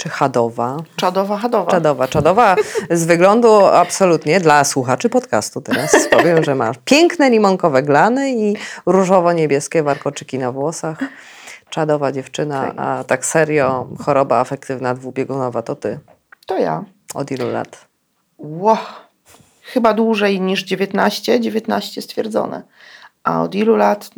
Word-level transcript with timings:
czy 0.00 0.08
chadowa? 0.08 0.76
Czadowa, 0.96 1.36
chadowa. 1.36 1.70
Czadowa, 1.70 2.08
czadowa. 2.08 2.56
Z 2.90 3.04
wyglądu 3.04 3.66
absolutnie 3.66 4.40
dla 4.40 4.64
słuchaczy 4.64 5.08
podcastu 5.08 5.60
teraz 5.60 5.96
powiem, 6.16 6.44
że 6.44 6.54
masz 6.54 6.76
piękne 6.84 7.30
limonkowe 7.30 7.82
glany 7.82 8.32
i 8.32 8.56
różowo-niebieskie 8.86 9.82
warkoczyki 9.82 10.38
na 10.38 10.52
włosach. 10.52 10.98
Czadowa 11.70 12.12
dziewczyna, 12.12 12.76
a 12.76 13.04
tak 13.04 13.26
serio 13.26 13.88
choroba 14.04 14.40
afektywna 14.40 14.94
dwubiegunowa 14.94 15.62
to 15.62 15.76
ty. 15.76 15.98
To 16.46 16.58
ja. 16.58 16.84
Od 17.14 17.30
ilu 17.30 17.50
lat? 17.50 17.86
Ło, 18.38 18.78
chyba 19.62 19.94
dłużej 19.94 20.40
niż 20.40 20.62
19, 20.62 21.40
19 21.40 22.02
stwierdzone. 22.02 22.62
A 23.24 23.42
od 23.42 23.54
ilu 23.54 23.76
lat? 23.76 24.10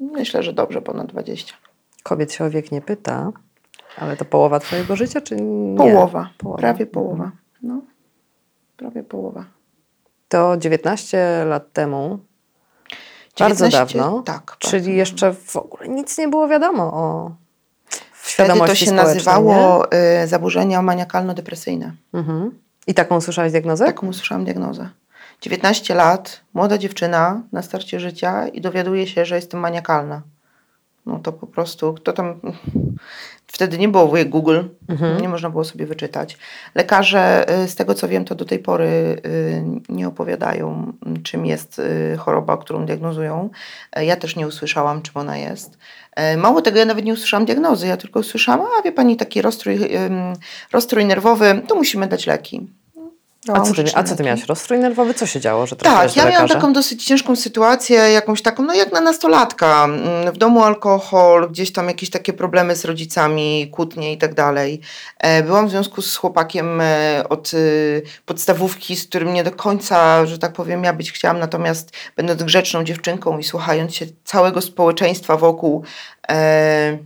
Myślę, 0.00 0.42
że 0.42 0.52
dobrze 0.52 0.82
ponad 0.82 1.06
20. 1.06 1.54
Kobiet 2.02 2.32
się 2.32 2.44
o 2.44 2.50
wiek 2.50 2.72
nie 2.72 2.80
pyta, 2.80 3.32
ale 4.00 4.16
to 4.16 4.24
połowa 4.24 4.60
twojego 4.60 4.96
życia, 4.96 5.20
czy 5.20 5.36
nie? 5.36 5.76
Połowa, 5.76 6.30
prawie 6.56 6.86
połowa. 6.86 7.30
No, 7.62 7.80
prawie 8.76 9.02
połowa. 9.02 9.44
To 10.28 10.56
19 10.56 11.44
lat 11.44 11.72
temu, 11.72 12.18
bardzo 13.38 13.64
19, 13.64 13.98
dawno, 13.98 14.22
tak, 14.22 14.56
czyli 14.58 14.82
bardzo 14.82 14.90
jeszcze 14.90 15.34
w 15.34 15.56
ogóle 15.56 15.88
nic 15.88 16.18
nie 16.18 16.28
było 16.28 16.48
wiadomo 16.48 16.82
o 16.82 17.30
Wtedy 18.12 18.58
to 18.58 18.74
się 18.74 18.92
nazywało 18.92 19.86
y, 20.22 20.26
zaburzenia 20.26 20.82
maniakalno-depresyjne. 20.82 21.92
Mhm. 22.12 22.58
I 22.86 22.94
taką 22.94 23.16
usłyszałeś 23.16 23.52
diagnozę? 23.52 23.86
Taką 23.86 24.06
usłyszałam 24.06 24.44
diagnozę. 24.44 24.88
19 25.40 25.94
lat, 25.94 26.40
młoda 26.54 26.78
dziewczyna 26.78 27.42
na 27.52 27.62
starcie 27.62 28.00
życia 28.00 28.48
i 28.48 28.60
dowiaduje 28.60 29.06
się, 29.06 29.24
że 29.24 29.36
jestem 29.36 29.60
maniakalna. 29.60 30.22
No 31.10 31.18
to 31.18 31.32
po 31.32 31.46
prostu, 31.46 31.94
kto 31.94 32.12
tam. 32.12 32.40
Wtedy 33.46 33.78
nie 33.78 33.88
było 33.88 34.06
wujek 34.08 34.28
Google, 34.28 34.60
nie 35.20 35.28
można 35.28 35.50
było 35.50 35.64
sobie 35.64 35.86
wyczytać. 35.86 36.38
Lekarze, 36.74 37.46
y, 37.64 37.68
z 37.68 37.74
tego 37.74 37.94
co 37.94 38.08
wiem, 38.08 38.24
to 38.24 38.34
do 38.34 38.44
tej 38.44 38.58
pory 38.58 38.86
y, 39.26 39.64
nie 39.88 40.08
opowiadają, 40.08 40.92
czym 41.22 41.46
jest 41.46 41.78
y, 41.78 42.16
choroba, 42.18 42.56
którą 42.56 42.86
diagnozują. 42.86 43.50
E, 43.92 44.04
Ja 44.04 44.16
też 44.16 44.36
nie 44.36 44.46
usłyszałam, 44.46 45.02
czym 45.02 45.16
ona 45.16 45.36
jest. 45.36 45.78
E, 46.16 46.36
Mało 46.36 46.62
tego, 46.62 46.78
ja 46.78 46.84
nawet 46.84 47.04
nie 47.04 47.12
usłyszałam 47.12 47.44
diagnozy, 47.46 47.86
ja 47.86 47.96
tylko 47.96 48.20
usłyszałam, 48.20 48.66
a 48.78 48.82
wie 48.82 48.92
pani, 48.92 49.16
taki 49.16 49.42
rozstrój, 49.42 49.78
rozstrój 50.72 51.04
nerwowy, 51.04 51.62
to 51.68 51.74
musimy 51.74 52.06
dać 52.06 52.26
leki. 52.26 52.66
A 53.48 53.60
co, 53.60 53.74
ty, 53.74 53.84
a 53.94 54.02
co 54.02 54.16
ty 54.16 54.22
miałaś? 54.22 54.46
Rozstrój 54.46 54.78
nerwowy? 54.78 55.14
Co 55.14 55.26
się 55.26 55.40
działo, 55.40 55.66
że 55.66 55.76
Tak, 55.76 56.16
ja 56.16 56.30
miałam 56.30 56.48
taką 56.48 56.72
dosyć 56.72 57.04
ciężką 57.04 57.36
sytuację, 57.36 57.96
jakąś 57.96 58.42
taką, 58.42 58.62
no 58.62 58.74
jak 58.74 58.92
na 58.92 59.00
nastolatka. 59.00 59.84
Mm, 59.84 60.32
W 60.34 60.38
domu 60.38 60.64
alkohol, 60.64 61.48
gdzieś 61.50 61.72
tam 61.72 61.88
jakieś 61.88 62.10
takie 62.10 62.32
problemy 62.32 62.76
z 62.76 62.84
rodzicami, 62.84 63.68
kłótnie 63.72 64.12
i 64.12 64.18
tak 64.18 64.34
dalej. 64.34 64.80
E, 65.18 65.42
Byłam 65.42 65.66
w 65.66 65.70
związku 65.70 66.02
z 66.02 66.16
chłopakiem 66.16 66.80
e, 66.80 67.24
od 67.28 67.54
y, 67.54 68.02
podstawówki, 68.26 68.96
z 68.96 69.06
którym 69.06 69.34
nie 69.34 69.44
do 69.44 69.50
końca, 69.52 70.26
że 70.26 70.38
tak 70.38 70.52
powiem, 70.52 70.84
ja 70.84 70.92
być 70.92 71.12
chciałam, 71.12 71.38
natomiast 71.38 71.90
będąc 72.16 72.42
grzeczną 72.42 72.84
dziewczynką 72.84 73.38
i 73.38 73.44
słuchając 73.44 73.94
się 73.94 74.06
całego 74.24 74.60
społeczeństwa 74.60 75.36
wokół, 75.36 75.84
e, 76.28 76.32
e, 76.32 76.98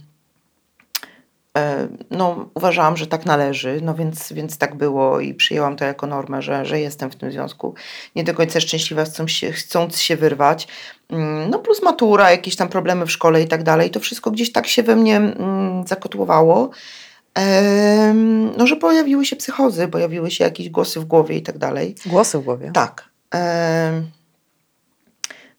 no, 2.10 2.48
uważałam, 2.54 2.96
że 2.96 3.06
tak 3.06 3.26
należy, 3.26 3.80
no 3.82 3.94
więc, 3.94 4.32
więc 4.32 4.58
tak 4.58 4.74
było 4.74 5.20
i 5.20 5.34
przyjęłam 5.34 5.76
to 5.76 5.84
jako 5.84 6.06
normę, 6.06 6.42
że, 6.42 6.66
że 6.66 6.80
jestem 6.80 7.10
w 7.10 7.16
tym 7.16 7.32
związku. 7.32 7.74
Nie 8.16 8.24
do 8.24 8.34
końca 8.34 8.60
szczęśliwa, 8.60 9.04
chcąc 9.04 9.30
się, 9.30 9.52
chcąc 9.52 10.00
się 10.00 10.16
wyrwać. 10.16 10.68
Mm, 11.10 11.50
No 11.50 11.58
plus 11.58 11.82
matura, 11.82 12.30
jakieś 12.30 12.56
tam 12.56 12.68
problemy 12.68 13.06
w 13.06 13.12
szkole 13.12 13.42
i 13.42 13.48
tak 13.48 13.62
dalej. 13.62 13.90
To 13.90 14.00
wszystko 14.00 14.30
gdzieś 14.30 14.52
tak 14.52 14.66
się 14.66 14.82
we 14.82 14.96
mnie 14.96 15.16
mm, 15.16 15.86
zakotłowało. 15.86 16.70
No, 18.56 18.66
że 18.66 18.76
pojawiły 18.76 19.24
się 19.24 19.36
psychozy, 19.36 19.88
pojawiły 19.88 20.30
się 20.30 20.44
jakieś 20.44 20.68
głosy 20.68 21.00
w 21.00 21.04
głowie 21.04 21.36
i 21.36 21.42
tak 21.42 21.58
dalej. 21.58 21.94
Głosy 22.06 22.38
w 22.38 22.42
głowie. 22.42 22.70
Tak. 22.74 23.08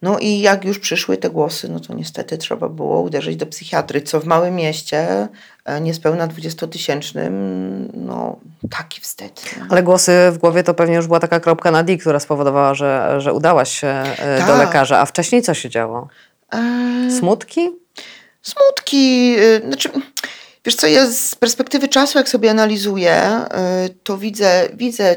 No 0.02 0.20
i 0.20 0.40
jak 0.40 0.66
już 0.66 0.80
przyszły 0.80 1.18
te 1.18 1.30
głosy, 1.30 1.70
no 1.70 1.80
to 1.80 1.94
niestety 1.94 2.38
trzeba 2.38 2.70
było 2.70 3.02
uderzyć 3.02 3.36
do 3.36 3.46
psychiatry, 3.46 4.02
co 4.02 4.20
w 4.20 4.26
małym 4.26 4.56
mieście, 4.56 4.98
e, 5.00 5.28
niespełna 5.82 6.28
20-tysięcznym, 6.28 7.32
no 7.94 8.36
taki 8.70 9.02
wstyd. 9.02 9.42
nie? 9.58 9.66
Ale 9.70 9.84
głosy 9.84 10.12
w 10.32 10.38
głowie 10.38 10.64
to 10.64 10.74
pewnie 10.74 10.96
już 10.96 11.08
była 11.08 11.20
taka 11.20 11.40
kropka 11.40 11.72
na 11.72 11.84
D, 11.84 11.98
która 11.98 12.20
spowodowała, 12.20 12.74
że, 12.74 13.16
że 13.18 13.34
udałaś 13.34 13.80
się 13.80 13.88
e, 13.88 14.40
do 14.40 14.48
Tak. 14.48 14.58
lekarza. 14.60 15.00
A 15.00 15.06
wcześniej 15.06 15.42
co 15.42 15.54
się 15.54 15.70
działo? 15.70 16.08
E, 16.54 17.12
Smutki? 17.20 17.70
smutki, 18.42 19.36
y, 19.40 19.62
znaczy, 19.68 19.90
wiesz 20.66 20.76
co, 20.76 20.88
ja 20.88 21.08
z 21.08 21.36
perspektywy 21.36 21.88
czasu, 21.88 22.18
jak 22.18 22.30
sobie 22.30 22.52
analizuję, 22.52 23.42
y, 23.86 23.90
to 24.04 24.18
widzę, 24.18 24.68
widzę 24.74 25.16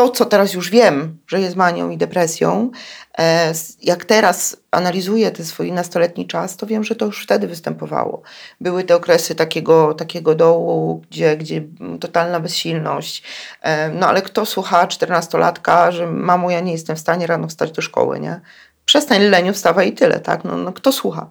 to, 0.00 0.08
co 0.08 0.24
teraz 0.24 0.54
już 0.54 0.70
wiem, 0.70 1.18
że 1.26 1.40
jest 1.40 1.56
manią 1.56 1.90
i 1.90 1.96
depresją. 1.96 2.70
E, 3.18 3.52
Jak 3.82 4.04
teraz 4.04 4.56
analizuję 4.70 5.30
ten 5.30 5.46
swój 5.46 5.72
nastoletni 5.72 6.26
czas, 6.26 6.56
to 6.56 6.66
wiem, 6.66 6.84
że 6.84 6.94
to 6.96 7.06
już 7.06 7.22
wtedy 7.24 7.46
występowało. 7.46 8.22
Były 8.60 8.84
te 8.84 8.96
okresy 8.96 9.34
takiego, 9.34 9.94
takiego 9.94 10.34
dołu, 10.34 11.02
gdzie, 11.10 11.36
gdzie 11.36 11.62
totalna 12.00 12.40
bezsilność. 12.40 13.22
E, 13.62 13.88
No 13.88 14.08
ale 14.08 14.22
kto 14.22 14.46
słucha 14.46 14.86
czternastolatka, 14.86 15.92
że 15.92 16.06
mamo, 16.06 16.50
ja 16.50 16.60
nie 16.60 16.72
jestem 16.72 16.96
w 16.96 17.00
stanie 17.00 17.26
rano 17.26 17.48
wstać 17.48 17.72
do 17.72 17.82
szkoły, 17.82 18.20
nie? 18.20 18.40
Przestań 18.84 19.22
leniu, 19.22 19.52
wstawaj 19.52 19.88
i 19.88 19.92
tyle, 19.92 20.20
tak? 20.20 20.44
No, 20.44 20.56
no 20.56 20.72
kto 20.72 20.92
słucha? 20.92 21.30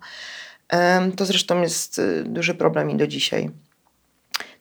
Em, 0.69 1.12
To 1.12 1.25
zresztą 1.25 1.62
jest 1.62 2.00
y, 2.00 2.24
duży 2.24 2.56
problem 2.56 2.90
i 2.91 2.96
do 2.97 3.07
dzisiaj. 3.07 3.50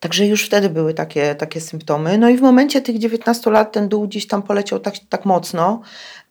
Także 0.00 0.26
już 0.26 0.46
wtedy 0.46 0.68
były 0.68 0.94
takie, 0.94 1.34
takie 1.34 1.60
symptomy. 1.60 2.18
No 2.18 2.28
i 2.28 2.36
w 2.36 2.40
momencie 2.40 2.82
tych 2.82 2.98
19 2.98 3.50
lat 3.50 3.72
ten 3.72 3.88
dół 3.88 4.08
gdzieś 4.08 4.26
tam 4.26 4.42
poleciał 4.42 4.80
tak, 4.80 4.94
tak 5.08 5.24
mocno, 5.24 5.80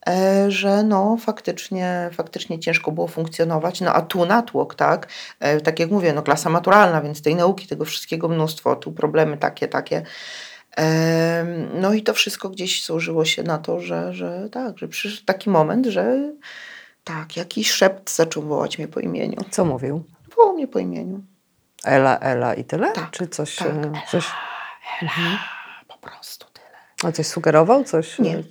e, 0.08 0.52
że 0.52 0.84
no 0.84 1.18
faktycznie, 1.18 2.10
faktycznie 2.14 2.60
ciężko 2.60 2.92
było 2.92 3.08
funkcjonować. 3.08 3.82
No 3.82 3.94
a 3.94 4.02
tu 4.02 4.26
natłok, 4.26 4.76
tak? 4.76 5.08
E, 5.40 5.62
Tak 5.62 5.80
jak 5.80 5.92
mówię, 5.92 6.14
no 6.14 6.22
klasa 6.24 6.50
maturalna, 6.50 7.02
więc 7.02 7.22
tej 7.22 7.36
nauki, 7.36 7.68
tego 7.68 7.86
wszystkiego 7.86 8.28
mnóstwo, 8.28 8.76
tu 8.76 8.92
problemy 8.92 9.38
takie, 9.38 9.68
takie. 9.68 10.04
Em, 10.76 11.68
No 11.82 11.94
i 11.94 12.04
to 12.04 12.14
wszystko 12.14 12.50
gdzieś 12.50 12.86
złożyło 12.86 13.26
się 13.26 13.44
na 13.44 13.58
to, 13.58 13.80
że, 13.80 14.14
że 14.14 14.50
tak, 14.52 14.78
że 14.78 14.88
przyszedł 14.88 15.26
taki 15.26 15.50
moment, 15.50 15.86
że 15.86 16.32
tak, 17.04 17.38
jakiś 17.38 17.72
szept 17.72 18.16
zaczął 18.16 18.44
wołać 18.44 18.78
mnie 18.78 18.88
po 18.88 19.00
imieniu. 19.00 19.38
Co 19.52 19.66
mówił? 19.66 20.04
Wołał 20.36 20.54
mnie 20.54 20.68
po 20.68 20.80
imieniu. 20.80 21.24
Ela, 21.88 22.18
Ela 22.20 22.54
i 22.54 22.64
tyle? 22.64 22.92
Tak, 22.92 23.12
Czy 23.12 23.28
coś, 23.28 23.56
tak. 23.56 23.68
e, 23.68 23.92
coś, 24.12 24.26
Po 25.88 25.98
prostu 25.98 26.46
tyle. 26.54 26.68
a 27.04 27.12
coś 27.12 27.28
sugerował? 27.28 27.84
Coś? 27.84 28.20
Nie. 28.20 28.44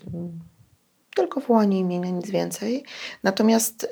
Tylko 1.16 1.40
wołanie 1.40 1.78
imienia, 1.78 2.10
nic 2.10 2.30
więcej. 2.30 2.84
Natomiast 3.22 3.84
y, 3.84 3.88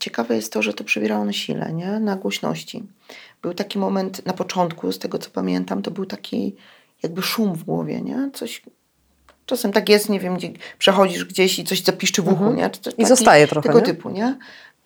ciekawe 0.00 0.36
jest 0.36 0.52
to, 0.52 0.62
że 0.62 0.74
to 0.74 0.84
przybierało 0.84 1.24
na 1.24 1.32
sile, 1.32 1.72
nie? 1.72 2.00
na 2.00 2.16
głośności. 2.16 2.82
Był 3.42 3.54
taki 3.54 3.78
moment 3.78 4.26
na 4.26 4.32
początku, 4.32 4.92
z 4.92 4.98
tego 4.98 5.18
co 5.18 5.30
pamiętam, 5.30 5.82
to 5.82 5.90
był 5.90 6.06
taki 6.06 6.56
jakby 7.02 7.22
szum 7.22 7.54
w 7.54 7.64
głowie, 7.64 8.00
nie? 8.02 8.30
Coś, 8.34 8.62
czasem 9.46 9.72
tak 9.72 9.88
jest, 9.88 10.08
nie 10.08 10.20
wiem, 10.20 10.36
gdzie 10.36 10.50
przechodzisz 10.78 11.24
gdzieś 11.24 11.58
i 11.58 11.64
coś 11.64 11.82
zapiszczy 11.82 12.22
w 12.22 12.28
uchu, 12.32 12.52
nie? 12.52 12.70
Czy 12.70 12.80
coś 12.80 12.92
Mhm. 12.94 13.06
I 13.06 13.08
zostaje 13.08 13.48
trochę, 13.48 13.68
Tego 13.68 13.78
nie? 13.80 13.84
typu, 13.86 14.10
nie? 14.10 14.38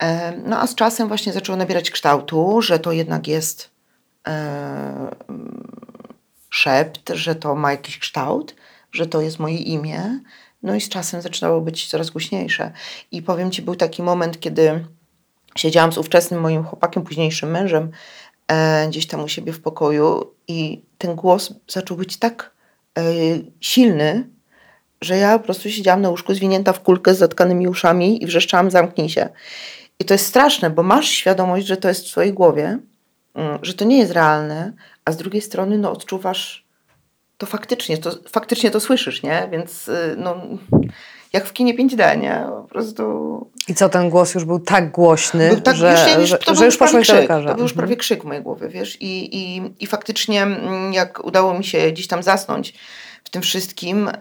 E, 0.02 0.32
no 0.46 0.60
a 0.60 0.66
z 0.66 0.74
czasem 0.74 1.08
właśnie 1.08 1.32
zaczęło 1.32 1.56
nabierać 1.56 1.90
kształtu, 1.90 2.62
że 2.62 2.78
to 2.78 2.92
jednak 2.92 3.28
jest 3.28 3.70
e, 4.28 5.16
szept, 6.50 7.10
że 7.14 7.34
to 7.34 7.54
ma 7.54 7.70
jakiś 7.70 7.98
kształt, 7.98 8.54
że 8.92 9.06
to 9.06 9.20
jest 9.20 9.38
moje 9.38 9.56
imię. 9.56 10.20
No 10.62 10.74
i 10.74 10.80
z 10.80 10.88
czasem 10.88 11.22
zaczynało 11.22 11.60
być 11.60 11.86
coraz 11.86 12.10
głośniejsze. 12.10 12.72
I 13.12 13.22
powiem 13.22 13.50
Ci, 13.50 13.62
był 13.62 13.76
taki 13.76 14.02
moment, 14.02 14.40
kiedy 14.40 14.84
siedziałam 15.56 15.92
z 15.92 15.98
ówczesnym 15.98 16.40
moim 16.40 16.64
chłopakiem, 16.64 17.02
późniejszym 17.02 17.50
mężem, 17.50 17.90
e, 18.48 18.88
gdzieś 18.88 19.06
tam 19.06 19.24
u 19.24 19.28
siebie 19.28 19.52
w 19.52 19.62
pokoju 19.62 20.34
i 20.48 20.82
ten 20.98 21.14
głos 21.14 21.54
zaczął 21.68 21.96
być 21.96 22.16
tak 22.16 22.50
e, 22.98 23.02
silny, 23.60 24.28
że 25.00 25.16
ja 25.16 25.38
po 25.38 25.44
prostu 25.44 25.70
siedziałam 25.70 26.02
na 26.02 26.10
łóżku 26.10 26.34
zwinięta 26.34 26.72
w 26.72 26.82
kulkę 26.82 27.14
z 27.14 27.18
zatkanymi 27.18 27.68
uszami 27.68 28.22
i 28.22 28.26
wrzeszczałam 28.26 28.70
zamknij 28.70 29.08
się. 29.08 29.28
I 29.98 30.04
to 30.04 30.14
jest 30.14 30.26
straszne, 30.26 30.70
bo 30.70 30.82
masz 30.82 31.08
świadomość, 31.08 31.66
że 31.66 31.76
to 31.76 31.88
jest 31.88 32.04
w 32.04 32.08
swojej 32.08 32.32
głowie, 32.32 32.78
że 33.62 33.74
to 33.74 33.84
nie 33.84 33.98
jest 33.98 34.12
realne, 34.12 34.72
a 35.04 35.12
z 35.12 35.16
drugiej 35.16 35.42
strony 35.42 35.78
no, 35.78 35.92
odczuwasz 35.92 36.64
to 37.38 37.46
faktycznie, 37.46 37.98
to 37.98 38.10
faktycznie 38.28 38.70
to 38.70 38.80
słyszysz, 38.80 39.22
nie? 39.22 39.48
Więc 39.52 39.88
y, 39.88 40.14
no, 40.18 40.36
jak 41.32 41.46
w 41.46 41.52
kinie 41.52 41.74
5D, 41.74 42.20
nie? 42.20 42.46
Po 42.48 42.62
prostu... 42.62 43.50
I 43.68 43.74
co, 43.74 43.88
ten 43.88 44.10
głos 44.10 44.34
już 44.34 44.44
był 44.44 44.58
tak 44.58 44.90
głośny, 44.90 45.48
Był 45.48 45.60
tak, 45.60 45.76
że, 45.76 46.06
już, 46.18 46.30
już, 46.30 46.40
to 46.40 46.54
że 46.54 46.64
już 46.64 46.76
prawie 46.76 46.92
poszłeś 46.92 47.08
krzyk. 47.08 47.28
To 47.28 47.34
był 47.34 47.48
już 47.48 47.72
Mhm. 47.72 47.76
prawie 47.76 47.96
krzyk 47.96 48.22
w 48.22 48.26
mojej 48.26 48.42
głowie, 48.42 48.68
wiesz? 48.68 49.02
I, 49.02 49.36
i, 49.36 49.62
i 49.80 49.86
faktycznie 49.86 50.42
mm, 50.42 50.92
jak 50.92 51.24
udało 51.24 51.58
mi 51.58 51.64
się 51.64 51.90
gdzieś 51.92 52.06
tam 52.06 52.22
zasnąć 52.22 52.74
w 53.24 53.30
tym 53.30 53.42
wszystkim, 53.42 54.08
ym, 54.08 54.12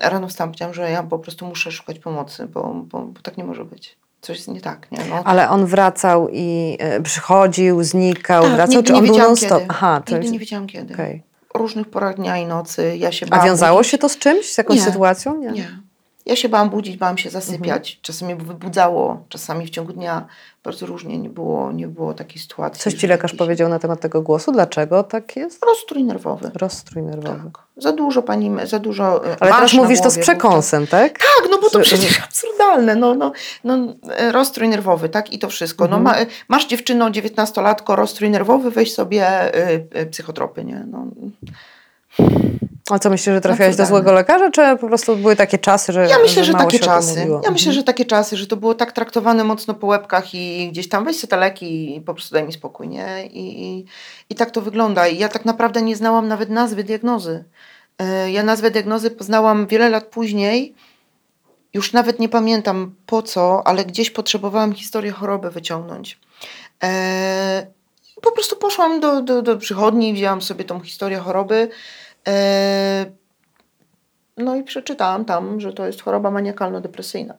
rano 0.00 0.28
wstałam, 0.28 0.50
powiedziałam, 0.50 0.74
że 0.74 0.90
ja 0.90 1.02
po 1.02 1.18
prostu 1.18 1.46
muszę 1.46 1.72
szukać 1.72 1.98
pomocy, 1.98 2.46
bo, 2.46 2.74
bo, 2.74 3.02
bo 3.02 3.20
tak 3.20 3.36
nie 3.36 3.44
może 3.44 3.64
być. 3.64 3.96
Coś 4.24 4.36
jest 4.36 4.48
nie 4.48 4.60
tak, 4.60 4.92
nie? 4.92 4.98
No, 5.10 5.22
Ale 5.24 5.50
on 5.50 5.66
wracał 5.66 6.28
i 6.32 6.76
e, 6.80 7.00
przychodził, 7.00 7.82
znikał, 7.82 8.42
tak, 8.42 8.52
wracał, 8.52 8.82
czy 8.82 8.92
nie 8.92 8.98
on 8.98 9.06
był 9.06 9.18
non-stop? 9.18 9.62
Aha, 9.68 9.96
Nigdy 9.98 10.20
jest... 10.22 10.32
nie 10.32 10.38
wiedziałam 10.38 10.66
kiedy. 10.66 10.94
okej. 10.94 11.22
O 11.54 11.58
różnych 11.58 11.88
porach 11.90 12.16
dnia 12.16 12.38
i 12.38 12.46
nocy. 12.46 12.96
Ja 12.96 13.12
się 13.12 13.26
A 13.26 13.28
bałam 13.28 13.46
wiązało 13.46 13.82
się 13.82 13.98
to 13.98 14.08
z 14.08 14.18
czymś, 14.18 14.52
z 14.52 14.58
jakąś 14.58 14.76
Nie. 14.76 14.82
sytuacją? 14.84 15.36
Nie. 15.40 15.78
Ja 16.26 16.36
się 16.36 16.48
bałam 16.48 16.70
budzić, 16.70 16.96
bałam 16.96 17.18
się 17.18 17.30
zasypiać. 17.30 17.88
Mhm. 17.90 18.02
Czasem 18.02 18.26
mnie 18.28 18.36
wybudzało, 18.36 19.24
czasami 19.28 19.66
w 19.66 19.70
ciągu 19.70 19.92
dnia. 19.92 20.26
Bardzo 20.64 20.86
różnie 20.86 21.18
nie 21.18 21.28
było, 21.28 21.72
nie 21.72 21.88
było 21.88 22.14
takiej 22.14 22.42
sytuacji. 22.42 22.82
Coś 22.82 22.94
ci 22.94 23.06
lekarz 23.06 23.30
jakiś 23.30 23.38
powiedział 23.38 23.68
na 23.68 23.78
temat 23.78 24.00
tego 24.00 24.22
głosu? 24.22 24.52
Dlaczego 24.52 25.02
tak 25.02 25.36
jest? 25.36 25.64
Rozstrój 25.64 26.04
nerwowy. 26.04 26.50
Rozstrój 26.54 27.02
nerwowy. 27.02 27.50
Tak. 27.52 27.62
Za 27.76 27.92
dużo 27.92 28.22
pani, 28.22 28.50
za 28.64 28.78
dużo. 28.78 29.26
e, 29.26 29.36
Ale 29.40 29.52
teraz 29.52 29.72
mówisz 29.72 30.00
to 30.00 30.10
z 30.10 30.14
głowie 30.14 30.22
przekąsem, 30.22 30.86
tak? 30.86 31.12
Tak, 31.18 31.48
no 31.50 31.58
bo 31.58 31.70
to 31.70 31.80
przecież 31.80 32.20
absurdalne. 32.24 32.94
No, 32.94 33.14
no, 33.14 33.32
no, 33.64 33.94
e, 34.16 34.32
rozstrój 34.32 34.68
nerwowy, 34.68 35.08
tak? 35.08 35.32
I 35.32 35.38
to 35.38 35.48
wszystko. 35.48 35.84
Mhm. 35.84 36.02
No, 36.02 36.10
ma, 36.10 36.16
e, 36.18 36.26
masz 36.48 36.66
dziewczyno, 36.66 37.10
19-latko, 37.10 37.96
rozstrój 37.96 38.30
nerwowy, 38.30 38.70
weź 38.70 38.94
sobie 38.94 39.54
y, 39.70 39.86
y, 40.00 40.06
psychotropy, 40.06 40.64
nie? 40.64 40.86
No, 40.90 41.06
A 42.90 42.98
co 42.98 43.10
myślisz, 43.10 43.34
że 43.34 43.40
trafiłaś 43.40 43.76
do 43.76 43.86
złego 43.86 44.12
lekarza, 44.12 44.50
czy 44.50 44.62
po 44.80 44.86
prostu 44.86 45.16
były 45.16 45.36
takie 45.36 45.58
czasy, 45.58 45.92
że 45.92 46.06
Ja 46.08 46.18
myślę, 46.18 46.44
że, 46.44 46.52
mało 46.52 46.64
takie 46.64 46.78
czasy. 46.78 47.18
Ja 47.18 47.24
myślę, 47.24 47.48
Mhm. 47.48 47.72
że 47.72 47.82
takie 47.82 48.04
czasy, 48.04 48.36
że 48.36 48.46
to 48.46 48.56
było 48.56 48.74
tak 48.74 48.92
traktowane 48.92 49.44
mocno 49.44 49.74
po 49.74 49.86
łebkach 49.86 50.34
i 50.34 50.68
gdzieś 50.72 50.88
tam 50.88 51.04
weź 51.04 51.16
sobie 51.16 51.28
te 51.30 51.36
leki 51.36 51.96
i 51.96 52.00
po 52.00 52.14
prostu 52.14 52.34
daj 52.34 52.44
mi 52.44 52.52
spokój, 52.52 52.88
nie? 52.88 53.26
I, 53.26 53.62
i, 53.78 53.84
I 54.30 54.34
tak 54.34 54.50
to 54.50 54.60
wygląda. 54.60 55.06
I 55.08 55.18
ja 55.18 55.28
tak 55.28 55.44
naprawdę 55.44 55.82
nie 55.82 55.96
znałam 55.96 56.28
nawet 56.28 56.50
nazwy 56.50 56.84
diagnozy. 56.84 57.44
E, 57.98 58.30
Ja 58.30 58.42
nazwę 58.42 58.70
diagnozy 58.70 59.10
poznałam 59.10 59.66
wiele 59.66 59.88
lat 59.88 60.04
później. 60.04 60.74
Już 61.74 61.92
nawet 61.92 62.18
nie 62.20 62.28
pamiętam 62.28 62.94
po 63.06 63.22
co, 63.22 63.66
ale 63.66 63.84
gdzieś 63.84 64.10
potrzebowałam 64.10 64.72
historię 64.74 65.10
choroby 65.12 65.50
wyciągnąć. 65.50 66.18
E, 66.84 67.66
po 68.22 68.32
prostu 68.32 68.56
poszłam 68.56 69.00
do, 69.00 69.22
do, 69.22 69.42
do 69.42 69.56
przychodni, 69.56 70.14
wzięłam 70.14 70.42
sobie 70.42 70.64
tą 70.64 70.80
historię 70.80 71.18
choroby. 71.18 71.68
E, 72.28 73.06
no 74.36 74.56
i 74.56 74.62
przeczytałam 74.62 75.24
tam, 75.24 75.60
że 75.60 75.72
to 75.72 75.86
jest 75.86 76.02
choroba 76.02 76.30
maniakalno-depresyjna. 76.30 77.34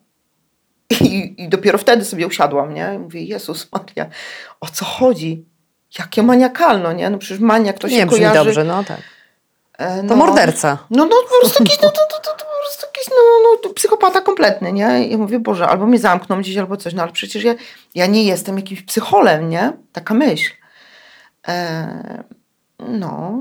I, 1.02 1.36
I 1.38 1.50
dopiero 1.50 1.78
wtedy 1.78 2.06
sobie 2.06 2.28
usiadłam, 2.28 2.74
nie? 2.74 2.92
I 2.96 3.00
mówię, 3.00 3.24
Jezus 3.24 3.72
Maria, 3.72 4.10
o 4.62 4.68
co 4.68 4.86
chodzi? 4.86 5.46
Jakie 6.00 6.24
maniakalno, 6.24 6.94
nie? 6.94 7.10
No 7.10 7.18
przecież 7.18 7.40
maniak 7.40 7.80
to 7.80 7.90
się 7.90 7.96
Nie 7.96 8.06
kojarzy... 8.06 8.36
dobrze, 8.36 8.64
no 8.64 8.84
tak. 8.84 9.00
E, 9.78 9.98
To 9.98 10.04
no, 10.04 10.16
morderca. 10.16 10.78
No, 10.90 11.06
no 11.06 11.16
po 11.30 11.40
prostu 11.42 11.64
jakiś, 11.64 11.82
no, 11.82 11.90
to, 11.90 11.98
to, 12.10 12.20
to, 12.24 12.38
to 12.38 12.46
po 12.46 12.62
prostu 12.66 12.86
jakiś, 12.86 13.10
no, 13.10 13.16
no, 13.44 13.58
to 13.64 13.74
psychopata 13.74 14.22
kompletny, 14.22 14.74
nie? 14.74 15.08
I 15.08 15.12
ja 15.12 15.18
mówię, 15.18 15.40
Boże, 15.40 15.68
albo 15.68 15.86
mnie 15.86 16.00
zamkną 16.00 16.40
gdzieś, 16.40 16.58
albo 16.58 16.78
coś, 16.78 16.94
no 16.94 17.04
ale 17.04 17.12
przecież 17.12 17.44
ja, 17.44 17.56
ja 17.96 18.06
nie 18.06 18.24
jestem 18.24 18.58
jakimś 18.58 18.82
psycholem, 18.82 19.50
nie? 19.50 19.74
Taka 19.94 20.14
myśl. 20.14 20.52
E, 21.48 22.24
no. 22.80 23.40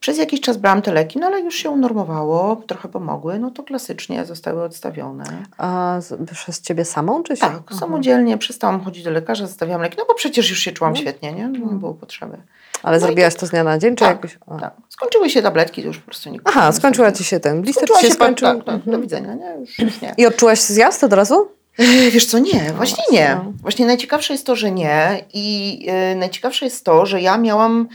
Przez 0.00 0.18
jakiś 0.18 0.40
czas 0.40 0.56
brałam 0.56 0.82
te 0.82 0.92
leki, 0.92 1.18
no 1.18 1.26
ale 1.26 1.40
już 1.40 1.54
się 1.54 1.70
unormowało, 1.70 2.56
trochę 2.66 2.88
pomogły, 2.88 3.38
no 3.38 3.50
to 3.50 3.62
klasycznie 3.62 4.24
zostały 4.24 4.62
odstawione. 4.62 5.24
A 5.58 5.96
z, 6.00 6.30
przez 6.30 6.60
ciebie 6.60 6.84
samą, 6.84 7.22
czy 7.22 7.36
się? 7.36 7.40
Tak, 7.40 7.62
Aha. 7.66 7.80
samodzielnie 7.80 8.38
przestałam 8.38 8.80
chodzić 8.84 9.04
do 9.04 9.10
lekarza, 9.10 9.46
zostawiałam 9.46 9.82
leki, 9.82 9.96
no 9.98 10.04
bo 10.08 10.14
przecież 10.14 10.50
już 10.50 10.58
się 10.58 10.72
czułam 10.72 10.92
No. 10.92 10.98
świetnie, 11.00 11.32
nie? 11.32 11.44
Nie 11.48 11.58
było 11.58 11.94
potrzeby. 11.94 12.36
Ale 12.82 12.96
No 13.00 13.06
zrobiłaś 13.06 13.34
to 13.34 13.46
z 13.46 13.50
dnia 13.50 13.64
na 13.64 13.78
dzień, 13.78 13.96
czy 13.96 14.04
Tak, 14.04 14.16
jakoś... 14.16 14.38
Tak. 14.60 14.72
Skończyły 14.88 15.30
się 15.30 15.42
tabletki, 15.42 15.82
to 15.82 15.88
już 15.88 15.98
po 15.98 16.06
prostu 16.06 16.30
nie 16.30 16.38
Aha, 16.44 16.72
skończyła 16.72 17.12
ci 17.12 17.24
się 17.24 17.40
ten 17.40 17.62
blister, 17.62 17.84
Skończyła 17.84 18.00
się 18.00 18.06
się, 18.08 18.14
skończył. 18.14 18.48
tak, 18.48 18.64
tak, 18.64 18.74
Mhm. 18.74 18.92
do 18.96 19.02
widzenia, 19.02 19.34
nie? 19.34 19.56
Już, 19.60 19.78
już 19.78 20.00
nie. 20.00 20.14
I 20.18 20.26
odczułaś 20.26 20.60
zjazd 20.60 21.04
od 21.04 21.12
razu? 21.12 21.48
E, 21.78 22.10
Wiesz 22.10 22.26
co, 22.26 22.38
nie, 22.38 22.50
właśnie 22.52 22.72
właśnie, 22.76 23.04
nie. 23.12 23.34
no. 23.44 23.52
Właśnie 23.62 23.86
najciekawsze 23.86 24.34
jest 24.34 24.46
to, 24.46 24.56
że 24.56 24.70
nie 24.70 25.24
i 25.34 25.78
e, 25.88 26.14
najciekawsze 26.14 26.64
jest 26.64 26.84
to, 26.84 27.06
że 27.06 27.20
ja 27.20 27.38
miałam 27.38 27.88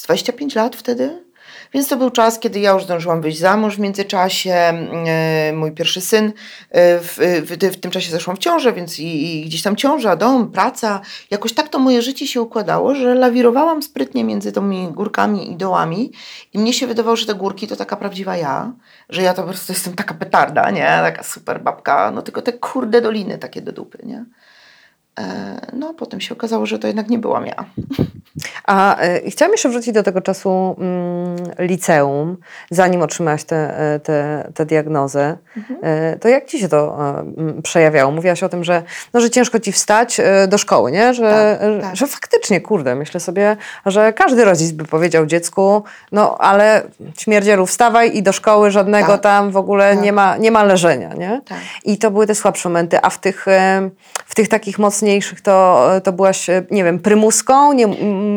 z 0.00 0.02
25 0.02 0.54
lat 0.54 0.76
wtedy, 0.76 1.24
więc 1.74 1.88
to 1.88 1.96
był 1.96 2.10
czas, 2.10 2.38
kiedy 2.38 2.60
ja 2.60 2.70
już 2.70 2.84
zdążyłam 2.84 3.20
wyjść 3.20 3.38
za 3.38 3.56
mąż 3.56 3.76
w 3.76 3.78
międzyczasie. 3.78 4.50
E, 4.50 5.52
mój 5.52 5.72
pierwszy 5.72 6.00
syn, 6.00 6.32
e, 6.70 6.98
w, 6.98 7.18
w, 7.42 7.72
w 7.76 7.80
tym 7.80 7.90
czasie 7.90 8.10
zeszłam 8.10 8.36
w 8.36 8.38
ciążę, 8.38 8.72
więc 8.72 8.98
i, 8.98 9.36
i 9.36 9.44
gdzieś 9.44 9.62
tam 9.62 9.76
ciąża, 9.76 10.16
dom, 10.16 10.52
praca. 10.52 11.00
Jakoś 11.30 11.52
tak 11.52 11.68
to 11.68 11.78
moje 11.78 12.02
życie 12.02 12.26
się 12.26 12.42
układało, 12.42 12.94
że 12.94 13.14
lawirowałam 13.14 13.82
sprytnie 13.82 14.24
między 14.24 14.52
tymi 14.52 14.88
górkami 14.88 15.52
i 15.52 15.56
dołami 15.56 16.12
i 16.52 16.58
mnie 16.58 16.72
się 16.72 16.86
wydawało, 16.86 17.16
że 17.16 17.26
te 17.26 17.34
górki 17.34 17.66
to 17.66 17.76
taka 17.76 17.96
prawdziwa 17.96 18.36
ja, 18.36 18.72
że 19.08 19.22
ja 19.22 19.34
to 19.34 19.42
po 19.42 19.48
prostu 19.48 19.72
jestem 19.72 19.94
taka 19.94 20.14
petarda, 20.14 20.70
nie? 20.70 20.86
Taka 20.86 21.22
super 21.22 21.62
babka, 21.62 22.10
no 22.10 22.22
tylko 22.22 22.42
te 22.42 22.52
kurde 22.52 23.00
doliny 23.00 23.38
takie 23.38 23.62
do 23.62 23.72
dupy, 23.72 23.98
nie? 24.02 24.24
E, 25.20 25.60
no, 25.72 25.94
potem 25.94 26.20
się 26.20 26.34
okazało, 26.34 26.66
że 26.66 26.78
to 26.78 26.86
jednak 26.86 27.08
nie 27.08 27.18
byłam 27.18 27.46
ja. 27.46 27.64
A 28.64 29.04
y, 29.04 29.30
chciałam 29.30 29.52
jeszcze 29.52 29.68
wrócić 29.68 29.94
do 29.94 30.02
tego 30.02 30.20
czasu 30.20 30.76
mm, 30.78 31.36
liceum, 31.58 32.36
zanim 32.70 33.02
otrzymałaś 33.02 33.44
tę 33.44 34.00
te, 34.02 34.48
te 34.54 34.66
diagnozę. 34.66 35.36
Y, 36.14 36.18
to 36.18 36.28
jak 36.28 36.46
ci 36.46 36.58
się 36.58 36.68
to 36.68 36.98
przejawiało? 37.62 38.12
Mówiłaś 38.12 38.42
o 38.42 38.48
tym, 38.48 38.64
że, 38.64 38.82
no, 39.14 39.20
że 39.20 39.30
ciężko 39.30 39.60
ci 39.60 39.72
wstać 39.72 40.20
do 40.48 40.58
szkoły, 40.58 40.92
nie? 40.92 41.14
Że, 41.14 41.58
Tak, 41.60 41.82
tak. 41.82 41.96
że 41.96 42.06
faktycznie, 42.06 42.60
kurde, 42.60 42.94
myślę 42.94 43.20
sobie, 43.20 43.56
że 43.86 44.12
każdy 44.12 44.44
rodzic 44.44 44.72
by 44.72 44.84
powiedział 44.84 45.26
dziecku, 45.26 45.82
no 46.12 46.38
ale 46.38 46.82
śmierdzielu 47.18 47.66
wstawaj 47.66 48.16
i 48.16 48.22
do 48.22 48.32
szkoły 48.32 48.70
żadnego 48.70 49.12
Tak. 49.12 49.20
tam 49.20 49.50
w 49.50 49.56
ogóle 49.56 49.94
Tak. 49.94 50.04
nie, 50.04 50.12
ma, 50.12 50.36
nie 50.36 50.50
ma 50.50 50.64
leżenia, 50.64 51.14
nie? 51.14 51.40
Tak. 51.48 51.58
I 51.84 51.98
to 51.98 52.10
były 52.10 52.26
te 52.26 52.34
słabsze 52.34 52.68
momenty, 52.68 52.98
a 53.02 53.10
w 53.10 53.18
tych, 53.20 53.46
w 54.26 54.34
tych 54.34 54.48
takich 54.48 54.78
mocniejszych 55.10 55.40
to, 55.40 55.88
to 56.04 56.12
byłaś, 56.12 56.50
e, 56.50 56.62
nie 56.70 56.84
wiem, 56.84 56.98
prymuską? 56.98 57.72
Nie, 57.72 57.86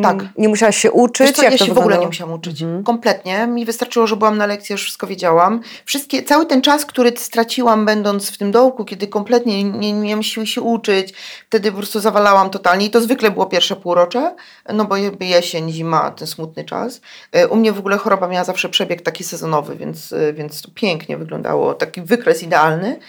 Tak. 0.03 0.17
nie 0.37 0.49
musiałaś 0.49 0.77
się 0.77 0.91
uczyć? 0.91 1.35
Co, 1.35 1.43
ja 1.43 1.51
się 1.51 1.57
w 1.57 1.61
ogóle 1.61 1.73
wyglądało? 1.73 2.01
nie 2.01 2.07
musiałam 2.07 2.33
uczyć. 2.33 2.61
Mhm. 2.61 2.83
Kompletnie. 2.83 3.47
Mi 3.47 3.65
wystarczyło, 3.65 4.07
że 4.07 4.15
byłam 4.15 4.37
na 4.37 4.45
lekcji, 4.45 4.73
już 4.73 4.81
wszystko 4.83 5.07
wiedziałam. 5.07 5.61
Wszystkie, 5.85 6.23
cały 6.23 6.45
ten 6.45 6.61
czas, 6.61 6.85
który 6.85 7.11
straciłam 7.17 7.85
będąc 7.85 8.31
w 8.31 8.37
tym 8.37 8.51
dołku, 8.51 8.85
kiedy 8.85 9.07
kompletnie 9.07 9.63
nie, 9.63 9.93
nie 9.93 9.93
miałam 9.93 10.23
siły 10.23 10.47
się 10.47 10.61
uczyć, 10.61 11.13
wtedy 11.49 11.71
po 11.71 11.77
prostu 11.77 11.99
zawalałam 11.99 12.49
totalnie. 12.49 12.85
I 12.85 12.89
to 12.89 13.01
zwykle 13.01 13.31
było 13.31 13.45
pierwsze 13.45 13.75
półrocze, 13.75 14.35
no 14.73 14.85
bo 14.85 14.95
jesień, 15.19 15.71
zima, 15.71 16.11
ten 16.11 16.27
smutny 16.27 16.63
czas. 16.63 17.01
E, 17.31 17.47
U 17.47 17.55
mnie 17.55 17.71
w 17.71 17.79
ogóle 17.79 17.97
choroba 17.97 18.27
miała 18.27 18.43
zawsze 18.43 18.69
przebieg 18.69 19.01
taki 19.01 19.23
sezonowy, 19.23 19.75
więc, 19.75 20.13
e, 20.13 20.33
więc 20.33 20.61
to 20.61 20.69
pięknie 20.75 21.17
wyglądało. 21.17 21.73
Taki 21.73 22.01
wykres 22.01 22.43
idealny. 22.43 22.99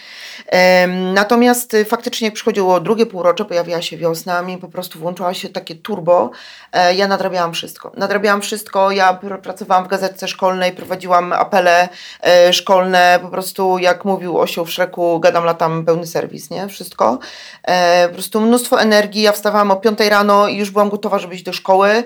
Natomiast 1.13 1.75
faktycznie 1.85 2.27
jak 2.27 2.33
przychodziło 2.33 2.79
drugie 2.79 3.05
półrocze, 3.05 3.45
pojawiła 3.55 3.81
się 3.81 3.97
wiosna, 3.97 4.41
mi 4.41 4.57
po 4.57 4.67
prostu 4.67 4.99
włączyła 4.99 5.33
się 5.33 5.49
takie 5.49 5.75
turbo. 5.75 6.31
E, 6.73 6.95
Ja 6.95 7.07
nadrabiałam 7.07 7.53
wszystko. 7.53 7.91
Nadrabiałam 7.97 8.41
wszystko. 8.41 8.91
Ja 8.91 9.13
pr- 9.23 9.41
pracowałam 9.41 9.85
w 9.85 9.87
gazetce 9.87 10.27
szkolnej, 10.27 10.71
prowadziłam 10.71 11.33
apele 11.33 11.89
e, 12.21 12.53
szkolne, 12.53 13.19
po 13.21 13.27
prostu 13.29 13.77
jak 13.79 14.05
mówił 14.05 14.37
osioł 14.39 14.65
w 14.65 14.71
Szreku, 14.71 15.19
gadam 15.19 15.43
latam, 15.45 15.85
pełny 15.85 16.07
serwis, 16.07 16.49
nie? 16.49 16.67
Wszystko. 16.67 17.19
E, 17.63 18.07
Po 18.07 18.13
prostu 18.13 18.41
mnóstwo 18.41 18.81
energii. 18.81 19.21
Ja 19.21 19.31
wstawałam 19.31 19.71
o 19.71 19.75
5 19.75 19.99
rano 19.99 20.47
i 20.47 20.57
już 20.57 20.71
byłam 20.71 20.89
gotowa, 20.89 21.19
żeby 21.19 21.35
iść 21.35 21.43
do 21.43 21.53
szkoły. 21.53 22.03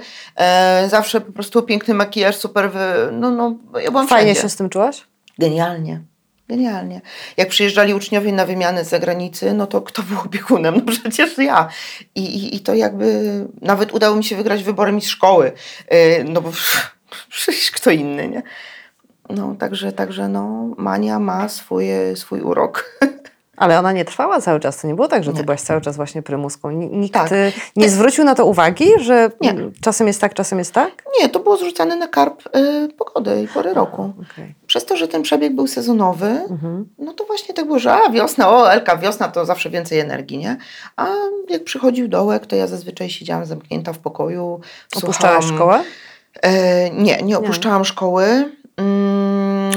Zawsze 0.87 1.21
po 1.21 1.31
prostu 1.31 1.63
piękny 1.63 1.93
makijaż, 1.93 2.35
super, 2.35 2.71
wy... 2.71 2.79
no, 3.11 3.31
no, 3.31 3.55
ja 3.81 3.91
byłam 3.91 4.07
Fajnie 4.07 4.25
wszędzie. 4.25 4.41
się 4.41 4.49
z 4.49 4.55
tym 4.55 4.69
czułaś? 4.69 5.07
Genialnie. 5.39 6.01
Genialnie. 6.49 7.01
Jak 7.37 7.49
przyjeżdżali 7.49 7.93
uczniowie 7.93 8.31
na 8.31 8.45
wymiany 8.45 8.85
z 8.85 8.89
zagranicy, 8.89 9.53
no 9.53 9.67
to 9.67 9.81
kto 9.81 10.03
był 10.03 10.19
opiekunem? 10.19 10.75
No 10.75 10.81
przecież 10.91 11.37
ja. 11.37 11.69
I, 12.15 12.23
i, 12.23 12.55
i 12.55 12.59
to 12.59 12.73
jakby 12.73 13.23
nawet 13.61 13.93
udało 13.93 14.15
mi 14.15 14.23
się 14.23 14.35
wygrać 14.35 14.63
wybory 14.63 14.91
mi 14.91 15.01
z 15.01 15.07
szkoły. 15.07 15.51
Yy, 15.91 16.23
no 16.23 16.41
bo 16.41 16.51
przecież 17.29 17.71
kto 17.71 17.91
inny, 17.91 18.27
nie? 18.27 18.43
No 19.29 19.55
także, 19.59 19.91
także 19.91 20.27
no, 20.27 20.73
Mania 20.77 21.19
ma 21.19 21.49
swoje, 21.49 22.15
swój 22.15 22.41
urok. 22.41 22.85
Ale 23.59 23.79
ona 23.79 23.91
nie 23.91 24.05
trwała 24.05 24.41
cały 24.41 24.59
czas. 24.59 24.81
To 24.81 24.87
nie 24.87 24.95
było 24.95 25.07
tak, 25.07 25.23
że 25.23 25.31
ty 25.31 25.37
Nie. 25.37 25.43
byłaś 25.43 25.61
cały 25.61 25.81
czas 25.81 25.95
właśnie 25.95 26.21
prymuską. 26.21 26.71
Ni- 26.71 26.87
Nikt 26.97 27.13
Tak. 27.13 27.31
y, 27.31 27.51
nie 27.75 27.89
zwrócił 27.89 28.23
na 28.23 28.35
to 28.35 28.45
uwagi, 28.45 28.89
że 28.99 29.31
Nie. 29.41 29.55
czasem 29.81 30.07
jest 30.07 30.21
tak, 30.21 30.33
czasem 30.33 30.59
jest 30.59 30.73
tak? 30.73 31.03
Nie, 31.21 31.29
to 31.29 31.39
było 31.39 31.57
zrzucane 31.57 31.95
na 31.95 32.07
karp 32.07 32.43
y, 32.55 32.89
pogody 32.97 33.41
i 33.43 33.47
pory 33.47 33.73
roku. 33.73 34.13
Okej. 34.31 34.55
Przez 34.67 34.85
to, 34.85 34.97
że 34.97 35.07
ten 35.07 35.21
przebieg 35.21 35.55
był 35.55 35.67
sezonowy, 35.67 36.27
Mhm. 36.49 36.89
no 36.99 37.13
to 37.13 37.25
właśnie 37.25 37.55
tak 37.55 37.65
było, 37.65 37.79
że 37.79 37.93
a 37.93 38.09
wiosna, 38.09 38.49
o 38.49 38.71
Elka, 38.71 38.97
wiosna 38.97 39.27
to 39.27 39.45
zawsze 39.45 39.69
więcej 39.69 39.99
energii, 39.99 40.37
nie? 40.37 40.57
A 40.97 41.07
jak 41.49 41.63
przychodził 41.63 42.07
dołek, 42.07 42.45
to 42.45 42.55
ja 42.55 42.67
zazwyczaj 42.67 43.09
siedziałam 43.09 43.45
zamknięta 43.45 43.93
w 43.93 43.97
pokoju. 43.99 44.59
Opuszczałaś 44.95 45.45
szkołę? 45.45 45.83
E, 46.41 46.89
nie, 46.89 47.17
nie 47.21 47.37
opuszczałam 47.37 47.85
szkoły. 47.85 48.25
Mm, 48.77 49.08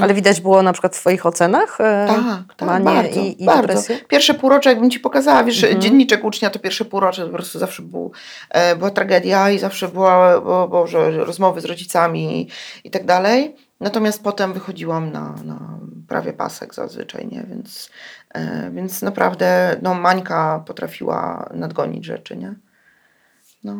Ale 0.03 0.13
widać 0.13 0.41
było 0.41 0.63
na 0.63 0.73
przykład 0.73 0.95
w 0.95 0.99
Twoich 0.99 1.25
ocenach 1.25 1.81
e, 1.81 2.05
Tak, 2.07 2.55
tak, 2.57 2.67
manię 2.69 2.85
bardzo, 2.85 3.19
i, 3.19 3.41
i 3.41 3.45
bardzo. 3.45 3.61
depresję? 3.61 3.97
Pierwsze 4.07 4.33
półrocze, 4.33 4.69
jakbym 4.69 4.89
ci 4.91 4.99
pokazała, 4.99 5.43
wiesz, 5.43 5.63
Mhm. 5.63 5.81
dzienniczek 5.81 6.23
ucznia 6.23 6.49
to 6.49 6.59
pierwsze 6.59 6.85
półrocze 6.85 7.21
to 7.21 7.27
po 7.27 7.33
prostu 7.33 7.59
zawsze 7.59 7.81
był, 7.83 8.11
e, 8.49 8.75
była 8.75 8.89
tragedia 8.89 9.49
i 9.49 9.59
zawsze 9.59 9.87
była, 9.87 10.41
bo, 10.41 10.67
Boże, 10.67 11.11
rozmowy 11.11 11.61
z 11.61 11.65
rodzicami 11.65 12.41
i, 12.41 12.47
i 12.83 12.91
tak 12.91 13.05
dalej. 13.05 13.55
Natomiast 13.79 14.23
potem 14.23 14.53
wychodziłam 14.53 15.11
na, 15.11 15.35
na 15.43 15.59
prawie 16.07 16.33
pasek 16.33 16.73
zazwyczaj, 16.73 17.27
nie? 17.27 17.43
Więc, 17.49 17.89
e, 18.33 18.71
więc 18.71 19.01
naprawdę 19.01 19.75
no, 19.81 19.93
Mańka 19.93 20.63
potrafiła 20.67 21.49
nadgonić 21.53 22.05
rzeczy, 22.05 22.37
nie? 22.37 22.53
No. 23.63 23.75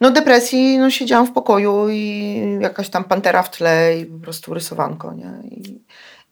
no 0.00 0.10
depresji, 0.10 0.78
no 0.78 0.90
siedziałam 0.90 1.26
w 1.26 1.32
pokoju 1.32 1.88
i 1.88 2.40
jakaś 2.60 2.88
tam 2.88 3.04
pantera 3.04 3.42
w 3.42 3.50
tle 3.50 3.98
i 3.98 4.06
po 4.06 4.18
prostu 4.18 4.54
rysowanko, 4.54 5.12
nie? 5.12 5.32
I, 5.50 5.80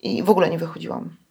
i 0.02 0.23
w 0.23 0.30
ogóle 0.30 0.50
nie 0.50 0.58
wychodziłam. 0.58 1.24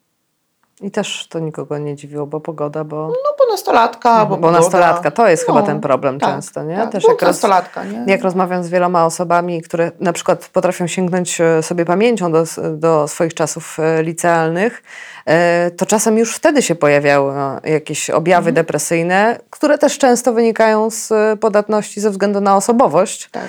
I 0.81 0.91
też 0.91 1.27
to 1.29 1.39
nikogo 1.39 1.77
nie 1.77 1.95
dziwiło, 1.95 2.27
bo 2.27 2.39
pogoda, 2.39 2.83
bo, 2.83 3.07
No 3.07 3.35
bo 3.39 3.51
nastolatka, 3.51 4.19
bo, 4.25 4.25
bo 4.25 4.35
pogoda. 4.35 4.59
nastolatka, 4.59 5.11
to 5.11 5.27
jest 5.27 5.45
chyba 5.45 5.59
No, 5.59 5.65
ten 5.65 5.81
problem 5.81 6.19
tak, 6.19 6.29
często, 6.29 6.63
nie? 6.63 6.75
Tak, 6.75 6.91
Też 6.91 7.03
bo 7.03 7.09
jak, 7.09 7.21
nastolatka, 7.21 7.83
nie? 7.83 8.03
jak 8.07 8.23
rozmawiam 8.23 8.63
z 8.63 8.69
wieloma 8.69 9.05
osobami, 9.05 9.61
które 9.61 9.91
na 9.99 10.13
przykład 10.13 10.49
potrafią 10.53 10.87
sięgnąć 10.87 11.41
e, 11.41 11.63
sobie 11.63 11.85
pamięcią 11.85 12.31
do, 12.31 12.43
do 12.73 13.07
swoich 13.07 13.33
czasów 13.33 13.77
e, 13.79 14.03
licealnych, 14.03 14.83
e, 15.25 15.71
to 15.71 15.85
czasem 15.85 16.17
już 16.17 16.35
wtedy 16.35 16.61
się 16.61 16.75
pojawiały 16.75 17.33
no, 17.35 17.59
jakieś 17.63 18.09
objawy 18.09 18.49
Mhm. 18.49 18.55
depresyjne, 18.55 19.39
które 19.49 19.77
też 19.77 19.97
często 19.97 20.33
wynikają 20.33 20.89
z 20.89 21.09
podatności 21.39 22.01
ze 22.01 22.09
względu 22.09 22.41
na 22.41 22.55
osobowość. 22.55 23.29
Tak. 23.29 23.43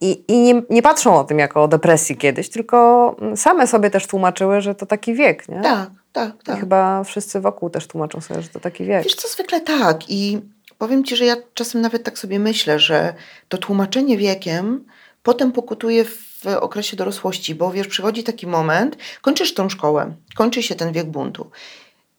I, 0.00 0.24
i 0.28 0.38
nie, 0.42 0.62
nie 0.70 0.82
patrzą 0.82 1.16
o 1.18 1.24
tym 1.24 1.38
jako 1.38 1.62
o 1.62 1.68
depresji 1.68 2.16
kiedyś, 2.16 2.50
tylko 2.50 3.16
mm, 3.20 3.36
same 3.36 3.66
sobie 3.66 3.90
też 3.90 4.06
tłumaczyły, 4.06 4.60
że 4.60 4.74
to 4.74 4.86
taki 4.86 5.14
wiek, 5.14 5.48
nie? 5.48 5.60
tak, 5.62 5.90
tak, 6.16 6.34
I 6.42 6.44
tak. 6.46 6.60
chyba 6.60 7.04
wszyscy 7.04 7.40
wokół 7.40 7.70
też 7.70 7.86
tłumaczą 7.86 8.20
sobie, 8.20 8.42
że 8.42 8.48
to 8.48 8.60
taki 8.60 8.84
wiek. 8.84 9.04
Wiesz 9.04 9.14
co, 9.14 9.28
zwykle 9.28 9.60
tak 9.60 10.10
i 10.10 10.40
powiem 10.78 11.04
Ci, 11.04 11.16
że 11.16 11.24
ja 11.24 11.36
czasem 11.54 11.80
nawet 11.80 12.04
tak 12.04 12.18
sobie 12.18 12.38
myślę, 12.38 12.78
że 12.78 13.14
to 13.48 13.58
tłumaczenie 13.58 14.16
wiekiem 14.18 14.84
potem 15.22 15.52
pokutuje 15.52 16.04
w 16.04 16.46
okresie 16.60 16.96
dorosłości, 16.96 17.54
bo 17.54 17.70
wiesz, 17.72 17.88
przychodzi 17.88 18.24
taki 18.24 18.46
moment, 18.46 18.96
kończysz 19.22 19.54
tą 19.54 19.68
szkołę, 19.68 20.14
kończy 20.34 20.62
się 20.62 20.74
ten 20.74 20.92
wiek 20.92 21.06
buntu. 21.06 21.50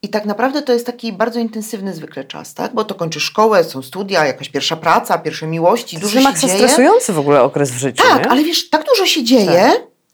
I 0.01 0.09
tak 0.09 0.25
naprawdę 0.25 0.61
to 0.61 0.73
jest 0.73 0.85
taki 0.85 1.13
bardzo 1.13 1.39
intensywny 1.39 1.93
zwykle 1.93 2.23
czas, 2.23 2.53
tak? 2.53 2.73
Bo 2.73 2.83
to 2.83 2.95
kończysz 2.95 3.23
szkołę, 3.23 3.63
są 3.63 3.81
studia, 3.81 4.25
jakaś 4.25 4.49
pierwsza 4.49 4.75
praca, 4.75 5.17
pierwsze 5.17 5.47
miłości, 5.47 5.95
To 5.95 6.01
dużo 6.01 6.19
jest 6.19 6.41
się 6.41 6.47
dzieje. 6.47 6.59
stresujący 6.59 7.13
w 7.13 7.19
ogóle 7.19 7.43
okres 7.43 7.71
w 7.71 7.77
życiu, 7.77 8.03
Tak, 8.03 8.23
nie? 8.23 8.29
ale 8.29 8.43
wiesz, 8.43 8.69
tak 8.69 8.85
dużo 8.85 9.05
się 9.05 9.23
dzieje, 9.23 9.71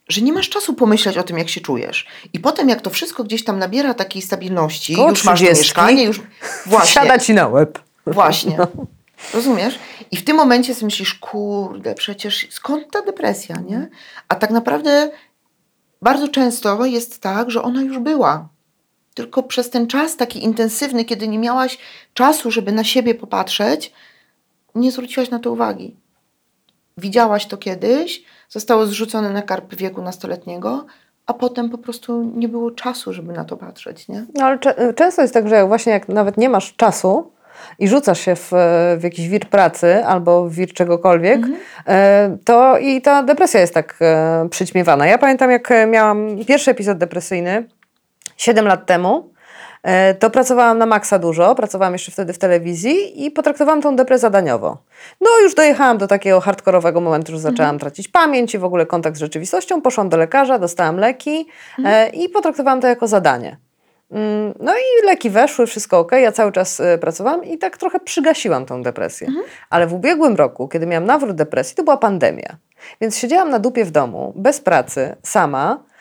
że 0.07 0.21
nie 0.21 0.33
masz 0.33 0.49
czasu 0.49 0.73
pomyśleć 0.73 1.17
o 1.17 1.23
tym, 1.23 1.37
jak 1.37 1.49
się 1.49 1.61
czujesz. 1.61 2.05
I 2.33 2.39
potem, 2.39 2.69
jak 2.69 2.81
to 2.81 2.89
wszystko 2.89 3.23
gdzieś 3.23 3.43
tam 3.43 3.59
nabiera 3.59 3.93
takiej 3.93 4.21
stabilności, 4.21 4.95
Koło 4.95 5.09
już 5.09 5.23
masz 5.23 5.39
to 5.39 5.45
30. 5.45 5.63
mieszkanie, 5.63 6.03
już. 6.03 6.21
Właśnie. 6.65 7.01
Siada 7.01 7.19
ci 7.19 7.33
na 7.33 7.47
łeb. 7.47 7.79
Właśnie. 8.07 8.57
Rozumiesz? 9.33 9.79
I 10.11 10.17
w 10.17 10.23
tym 10.23 10.37
momencie 10.37 10.73
sobie 10.73 10.85
myślisz, 10.85 11.13
kurde, 11.13 11.95
przecież 11.95 12.47
skąd 12.49 12.91
ta 12.91 13.01
depresja, 13.01 13.55
nie? 13.55 13.89
A 14.27 14.35
tak 14.35 14.51
naprawdę 14.51 15.11
bardzo 16.01 16.27
często 16.27 16.85
jest 16.85 17.21
tak, 17.21 17.51
że 17.51 17.61
ona 17.61 17.81
już 17.81 17.99
była. 17.99 18.49
Tylko 19.13 19.43
przez 19.43 19.69
ten 19.69 19.87
czas 19.87 20.17
taki 20.17 20.43
intensywny, 20.43 21.05
kiedy 21.05 21.27
nie 21.27 21.39
miałaś 21.39 21.77
czasu, 22.13 22.51
żeby 22.51 22.71
na 22.71 22.83
siebie 22.83 23.15
popatrzeć, 23.15 23.93
nie 24.75 24.91
zwróciłaś 24.91 25.29
na 25.29 25.39
to 25.39 25.51
uwagi. 25.51 25.95
Widziałaś 26.97 27.45
to 27.45 27.57
kiedyś, 27.57 28.23
zostało 28.49 28.85
zrzucone 28.85 29.29
na 29.29 29.41
karp 29.41 29.75
wieku 29.75 30.01
nastoletniego, 30.01 30.85
a 31.25 31.33
potem 31.33 31.69
po 31.69 31.77
prostu 31.77 32.31
nie 32.35 32.47
było 32.47 32.71
czasu, 32.71 33.13
żeby 33.13 33.33
na 33.33 33.45
to 33.45 33.57
patrzeć, 33.57 34.07
nie? 34.07 34.25
No 34.33 34.45
ale 34.45 34.59
często 34.95 35.21
jest 35.21 35.33
tak, 35.33 35.49
że 35.49 35.67
właśnie 35.67 35.93
jak 35.93 36.09
nawet 36.09 36.37
nie 36.37 36.49
masz 36.49 36.75
czasu 36.75 37.31
i 37.79 37.87
rzucasz 37.87 38.19
się 38.19 38.35
w, 38.35 38.51
w 38.97 39.03
jakiś 39.03 39.29
wir 39.29 39.49
pracy 39.49 40.05
albo 40.05 40.49
w 40.49 40.53
wir 40.53 40.73
czegokolwiek, 40.73 41.41
e, 41.87 42.37
to 42.45 42.77
i 42.77 43.01
ta 43.01 43.23
depresja 43.23 43.59
jest 43.59 43.73
tak 43.73 43.97
e, 44.01 44.47
przyćmiewana. 44.49 45.07
Ja 45.07 45.17
pamiętam, 45.17 45.51
jak 45.51 45.69
miałam 45.87 46.45
pierwszy 46.47 46.71
epizod 46.71 46.97
depresyjny 46.97 47.67
7 48.37 48.67
lat 48.67 48.85
temu, 48.85 49.32
to 50.19 50.29
pracowałam 50.29 50.77
na 50.77 50.85
maksa 50.85 51.19
dużo, 51.19 51.55
pracowałam 51.55 51.93
jeszcze 51.93 52.11
wtedy 52.11 52.33
w 52.33 52.37
telewizji 52.37 53.25
i 53.25 53.31
potraktowałam 53.31 53.81
tą 53.81 53.95
depresję 53.95 54.21
zadaniowo. 54.21 54.77
No 55.21 55.29
już 55.43 55.55
dojechałam 55.55 55.97
do 55.97 56.07
takiego 56.07 56.41
hardkorowego 56.41 57.01
momentu, 57.01 57.31
że 57.31 57.39
zaczęłam 57.39 57.79
tracić 57.79 58.07
pamięć 58.07 58.53
i 58.53 58.57
w 58.57 58.63
ogóle 58.63 58.85
kontakt 58.85 59.17
z 59.17 59.19
rzeczywistością, 59.19 59.81
poszłam 59.81 60.09
do 60.09 60.17
lekarza, 60.17 60.59
dostałam 60.59 60.97
leki 60.97 61.47
e, 61.85 62.09
i 62.09 62.29
potraktowałam 62.29 62.81
to 62.81 62.87
jako 62.87 63.07
zadanie. 63.07 63.57
Mm, 64.11 64.53
No 64.59 64.73
i 64.73 65.05
leki 65.05 65.29
weszły, 65.29 65.67
wszystko 65.67 65.99
ok, 65.99 66.11
ja 66.11 66.31
cały 66.31 66.51
czas 66.51 66.79
e, 66.79 66.97
pracowałam 66.97 67.43
i 67.45 67.57
tak 67.57 67.77
trochę 67.77 67.99
przygasiłam 67.99 68.65
tą 68.65 68.83
depresję. 68.83 69.27
Ale 69.69 69.87
w 69.87 69.93
ubiegłym 69.93 70.35
roku, 70.35 70.67
kiedy 70.67 70.85
miałam 70.85 71.05
nawrót 71.05 71.35
depresji, 71.35 71.75
to 71.75 71.83
była 71.83 71.97
pandemia. 71.97 72.55
Więc 73.01 73.17
siedziałam 73.17 73.49
na 73.49 73.59
dupie 73.59 73.85
w 73.85 73.91
domu, 73.91 74.33
bez 74.35 74.61
pracy, 74.61 75.15
sama 75.23 75.79
e, 75.79 75.92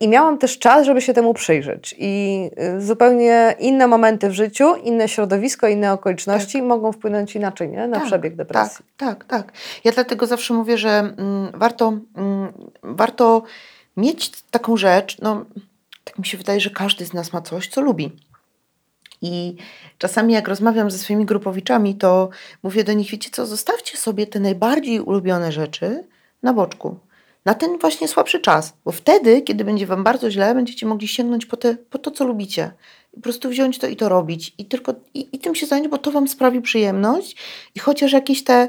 i 0.00 0.08
miałam 0.08 0.38
też 0.38 0.58
czas, 0.58 0.86
żeby 0.86 1.00
się 1.00 1.14
temu 1.14 1.34
przyjrzeć. 1.34 1.94
I 1.98 2.42
e, 2.56 2.80
zupełnie 2.80 3.54
inne 3.58 3.86
momenty 3.86 4.28
w 4.28 4.32
życiu, 4.32 4.76
inne 4.76 5.08
środowisko, 5.08 5.68
inne 5.68 5.92
okoliczności 5.92 6.62
mogą 6.62 6.92
wpłynąć 6.92 7.36
inaczej 7.36 7.68
nie? 7.68 7.88
na 7.88 7.96
Tak, 7.96 8.06
przebieg 8.06 8.36
depresji. 8.36 8.84
Tak, 8.96 9.24
tak, 9.24 9.44
tak. 9.44 9.52
Ja 9.84 9.92
dlatego 9.92 10.26
zawsze 10.26 10.54
mówię, 10.54 10.78
że 10.78 10.90
mm, 10.90 11.50
warto, 11.54 11.98
mm, 12.16 12.52
warto 12.82 13.42
mieć 13.96 14.42
taką 14.42 14.76
rzecz, 14.76 15.18
no 15.22 15.44
tak 16.04 16.18
mi 16.18 16.26
się 16.26 16.38
wydaje, 16.38 16.60
że 16.60 16.70
każdy 16.70 17.06
z 17.06 17.12
nas 17.12 17.32
ma 17.32 17.42
coś, 17.42 17.68
co 17.68 17.80
lubi. 17.80 18.12
I 19.22 19.56
czasami 19.98 20.34
jak 20.34 20.48
rozmawiam 20.48 20.90
ze 20.90 20.98
swoimi 20.98 21.26
grupowiczami, 21.26 21.94
to 21.94 22.28
mówię 22.62 22.84
do 22.84 22.92
nich, 22.92 23.10
wiecie 23.10 23.30
co, 23.32 23.46
zostawcie 23.46 23.96
sobie 23.96 24.26
te 24.26 24.40
najbardziej 24.40 25.00
ulubione 25.00 25.52
rzeczy 25.52 26.04
na 26.42 26.52
boczku. 26.52 26.98
Na 27.46 27.54
ten 27.54 27.78
właśnie 27.78 28.08
słabszy 28.08 28.40
czas, 28.40 28.72
bo 28.84 28.92
wtedy, 28.92 29.42
kiedy 29.42 29.64
będzie 29.64 29.86
wam 29.86 30.04
bardzo 30.04 30.30
źle, 30.30 30.54
będziecie 30.54 30.86
mogli 30.86 31.08
sięgnąć 31.08 31.46
po, 31.46 31.56
te, 31.56 31.76
po 31.90 31.98
to, 31.98 32.10
co 32.10 32.24
lubicie. 32.24 32.70
I 33.12 33.16
po 33.16 33.22
prostu 33.22 33.48
wziąć 33.48 33.78
to 33.78 33.86
i 33.86 33.96
to 33.96 34.08
robić. 34.08 34.54
I 34.58 34.64
tylko 34.64 34.94
i, 35.14 35.28
i 35.32 35.38
tym 35.38 35.54
się 35.54 35.66
zająć, 35.66 35.88
bo 35.88 35.98
to 35.98 36.10
wam 36.10 36.28
sprawi 36.28 36.60
przyjemność. 36.60 37.36
I 37.74 37.80
chociaż 37.80 38.12
jakieś 38.12 38.44
te 38.44 38.68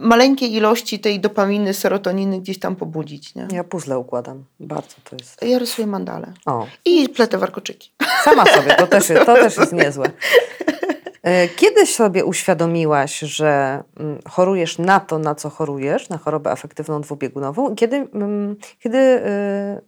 maleńkie 0.00 0.46
ilości 0.46 0.98
tej 0.98 1.20
dopaminy, 1.20 1.74
serotoniny 1.74 2.40
gdzieś 2.40 2.58
tam 2.58 2.76
pobudzić. 2.76 3.34
Nie? 3.34 3.48
Ja 3.52 3.64
puzzle 3.64 3.98
układam. 3.98 4.44
Bardzo 4.60 4.94
to 5.10 5.16
jest. 5.16 5.42
Ja 5.42 5.58
rysuję 5.58 5.86
mandale. 5.86 6.32
O, 6.46 6.66
I 6.84 7.08
pletę 7.08 7.38
warkoczyki. 7.38 7.92
sama 8.24 8.46
sobie, 8.46 8.74
to 8.74 8.86
też, 8.86 9.06
to 9.26 9.34
też 9.34 9.56
jest 9.56 9.72
niezłe. 9.72 10.10
E, 11.24 11.48
Kiedyś 11.48 11.94
sobie 11.94 12.24
uświadomiłaś, 12.24 13.18
że 13.18 13.82
mm, 14.00 14.18
chorujesz 14.28 14.78
na 14.78 15.00
to, 15.00 15.18
na 15.18 15.34
co 15.34 15.50
chorujesz, 15.50 16.08
na 16.08 16.18
chorobę 16.18 16.50
afektywną 16.50 17.00
dwubiegunową, 17.00 17.70
i 17.72 17.74
kiedy, 17.74 17.96
mm, 17.96 18.56
kiedy 18.80 18.98
y, 18.98 19.20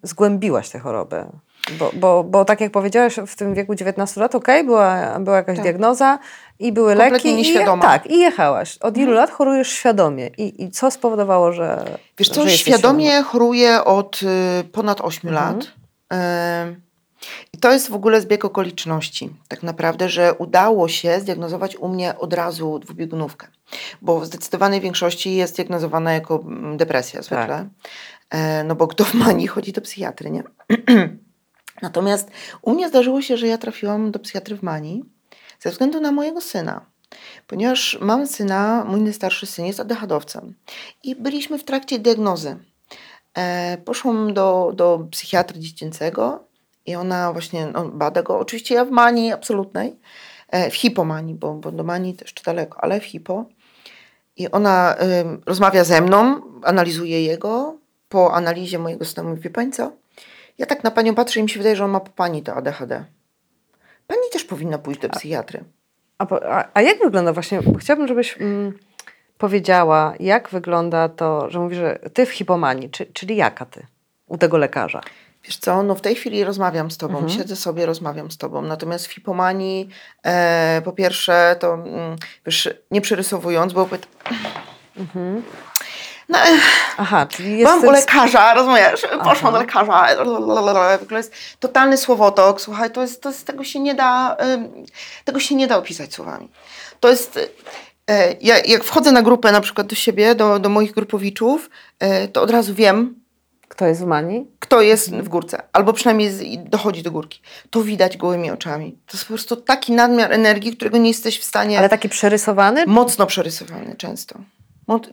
zgłębiłaś 0.03 0.71
tę 0.71 0.79
chorobę? 0.79 1.27
Bo, 1.79 1.91
bo, 1.95 2.25
bo 2.25 2.45
tak 2.45 2.61
jak 2.61 2.73
powiedziałaś, 2.73 3.17
w 3.27 3.37
tym 3.37 3.55
wieku 3.55 3.75
19 3.75 4.21
lat, 4.21 4.35
okej, 4.35 4.65
była, 4.65 5.19
była 5.21 5.37
jakaś 5.37 5.57
Tak. 5.57 5.65
diagnoza 5.65 6.19
i 6.59 6.73
były 6.73 6.93
Kompletnie 6.97 7.17
leki. 7.17 7.29
I, 7.29 7.37
nieświadoma. 7.37 7.85
Mhm. 7.85 8.01
tak, 8.01 8.11
i 8.11 8.19
jechałaś. 8.19 8.79
Od 8.79 8.97
ilu 8.97 9.13
lat 9.13 9.31
chorujesz 9.31 9.69
świadomie? 9.71 10.31
I, 10.39 10.65
I 10.65 10.71
co 10.71 10.91
spowodowało, 10.91 11.53
że. 11.53 11.85
Wiesz 12.19 12.29
że 12.29 12.35
co, 12.35 12.43
jesteś 12.45 12.61
świadomie 12.61 13.23
choruję 13.23 13.85
od 13.85 14.21
y, 14.23 14.65
ponad 14.65 15.01
8 15.01 15.29
Mhm. 15.31 15.57
lat. 15.57 15.65
Y, 16.73 16.86
I 17.53 17.59
to 17.59 17.73
jest 17.73 17.91
w 17.91 17.95
ogóle 17.95 18.21
zbieg 18.21 18.45
okoliczności. 18.45 19.31
Tak 19.49 19.63
naprawdę, 19.63 20.09
że 20.09 20.35
udało 20.35 20.89
się 20.89 21.21
zdiagnozować 21.21 21.77
u 21.77 21.89
mnie 21.89 22.19
od 22.19 22.33
razu 22.33 22.79
dwubiegunówkę. 22.79 23.47
Bo 24.03 24.21
w 24.21 24.27
zdecydowanej 24.27 24.81
większości 24.81 25.37
jest 25.37 25.57
diagnozowana 25.57 26.13
jako 26.13 26.41
mm, 26.45 26.77
depresja 26.77 27.23
zwykle. 27.23 27.69
E, 28.31 28.65
No 28.65 28.75
bo 28.75 28.87
kto 28.87 29.05
w 29.05 29.15
manii 29.15 29.47
chodzi 29.47 29.73
do 29.73 29.81
psychiatry, 29.81 30.31
nie? 30.31 30.43
Natomiast 31.83 32.31
u 32.63 32.75
mnie 32.75 32.89
zdarzyło 32.89 33.23
się, 33.23 33.37
że 33.37 33.47
ja 33.47 33.59
trafiłam 33.59 34.11
do 34.11 34.19
psychiatry 34.19 34.57
w 34.57 34.63
manii 34.63 35.05
ze 35.61 35.71
względu 35.71 36.01
na 36.01 36.13
mojego 36.13 36.41
syna. 36.41 36.87
Ponieważ 37.47 37.99
mam 38.01 38.27
syna, 38.27 38.85
mój 38.89 39.01
najstarszy 39.01 39.47
syn 39.47 39.67
jest 39.67 39.81
ADHD-owcem 39.81 40.53
i 41.03 41.17
byliśmy 41.17 41.59
w 41.59 41.65
trakcie 41.65 41.99
diagnozy. 41.99 42.57
E, 43.35 43.79
poszłam 43.85 44.35
do, 44.35 44.73
do 44.75 45.07
psychiatry 45.11 45.61
dziecięcego 45.61 46.45
i 46.87 46.95
ona 46.95 47.33
właśnie 47.33 47.67
no, 47.67 47.85
bada 47.85 48.23
go. 48.23 48.39
Oczywiście 48.39 48.75
ja 48.75 48.85
w 48.85 48.91
manii 48.91 49.33
absolutnej, 49.33 49.97
e, 50.51 50.71
w 50.71 50.75
hipomanii, 50.75 51.35
bo, 51.35 51.55
bo 51.55 51.73
do 51.73 51.85
manii 51.85 52.15
to 52.15 52.25
jeszcze 52.25 52.43
daleko, 52.43 52.85
ale 52.85 53.01
w 53.01 53.05
hipo. 53.05 53.45
I 54.37 54.51
ona 54.51 54.97
ym, 55.21 55.43
rozmawia 55.47 55.85
ze 55.85 56.01
mną, 56.01 56.41
analizuje 56.63 57.23
jego. 57.23 57.79
Po 58.09 58.35
analizie 58.35 58.79
mojego 58.79 59.05
syna 59.05 59.23
mówi, 59.23 59.51
pani 59.51 59.73
co? 59.73 59.93
Ja 60.59 60.67
tak 60.67 60.85
na 60.85 60.91
panią 60.91 61.15
patrzę 61.15 61.41
i 61.41 61.43
mi 61.43 61.49
się 61.49 61.59
wydaje, 61.59 61.77
że 61.77 61.85
on 61.85 61.91
ma 61.91 62.01
po 62.01 62.11
pani 62.11 62.43
to 62.43 62.55
ADHD. 62.55 63.05
Pani 64.07 64.23
też 64.33 64.45
powinna 64.45 64.79
pójść 64.79 65.01
do 65.01 65.09
psychiatry. 65.09 65.65
A, 66.19 66.27
a, 66.29 66.69
a 66.75 66.83
jak 66.83 66.99
wygląda 66.99 67.33
właśnie, 67.33 67.61
chciałabym, 67.79 68.09
żebyś 68.09 68.41
mm, 68.41 68.79
powiedziała, 69.39 70.15
jak 70.21 70.49
wygląda 70.49 71.09
to, 71.09 71.51
że 71.51 71.61
mówisz, 71.61 71.79
że 71.79 71.99
ty 72.15 72.27
w 72.27 72.31
hipomanii, 72.31 72.91
czy, 72.91 73.07
czyli 73.07 73.37
jaka 73.37 73.65
ty? 73.65 73.87
u 74.27 74.39
tego 74.39 74.57
lekarza? 74.57 75.01
Wiesz 75.47 75.57
co, 75.57 75.83
no 75.83 75.95
w 75.95 76.01
tej 76.01 76.15
chwili 76.15 76.45
rozmawiam 76.45 76.91
z 76.91 76.97
tobą, 76.99 77.19
Mhm. 77.19 77.39
siedzę 77.39 77.57
sobie, 77.57 77.87
rozmawiam 77.87 78.31
z 78.31 78.37
tobą. 78.39 78.63
Natomiast 78.63 79.07
w 79.07 79.13
hipomanii, 79.13 79.89
e, 80.23 80.83
po 80.85 80.93
pierwsze, 80.93 81.57
to 81.61 81.75
mm, 81.75 82.17
wiesz, 82.47 82.69
nie 82.91 83.01
przerysowując, 83.01 83.73
bo 83.73 83.87
pyta... 83.87 84.07
No, 86.29 86.39
e, 86.39 86.43
Aha, 86.97 87.27
czyli 87.27 87.59
jest... 87.59 87.73
byłam 87.73 87.89
u 87.89 87.91
lekarza, 87.91 88.55
rozumiesz, 88.55 89.07
poszłam 89.25 89.53
do 89.53 89.59
lekarza, 89.59 90.15
lalalala, 90.25 90.99
w 90.99 91.03
ogóle 91.03 91.21
jest 91.21 91.35
totalny 91.61 91.97
słowotok, 91.97 92.61
słuchaj, 92.61 92.91
to 92.91 93.03
jest, 93.03 93.23
to 93.23 93.29
jest, 93.29 93.47
tego 93.47 93.65
się 93.65 93.81
nie 93.81 93.95
da, 93.95 94.37
tego 95.25 95.41
się 95.41 95.55
nie 95.55 95.67
da 95.67 95.77
opisać 95.77 96.15
słowami. 96.15 96.49
To 97.01 97.09
jest, 97.09 97.39
e, 98.11 98.35
ja, 98.41 98.59
jak 98.59 98.85
wchodzę 98.85 99.13
na 99.13 99.23
grupę 99.23 99.53
na 99.53 99.61
przykład 99.61 99.87
do 99.87 99.95
siebie, 99.95 100.35
do, 100.35 100.59
do 100.59 100.69
moich 100.69 100.93
grupowiczów, 100.93 101.71
e, 101.99 102.29
to 102.29 102.43
od 102.43 102.51
razu 102.51 102.75
wiem, 102.75 103.26
Kto 103.77 103.87
jest 103.87 104.01
w 104.01 104.07
manii? 104.07 104.47
kto 104.59 104.83
jest 104.83 105.15
w 105.15 105.29
górce, 105.29 105.63
albo 105.73 105.93
przynajmniej 105.93 106.59
dochodzi 106.59 107.03
do 107.03 107.11
górki. 107.11 107.41
To 107.71 107.83
widać 107.83 108.17
gołymi 108.17 108.51
oczami. 108.51 108.99
To 109.07 109.17
jest 109.17 109.25
po 109.25 109.29
prostu 109.29 109.57
taki 109.57 109.93
nadmiar 109.93 110.33
energii, 110.33 110.77
którego 110.77 110.99
nie 110.99 111.09
jesteś 111.09 111.39
w 111.39 111.45
stanie. 111.45 111.79
Ale 111.79 111.89
taki 111.89 112.09
przerysowany? 112.09 112.87
Mocno 112.87 113.27
przerysowany 113.27 113.97
często. 113.97 114.39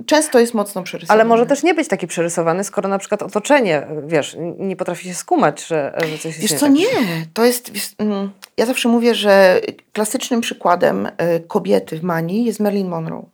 Często 0.06 0.40
jest 0.40 0.54
mocno 0.54 0.84
przerysowany. 0.84 1.22
Ale 1.22 1.30
może 1.30 1.46
też 1.46 1.64
nie 1.64 1.74
być 1.74 1.88
taki 1.88 2.08
przerysowany, 2.08 2.64
skoro 2.64 2.90
na 2.90 2.98
przykład 2.98 3.24
otoczenie, 3.24 3.88
wiesz, 4.08 4.38
nie 4.60 4.76
potrafi 4.76 5.08
się 5.08 5.14
skumać, 5.14 5.66
że, 5.66 5.94
że 5.98 6.18
coś 6.18 6.26
jest 6.26 6.40
Wiesz 6.40 6.52
nie 6.52 6.58
co, 6.58 6.66
tak. 6.66 6.76
nie. 6.76 6.88
To 7.34 7.46
jest. 7.46 7.72
Wiesz, 7.72 7.90
mm, 7.98 8.32
ja 8.58 8.66
zawsze 8.66 8.90
mówię, 8.90 9.16
że 9.16 9.62
klasycznym 9.94 10.42
przykładem 10.42 11.10
e, 11.18 11.40
kobiety 11.40 12.00
w 12.00 12.04
Manii 12.04 12.46
jest 12.46 12.60
Marilyn 12.60 12.88
Monroe. 12.88 13.26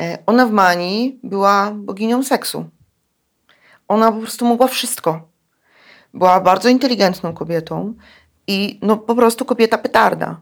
E, 0.00 0.18
Ona 0.26 0.46
w 0.46 0.52
Manii 0.52 1.18
była 1.22 1.70
boginią 1.74 2.22
seksu. 2.22 2.64
Ona 3.88 4.12
po 4.12 4.18
prostu 4.18 4.46
mogła 4.46 4.66
wszystko. 4.66 5.28
Była 6.14 6.40
bardzo 6.40 6.68
inteligentną 6.68 7.32
kobietą 7.32 7.94
i 8.46 8.78
no 8.82 8.96
po 8.96 9.14
prostu 9.14 9.44
kobieta 9.44 9.78
petarda. 9.78 10.40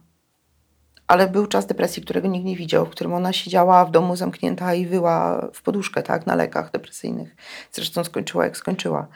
Ale 1.06 1.28
był 1.28 1.46
czas 1.46 1.66
depresji, 1.66 2.02
którego 2.02 2.28
nikt 2.28 2.46
nie 2.46 2.56
widział, 2.56 2.86
w 2.86 2.90
którym 2.90 3.14
ona 3.14 3.32
siedziała 3.32 3.84
w 3.84 3.90
domu 3.90 4.16
zamknięta 4.16 4.74
i 4.74 4.86
wyła 4.86 5.48
w 5.54 5.62
poduszkę, 5.62 6.02
tak, 6.02 6.26
na 6.26 6.34
lekach 6.34 6.70
depresyjnych. 6.70 7.36
Zresztą 7.72 8.04
skończyła 8.04 8.44
jak 8.44 8.56
skończyła. 8.56 9.08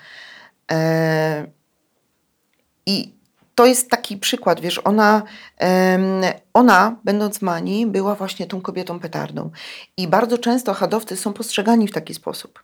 E, 0.72 1.46
I 2.86 3.14
to 3.54 3.66
jest 3.66 3.90
taki 3.90 4.16
przykład, 4.16 4.60
wiesz, 4.60 4.80
ona, 4.84 5.22
ona 6.54 6.96
będąc 7.04 7.42
Mani, 7.42 7.86
była 7.86 8.14
właśnie 8.14 8.46
tą 8.46 8.60
kobietą 8.60 9.00
petardą. 9.00 9.50
I 9.96 10.08
bardzo 10.08 10.38
często 10.38 10.74
hadowcy 10.74 11.16
są 11.16 11.32
postrzegani 11.32 11.88
w 11.88 11.92
taki 11.92 12.14
sposób. 12.14 12.60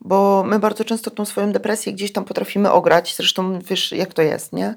Bo 0.00 0.44
my 0.46 0.58
bardzo 0.58 0.84
często 0.84 1.10
tą 1.10 1.24
swoją 1.24 1.52
depresję 1.52 1.92
gdzieś 1.92 2.12
tam 2.12 2.24
potrafimy 2.24 2.72
ograć, 2.72 3.14
zresztą 3.16 3.58
wiesz, 3.58 3.92
jak 3.92 4.14
to 4.14 4.22
jest, 4.22 4.52
nie? 4.52 4.74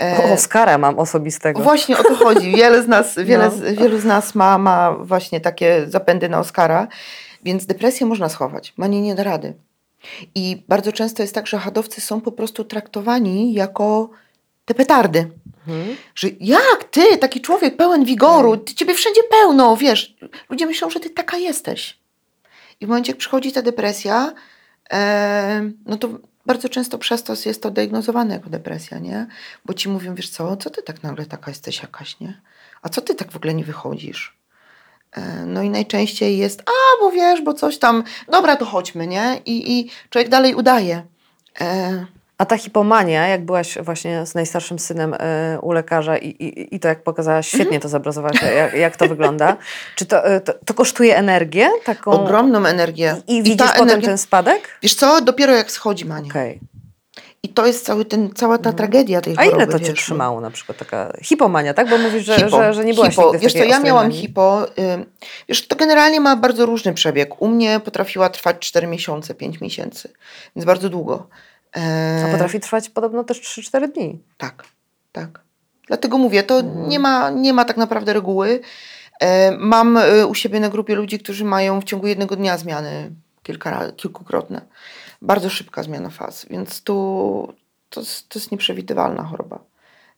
E, 0.00 0.32
Oscara 0.34 0.78
mam 0.78 0.98
osobistego. 0.98 1.62
Właśnie 1.62 1.98
o 1.98 2.02
to 2.02 2.14
chodzi. 2.14 2.52
Wiele 2.56 2.82
z 2.82 2.88
nas, 2.88 3.14
wiele 3.24 3.44
No. 3.44 3.50
z, 3.50 3.78
wielu 3.78 3.98
z 3.98 4.04
nas 4.04 4.34
ma, 4.34 4.58
ma 4.58 4.92
właśnie 4.92 5.40
takie 5.40 5.86
zapędy 5.88 6.28
na 6.28 6.38
Oscara, 6.38 6.88
więc 7.44 7.66
depresję 7.66 8.06
można 8.06 8.28
schować. 8.28 8.72
Mani 8.76 9.00
nie 9.00 9.14
da 9.14 9.22
rady. 9.22 9.54
I 10.34 10.62
bardzo 10.68 10.92
często 10.92 11.22
jest 11.22 11.34
tak, 11.34 11.46
że 11.46 11.58
hadowcy 11.58 12.00
są 12.00 12.20
po 12.20 12.32
prostu 12.32 12.64
traktowani 12.64 13.52
jako 13.54 14.10
te 14.64 14.74
petardy. 14.74 15.30
Mhm. 15.68 15.96
Że 16.14 16.28
jak 16.40 16.84
ty, 16.90 17.18
taki 17.18 17.40
człowiek 17.40 17.76
pełen 17.76 18.04
wigoru, 18.04 18.56
ty, 18.56 18.74
ciebie 18.74 18.94
wszędzie 18.94 19.20
pełno, 19.30 19.76
wiesz. 19.76 20.16
Ludzie 20.50 20.66
myślą, 20.66 20.90
że 20.90 21.00
ty 21.00 21.10
taka 21.10 21.36
jesteś. 21.36 21.98
I 22.80 22.86
w 22.86 22.88
momencie, 22.88 23.12
jak 23.12 23.18
przychodzi 23.18 23.52
ta 23.52 23.62
depresja, 23.62 24.32
no 25.86 25.96
to 25.96 26.08
bardzo 26.46 26.68
często 26.68 26.98
przez 26.98 27.22
to 27.22 27.34
jest 27.46 27.62
to 27.62 27.70
diagnozowane 27.70 28.34
jako 28.34 28.50
depresja, 28.50 28.98
nie? 28.98 29.26
Bo 29.64 29.74
ci 29.74 29.88
mówią, 29.88 30.14
wiesz 30.14 30.28
co, 30.28 30.56
co 30.56 30.70
ty 30.70 30.82
tak 30.82 31.02
nagle 31.02 31.26
taka 31.26 31.50
jesteś 31.50 31.82
jakaś, 31.82 32.20
nie? 32.20 32.40
A 32.82 32.88
co 32.88 33.00
ty 33.00 33.14
tak 33.14 33.30
w 33.32 33.36
ogóle 33.36 33.54
nie 33.54 33.64
wychodzisz? 33.64 34.36
E, 35.12 35.46
No 35.46 35.62
i 35.62 35.70
najczęściej 35.70 36.38
jest, 36.38 36.60
a 36.60 37.00
bo 37.00 37.10
wiesz, 37.10 37.42
bo 37.42 37.54
coś 37.54 37.78
tam, 37.78 38.04
dobra, 38.28 38.56
to 38.56 38.64
chodźmy, 38.64 39.06
nie? 39.06 39.40
I, 39.46 39.78
i 39.78 39.90
człowiek 40.10 40.28
dalej 40.28 40.54
udaje. 40.54 41.02
E, 42.34 42.36
A 42.38 42.46
ta 42.46 42.56
hipomania, 42.58 43.28
jak 43.28 43.44
byłaś 43.44 43.78
właśnie 43.82 44.26
z 44.26 44.34
najstarszym 44.34 44.78
synem 44.78 45.14
y, 45.14 45.18
u 45.62 45.72
lekarza 45.72 46.16
i, 46.18 46.26
i, 46.28 46.74
i 46.74 46.80
to 46.80 46.88
jak 46.88 47.02
pokazałaś, 47.02 47.46
Mhm. 47.54 47.60
świetnie 47.62 47.80
to 47.80 47.88
zobrazowałaś, 47.88 48.42
jak, 48.56 48.74
jak 48.74 48.96
to 48.96 49.08
wygląda. 49.08 49.56
Czy 49.96 50.06
to, 50.06 50.34
y, 50.34 50.40
to, 50.40 50.52
to 50.66 50.74
kosztuje 50.74 51.16
energię? 51.16 51.68
Taką... 51.84 52.10
ogromną 52.10 52.66
energię. 52.66 53.16
I, 53.26 53.36
i 53.36 53.42
widzisz 53.42 53.72
potem 53.78 54.02
ten 54.02 54.18
spadek? 54.18 54.78
Wiesz 54.82 54.94
co, 54.94 55.20
dopiero 55.20 55.52
jak 55.52 55.70
schodzi 55.70 56.04
mania. 56.04 56.30
Okej. 56.30 56.60
I 57.42 57.48
to 57.48 57.66
jest 57.66 57.86
cały 57.86 58.04
ten, 58.04 58.30
cała 58.34 58.58
ta 58.58 58.72
tragedia 58.72 59.20
tej 59.20 59.32
A 59.36 59.36
choroby. 59.44 59.56
ile 59.56 59.66
to 59.66 59.72
cię 59.78 59.84
wiesz, 59.84 59.88
no. 59.88 59.94
trzymało 59.96 60.40
na 60.40 60.50
przykład 60.50 60.78
taka 60.78 61.12
hipomania, 61.22 61.74
tak? 61.74 61.90
Bo 61.90 61.98
mówisz, 61.98 62.24
że, 62.24 62.36
Hipo, 62.36 62.50
że, 62.50 62.74
że 62.74 62.84
nie 62.84 62.94
byłaś 62.94 63.10
hipo. 63.10 63.22
nigdy 63.24 63.38
Wiesz 63.38 63.52
co, 63.52 63.58
ja 63.64 63.80
miałam 63.80 64.04
manii. 64.06 64.20
hipo. 64.20 64.66
Wiesz, 65.48 65.68
to 65.68 65.76
generalnie 65.76 66.20
ma 66.20 66.36
bardzo 66.36 66.66
różny 66.66 66.94
przebieg. 66.94 67.42
U 67.42 67.48
mnie 67.48 67.80
potrafiła 67.80 68.28
trwać 68.28 68.56
4 68.58 68.86
miesiące, 68.86 69.34
5 69.34 69.60
miesięcy, 69.60 70.12
więc 70.56 70.66
bardzo 70.66 70.88
długo. 70.88 71.26
E, 71.76 72.24
A 72.28 72.32
potrafi 72.32 72.60
trwać 72.60 72.88
podobno 72.90 73.24
też 73.24 73.40
3-4 73.40 73.92
dni. 73.92 74.18
Tak, 74.36 74.64
tak. 75.12 75.40
Dlatego 75.86 76.18
mówię, 76.18 76.42
to 76.42 76.58
Mhm. 76.60 76.88
nie, 76.88 76.98
ma, 76.98 77.30
nie 77.30 77.52
ma 77.52 77.64
tak 77.64 77.76
naprawdę 77.76 78.12
reguły. 78.12 78.60
E, 79.20 79.56
Mam 79.58 79.96
e, 79.96 80.26
u 80.26 80.34
siebie 80.34 80.60
na 80.60 80.68
grupie 80.68 80.94
ludzi, 80.94 81.18
którzy 81.18 81.44
mają 81.44 81.80
w 81.80 81.84
ciągu 81.84 82.06
jednego 82.06 82.36
dnia 82.36 82.58
zmiany 82.58 83.10
kilka, 83.42 83.92
kilkukrotne. 83.92 84.60
Bardzo 85.22 85.50
szybka 85.50 85.82
zmiana 85.82 86.10
faz, 86.10 86.46
więc 86.50 86.82
tu 86.82 87.52
to, 87.90 88.00
jest- 88.00 88.28
to 88.28 88.38
jest 88.38 88.52
nieprzewidywalna 88.52 89.24
choroba. 89.24 89.58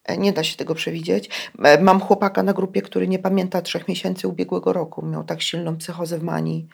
E, 0.05 0.16
Nie 0.19 0.33
da 0.33 0.45
się 0.45 0.57
tego 0.57 0.75
przewidzieć. 0.75 1.31
E, 1.64 1.83
Mam 1.83 2.01
chłopaka 2.01 2.42
na 2.42 2.53
grupie, 2.53 2.83
który 2.83 3.09
nie 3.09 3.19
pamięta 3.19 3.62
trzech 3.62 3.88
miesięcy 3.88 4.29
ubiegłego 4.29 4.73
roku. 4.73 5.07
Miał 5.07 5.25
tak 5.25 5.42
silną 5.42 5.77
psychozę 5.77 6.19
w 6.19 6.23
manii, 6.23 6.69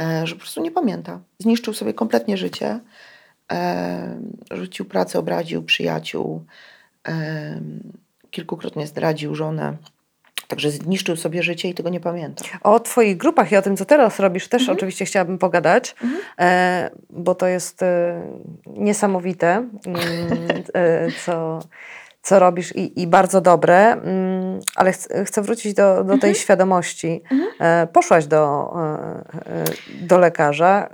e, 0.00 0.26
że 0.26 0.34
po 0.34 0.40
prostu 0.40 0.62
nie 0.62 0.70
pamięta. 0.70 1.20
Zniszczył 1.38 1.74
sobie 1.74 1.94
kompletnie 1.94 2.36
życie. 2.36 2.80
Rzucił 4.50 4.84
pracę, 4.84 5.18
obraził 5.18 5.62
przyjaciół. 5.62 6.44
Kilkukrotnie 8.30 8.86
zdradził 8.86 9.34
żonę. 9.34 9.76
Także 10.48 10.70
zniszczył 10.70 11.16
sobie 11.16 11.42
życie 11.42 11.68
i 11.68 11.74
tego 11.74 11.88
nie 11.88 12.00
pamięta. 12.00 12.44
O 12.62 12.80
Twoich 12.80 13.16
grupach 13.16 13.52
i 13.52 13.56
o 13.56 13.62
tym, 13.62 13.76
co 13.76 13.84
teraz 13.84 14.18
robisz, 14.20 14.48
też 14.48 14.62
Mhm. 14.62 14.76
oczywiście 14.78 15.04
chciałabym 15.04 15.38
pogadać, 15.38 15.94
e, 16.38 16.90
bo 17.10 17.34
to 17.34 17.46
jest 17.46 17.82
e, 17.82 18.22
niesamowite, 18.66 19.48
mm, 19.48 19.68
e, 20.74 21.08
co, 21.24 21.58
co 22.22 22.38
robisz 22.38 22.76
i, 22.76 23.02
i 23.02 23.06
bardzo 23.06 23.40
dobre, 23.40 23.92
mm, 23.92 24.60
ale 24.76 24.92
ch 24.92 24.96
chcę 25.24 25.42
wrócić 25.42 25.74
do, 25.74 25.96
do 25.96 26.10
tej 26.18 26.30
Mhm. 26.30 26.34
świadomości. 26.34 27.22
E, 27.60 27.86
poszłaś 27.92 28.26
do, 28.26 28.74
do 30.00 30.18
lekarza 30.18 30.88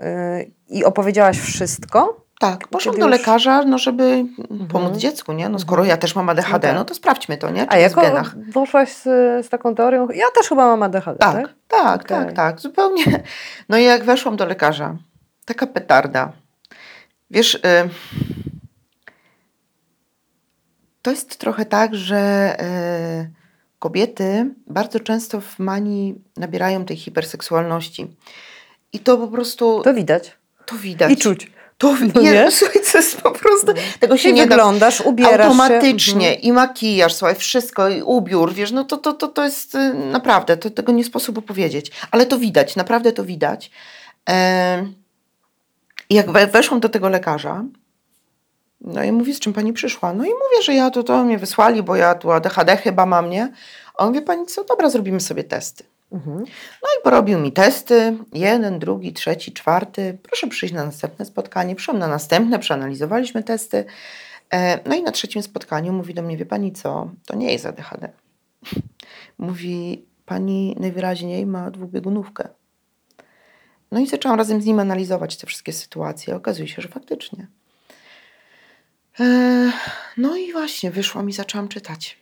i 0.69 0.85
opowiedziałaś 0.85 1.39
wszystko. 1.39 2.28
Tak, 2.41 2.69
poszłam 2.69 2.95
Kiedy 2.95 3.07
do 3.07 3.09
już- 3.09 3.19
lekarza, 3.21 3.63
no 3.63 3.79
żeby 3.79 4.25
pomóc 4.49 4.75
Mhm. 4.85 4.99
dziecku, 4.99 5.33
nie? 5.33 5.49
No 5.49 5.59
skoro 5.59 5.85
ja 5.85 5.97
też 5.97 6.15
mam 6.17 6.29
ADHD, 6.29 6.53
No 6.53 6.59
tak. 6.59 6.75
no 6.75 6.85
to 6.85 6.95
sprawdźmy 6.95 7.37
to, 7.39 7.51
nie? 7.51 7.63
Czy 7.67 7.71
A 7.71 7.77
jest 7.79 7.95
w 7.95 7.99
jako 7.99 8.11
genach. 8.11 8.35
poszłaś 8.55 8.93
z, 8.93 9.03
z 9.47 9.49
taką 9.49 9.75
teorią, 9.75 10.09
ja 10.11 10.25
też 10.35 10.49
chyba 10.49 10.67
mam 10.67 10.83
ADHD, 10.83 11.19
tak? 11.19 11.35
Tak, 11.37 11.55
tak, 11.69 12.03
Okej. 12.05 12.27
tak, 12.27 12.33
tak, 12.33 12.61
zupełnie. 12.61 13.05
No 13.69 13.79
i 13.79 13.85
jak 13.85 14.05
weszłam 14.05 14.37
do 14.37 14.45
lekarza, 14.47 14.97
taka 15.45 15.67
petarda. 15.67 16.33
Wiesz, 17.31 17.55
y, 17.55 17.61
to 21.03 21.11
jest 21.11 21.39
trochę 21.39 21.65
tak, 21.65 21.95
że 21.95 22.57
y, 23.25 23.31
kobiety 23.79 24.55
bardzo 24.67 25.01
często 25.01 25.41
w 25.41 25.59
manii 25.59 26.15
nabierają 26.37 26.85
tej 26.85 26.97
hiperseksualności. 26.97 28.17
I 28.93 28.99
to 28.99 29.17
po 29.19 29.29
prostu, 29.29 29.81
To 29.85 29.95
widać. 29.95 30.37
to 30.67 30.77
widać. 30.77 31.11
I 31.13 31.17
czuć. 31.17 31.51
To 31.79 31.95
No 32.15 32.21
nie, 32.21 32.33
nie? 32.33 32.51
słuchaj, 32.59 32.83
to 32.93 32.99
jest 32.99 33.21
po 33.21 33.31
prostu, 33.31 33.73
tego 34.01 34.17
się 34.17 34.33
nie 34.33 34.47
da 34.47 34.49
wyglądasz, 34.49 35.01
ubierasz 35.01 35.47
automatycznie 35.47 36.31
się. 36.31 36.35
i 36.35 36.53
makijaż, 36.53 37.15
słuchaj, 37.15 37.35
wszystko, 37.35 37.89
i 37.89 38.03
ubiór, 38.03 38.55
wiesz, 38.55 38.73
no 38.73 38.85
to, 38.85 38.97
to, 38.97 39.13
to, 39.13 39.29
to 39.29 39.45
jest 39.45 39.75
y, 39.75 39.95
naprawdę, 39.95 40.57
to, 40.57 40.71
tego 40.71 40.93
nie 40.93 41.05
sposób 41.05 41.39
opowiedzieć, 41.39 41.91
ale 42.11 42.27
to 42.27 42.39
widać, 42.39 42.77
naprawdę 42.77 43.13
to 43.13 43.25
widać. 43.25 43.71
I 46.11 46.15
jak 46.15 46.31
we, 46.31 46.47
weszłam 46.47 46.81
do 46.81 46.89
tego 46.89 47.09
lekarza, 47.09 47.65
no 48.81 49.05
i 49.05 49.13
mówi, 49.13 49.35
z 49.35 49.41
czym 49.41 49.53
pani 49.53 49.73
przyszła? 49.73 50.13
No 50.13 50.25
i 50.25 50.29
mówię, 50.29 50.63
że 50.63 50.75
ja 50.75 50.91
to, 50.91 51.03
to 51.03 51.25
mnie 51.25 51.39
wysłali, 51.39 51.83
bo 51.83 51.97
ja 51.97 52.15
tu 52.15 52.31
ADHD 52.31 52.77
chyba 52.77 53.07
mam, 53.07 53.31
nie? 53.31 53.53
A 53.95 54.05
on 54.05 54.09
mówi, 54.09 54.23
pani 54.23 54.47
co, 54.47 54.65
dobra, 54.65 54.91
zrobimy 54.91 55.21
sobie 55.21 55.45
testy. 55.45 55.85
Mhm. 56.13 56.39
No 56.83 56.89
i 57.01 57.03
porobił 57.05 57.39
mi 57.39 57.53
testy, 57.53 58.17
jeden, 58.33 58.79
drugi, 58.79 59.13
trzeci, 59.13 59.53
czwarty. 59.53 60.19
Proszę 60.23 60.47
przyjść 60.47 60.75
na 60.75 60.85
następne 60.85 61.25
spotkanie. 61.25 61.77
Przyszłam 61.77 61.99
na 61.99 62.09
następne, 62.09 62.59
przeanalizowaliśmy 62.59 63.43
testy. 63.43 63.85
E, 64.51 64.89
No 64.89 64.95
i 64.95 65.03
na 65.03 65.13
trzecim 65.13 65.43
spotkaniu 65.43 65.93
mówi 65.93 66.15
do 66.15 66.23
mnie, 66.23 66.37
wie 66.37 66.47
pani 66.47 66.73
co, 66.73 67.11
to 67.27 67.37
nie 67.37 67.53
jest 67.53 67.67
ADHD. 67.67 68.13
Mówi, 69.39 70.05
pani 70.27 70.77
najwyraźniej 70.81 71.47
ma 71.47 71.71
dwubiegunówkę. 71.71 72.49
No 73.93 74.01
i 74.01 74.07
zaczęłam 74.07 74.39
razem 74.39 74.63
z 74.63 74.65
nim 74.65 74.81
analizować 74.81 75.37
te 75.37 75.47
wszystkie 75.47 75.73
sytuacje. 75.73 76.37
Okazuje 76.37 76.69
się, 76.69 76.83
że 76.83 76.89
faktycznie. 76.89 77.47
E, 79.21 79.25
no 80.17 80.37
i 80.37 80.53
właśnie 80.53 80.91
wyszłam 80.91 81.31
i 81.31 81.33
zaczęłam 81.33 81.69
czytać. 81.69 82.19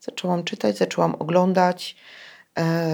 Zaczęłam 0.00 0.44
czytać, 0.44 0.78
zaczęłam 0.78 1.14
oglądać 1.14 1.96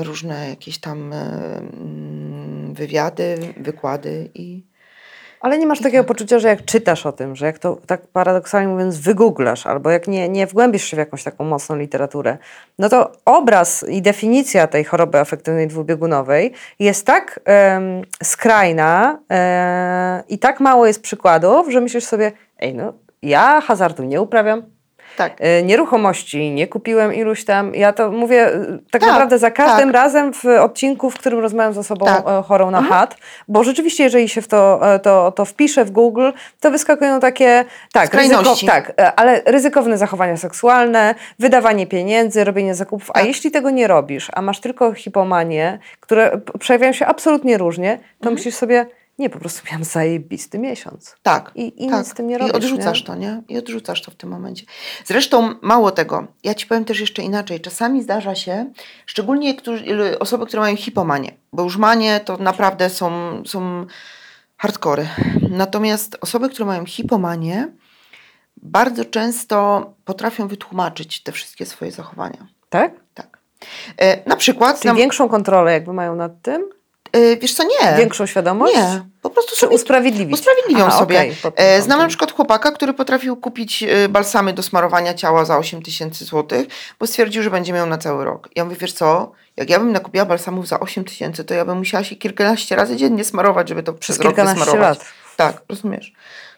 różne 0.03 0.49
jakieś 0.51 0.79
tam 0.79 1.13
e, 1.13 1.17
mm, 1.17 2.75
wywiady, 2.75 3.39
wykłady 3.57 4.31
i 4.35 4.65
Ale 5.41 5.59
nie 5.59 5.67
masz 5.67 5.81
takiego 5.81 6.05
poczucia, 6.05 6.39
że 6.39 6.49
jak 6.49 6.65
czytasz 6.65 7.07
o 7.07 7.13
tym, 7.13 7.37
że 7.37 7.47
jak 7.47 7.59
to 7.59 7.79
tak 7.87 8.07
paradoksalnie 8.07 8.69
mówiąc 8.69 8.99
wygooglasz, 8.99 9.67
albo 9.67 9.91
jak 9.91 10.09
nie, 10.09 10.29
nie 10.29 10.47
wgłębisz 10.47 10.85
się 10.85 10.97
w 10.97 10.99
jakąś 10.99 11.25
taką 11.25 11.45
mocną 11.45 11.77
literaturę, 11.77 12.39
no 12.79 12.89
to 12.89 13.13
obraz 13.25 13.85
i 13.89 14.03
definicja 14.03 14.67
tej 14.67 14.85
choroby 14.85 15.19
afektywnej 15.19 15.69
dwubiegunowej 15.69 16.53
jest 16.79 17.07
tak 17.07 17.41
skrajna 18.23 19.19
e, 19.31 20.23
i 20.29 20.39
tak 20.39 20.61
mało 20.61 20.87
jest 20.87 21.03
przykładów, 21.03 21.73
że 21.73 21.81
myślisz 21.81 22.05
sobie, 22.05 22.33
ej 22.59 22.75
no, 22.75 22.93
ja 23.23 23.61
hazardu 23.61 24.05
nie 24.05 24.21
uprawiam, 24.21 24.80
tak. 25.21 25.37
E, 25.41 25.63
Nieruchomości 25.63 26.51
nie 26.51 26.67
kupiłem 26.69 27.15
iluś 27.15 27.45
tam. 27.45 27.75
Ja 27.75 27.93
to 27.93 28.11
mówię 28.11 28.47
e, 28.47 28.61
tak, 28.91 29.01
Tak, 29.01 29.11
naprawdę 29.11 29.39
za 29.39 29.51
każdym 29.51 29.89
tak. 29.89 29.95
razem 29.95 30.33
w 30.33 30.45
odcinku, 30.45 31.11
w 31.11 31.15
którym 31.15 31.39
rozmawiam 31.41 31.73
z 31.75 31.79
osobą 31.79 32.07
Tak. 32.07 32.23
e, 32.29 32.43
chorą 32.43 32.71
na 32.71 32.83
HAT, 32.83 33.17
bo 33.49 33.65
rzeczywiście, 33.65 34.05
jeżeli 34.05 34.29
się 34.29 34.43
w 34.43 34.49
to, 34.49 34.81
to, 35.03 35.33
to 35.33 35.45
wpisze 35.45 35.85
w 35.85 35.91
Google, 35.91 36.31
to 36.61 36.71
wyskakują 36.71 37.21
takie, 37.21 37.65
tak, 37.93 38.07
Skrajności. 38.07 38.67
tak, 38.67 38.93
ale 39.17 39.43
ryzykowne 39.47 39.99
zachowania 39.99 40.37
seksualne, 40.37 41.15
wydawanie 41.39 41.87
pieniędzy, 41.87 42.45
robienie 42.45 42.75
zakupów. 42.75 43.11
A 43.11 43.15
Tak. 43.15 43.25
jeśli 43.27 43.51
tego 43.51 43.71
nie 43.71 43.87
robisz, 43.87 44.29
a 44.33 44.43
masz 44.43 44.61
tylko 44.61 44.93
hipomanie, 44.95 45.79
które 46.01 46.41
przejawiają 46.59 46.93
się 46.93 47.07
absolutnie 47.07 47.59
różnie, 47.59 47.97
to 47.99 48.03
Mhm. 48.21 48.35
myślisz 48.35 48.55
sobie, 48.55 48.87
nie, 49.21 49.31
po 49.31 49.39
prostu 49.39 49.63
miałam 49.67 49.85
zajebisty 49.85 50.59
miesiąc. 50.59 51.17
Tak. 51.23 51.53
I, 51.55 51.85
i 51.85 51.89
tak. 51.89 51.99
nic 51.99 52.09
z 52.09 52.15
tym 52.15 52.27
nie 52.27 52.39
robisz. 52.39 52.55
I 52.55 52.57
odrzucasz 52.57 53.01
nie? 53.01 53.07
to, 53.07 53.15
nie? 53.15 53.43
I 53.49 53.59
odrzucasz 53.59 54.03
to 54.03 54.11
w 54.11 54.15
tym 54.15 54.31
momencie. 54.31 54.67
Zresztą 55.05 55.55
mało 55.63 55.91
tego, 55.91 56.27
ja 56.45 56.55
ci 56.55 56.67
powiem 56.67 56.85
też 56.85 57.01
jeszcze 57.01 57.23
inaczej. 57.23 57.61
Czasami 57.61 58.03
zdarza 58.03 58.35
się, 58.35 58.73
szczególnie 59.07 59.55
którzy, 59.55 60.19
osoby, 60.19 60.47
które 60.47 60.61
mają 60.61 60.77
hipomanię, 60.77 61.33
bo 61.53 61.63
już 61.63 61.77
manie 61.77 62.21
to 62.21 62.37
naprawdę 62.37 62.91
są, 62.91 63.11
są 63.47 63.87
hardkory. 64.57 65.09
Natomiast 65.51 66.17
osoby, 66.21 66.49
które 66.49 66.67
mają 66.67 66.87
hipomanię, 66.87 67.69
bardzo 68.57 69.05
często 69.05 69.87
potrafią 70.05 70.49
wytłumaczyć 70.49 71.23
te 71.23 71.33
wszystkie 71.33 71.67
swoje 71.67 71.93
zachowania. 71.93 72.47
Tak? 72.69 72.93
Tak. 73.15 73.39
E, 73.97 74.29
na 74.29 74.37
przykład, 74.37 74.77
Czyli 74.77 74.83
znam, 74.83 74.97
większą 74.97 75.29
kontrolę 75.29 75.73
jakby 75.73 75.93
mają 75.93 76.17
nad 76.17 76.43
tym? 76.43 76.80
E, 77.13 77.37
wiesz 77.37 77.55
co, 77.55 77.63
nie. 77.63 77.97
Większą 77.99 78.27
świadomość? 78.27 78.75
Nie, 78.77 79.03
po 79.23 79.31
prostu 79.31 79.55
Czy 79.55 79.61
sobie 79.61 79.75
usprawiedliwić? 79.75 80.35
Usprawiedliwią 80.35 80.85
Aha, 80.87 80.99
sobie. 80.99 81.33
pod 81.43 81.55
tym 81.57 81.67
E, 81.67 81.83
Znam 81.83 81.99
na 81.99 82.09
przykład 82.09 82.33
chłopaka, 82.33 82.73
który 82.73 82.93
potrafił 82.95 83.37
kupić 83.37 83.83
e, 83.83 84.09
balsamy 84.09 84.53
do 84.53 84.63
smarowania 84.63 85.15
ciała 85.15 85.45
za 85.45 85.59
8 85.59 85.83
tysięcy 85.83 86.25
złotych, 86.25 86.67
bo 87.01 87.07
stwierdził, 87.07 87.43
że 87.43 87.51
będzie 87.51 87.73
miał 87.73 87.87
na 87.87 87.99
cały 87.99 88.25
rok. 88.25 88.49
Ja 88.57 88.65
mówię, 88.65 88.77
wiesz 88.81 88.93
co, 88.93 89.33
jak 89.57 89.71
ja 89.71 89.79
bym 89.79 89.93
nakupiła 89.93 90.25
balsamów 90.25 90.69
za 90.69 90.81
8 90.81 91.05
tysięcy, 91.05 91.45
to 91.45 91.55
ja 91.55 91.65
bym 91.65 91.79
musiała 91.79 92.05
się 92.05 92.17
kilkanaście 92.17 92.77
razy 92.77 92.97
dziennie 92.97 93.25
smarować, 93.25 93.69
żeby 93.69 93.83
to 93.83 93.93
przez, 93.93 94.17
Przez 94.17 94.19
rok 94.27 94.35
kilkanaście 94.35 94.65
wysmarować. 94.65 94.99
lat. 94.99 95.07
Tak, 95.37 95.63
rozumiesz. 95.69 96.13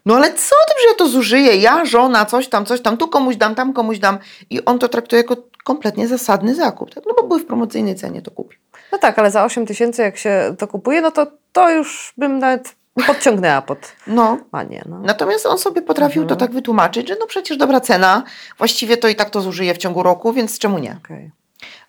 No 0.06 0.14
ale 0.16 0.28
co 0.34 0.54
tym, 0.68 0.76
że 0.82 0.88
ja 0.88 0.94
to 0.94 1.08
zużyję? 1.08 1.56
Ja, 1.56 1.84
żona, 1.84 2.24
coś 2.26 2.48
tam, 2.48 2.66
coś 2.66 2.80
tam, 2.80 2.96
tu 2.96 3.08
komuś 3.08 3.36
dam, 3.36 3.54
tam 3.54 3.72
komuś 3.72 3.98
dam. 3.98 4.18
I 4.50 4.64
on 4.64 4.78
to 4.78 4.88
traktuje 4.88 5.22
jako 5.22 5.36
kompletnie 5.64 6.08
zasadny 6.08 6.54
zakup. 6.54 6.94
Tak? 6.94 7.04
No 7.06 7.14
bo 7.14 7.22
były 7.28 7.40
w 7.40 7.46
promocyjnej 7.46 7.94
cenie, 7.94 8.22
to 8.22 8.30
kupił. 8.30 8.58
No 8.92 8.98
tak, 8.98 9.18
ale 9.18 9.30
za 9.30 9.44
8 9.44 9.66
tysięcy 9.66 10.02
jak 10.02 10.16
się 10.16 10.54
to 10.58 10.68
kupuje, 10.68 11.00
no 11.00 11.10
to 11.10 11.26
to 11.52 11.70
już 11.70 12.12
bym 12.16 12.38
nawet 12.38 12.74
podciągnęła 13.06 13.62
pod 13.62 13.92
No, 14.06 14.38
manię. 14.52 14.82
No. 14.88 14.98
Natomiast 14.98 15.46
on 15.46 15.58
sobie 15.58 15.82
potrafił 15.82 16.22
to 16.22 16.34
Mhm. 16.34 16.38
tak 16.40 16.52
wytłumaczyć, 16.52 17.08
że 17.08 17.16
no 17.20 17.26
przecież 17.26 17.56
dobra 17.56 17.80
cena, 17.80 18.22
właściwie 18.58 18.96
to 18.96 19.08
i 19.08 19.14
tak 19.14 19.30
to 19.30 19.40
zużyje 19.40 19.74
w 19.74 19.78
ciągu 19.78 20.02
roku, 20.02 20.32
więc 20.32 20.58
czemu 20.58 20.78
nie? 20.78 20.96
Okej. 21.04 21.30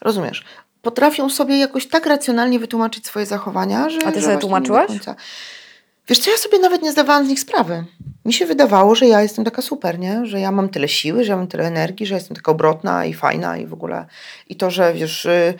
Rozumiesz? 0.01 0.43
Potrafią 0.81 1.29
sobie 1.29 1.57
jakoś 1.59 1.87
tak 1.87 2.05
racjonalnie 2.05 2.59
wytłumaczyć 2.59 3.07
swoje 3.07 3.25
zachowania, 3.25 3.89
że. 3.89 3.99
A 4.05 4.11
ty 4.11 4.19
że 4.19 4.25
sobie 4.25 4.37
tłumaczyłaś? 4.37 4.91
Wiesz 6.09 6.19
co, 6.19 6.31
ja 6.31 6.37
sobie 6.37 6.59
nawet 6.59 6.81
nie 6.81 6.91
zdawałam 6.91 7.25
z 7.25 7.29
nich 7.29 7.39
sprawy. 7.39 7.85
Mi 8.25 8.33
się 8.33 8.45
wydawało, 8.45 8.95
że 8.95 9.07
ja 9.07 9.21
jestem 9.21 9.45
taka 9.45 9.61
super, 9.61 9.99
nie? 9.99 10.25
Że 10.25 10.39
ja 10.39 10.51
mam 10.51 10.69
tyle 10.69 10.87
siły, 10.87 11.23
że 11.23 11.31
ja 11.31 11.37
mam 11.37 11.47
tyle 11.47 11.63
energii, 11.63 12.05
że 12.05 12.15
jestem 12.15 12.35
taka 12.35 12.51
obrotna 12.51 13.05
i 13.05 13.13
fajna 13.13 13.57
i 13.57 13.65
w 13.65 13.73
ogóle. 13.73 14.05
I 14.49 14.55
to, 14.55 14.71
że 14.71 14.93
wiesz, 14.93 15.25
y, 15.25 15.53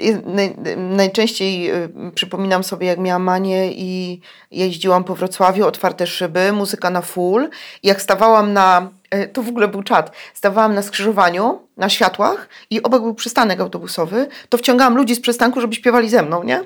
y, 0.00 0.22
naj, 0.24 0.56
najczęściej 0.76 1.70
y, 1.70 1.88
przypominam 2.14 2.64
sobie, 2.64 2.86
jak 2.86 2.98
miałam 2.98 3.22
manię 3.22 3.72
i 3.72 4.20
jeździłam 4.50 5.04
po 5.04 5.14
Wrocławiu, 5.14 5.66
otwarte 5.66 6.06
szyby, 6.06 6.52
muzyka 6.52 6.90
na 6.90 7.02
full. 7.02 7.48
I 7.82 7.88
jak 7.88 8.02
stawałam 8.02 8.52
na, 8.52 8.90
to 9.32 9.42
w 9.42 9.48
ogóle 9.48 9.68
był 9.68 9.82
czat, 9.82 10.12
stawałam 10.34 10.74
na 10.74 10.82
skrzyżowaniu, 10.82 11.58
na 11.76 11.88
światłach 11.88 12.48
i 12.70 12.82
obok 12.82 13.02
był 13.02 13.14
przystanek 13.14 13.60
autobusowy, 13.60 14.28
to 14.48 14.58
wciągałam 14.58 14.96
ludzi 14.96 15.14
z 15.14 15.20
przystanku, 15.20 15.60
żeby 15.60 15.74
śpiewali 15.74 16.08
ze 16.08 16.22
mną, 16.22 16.42
nie? 16.42 16.64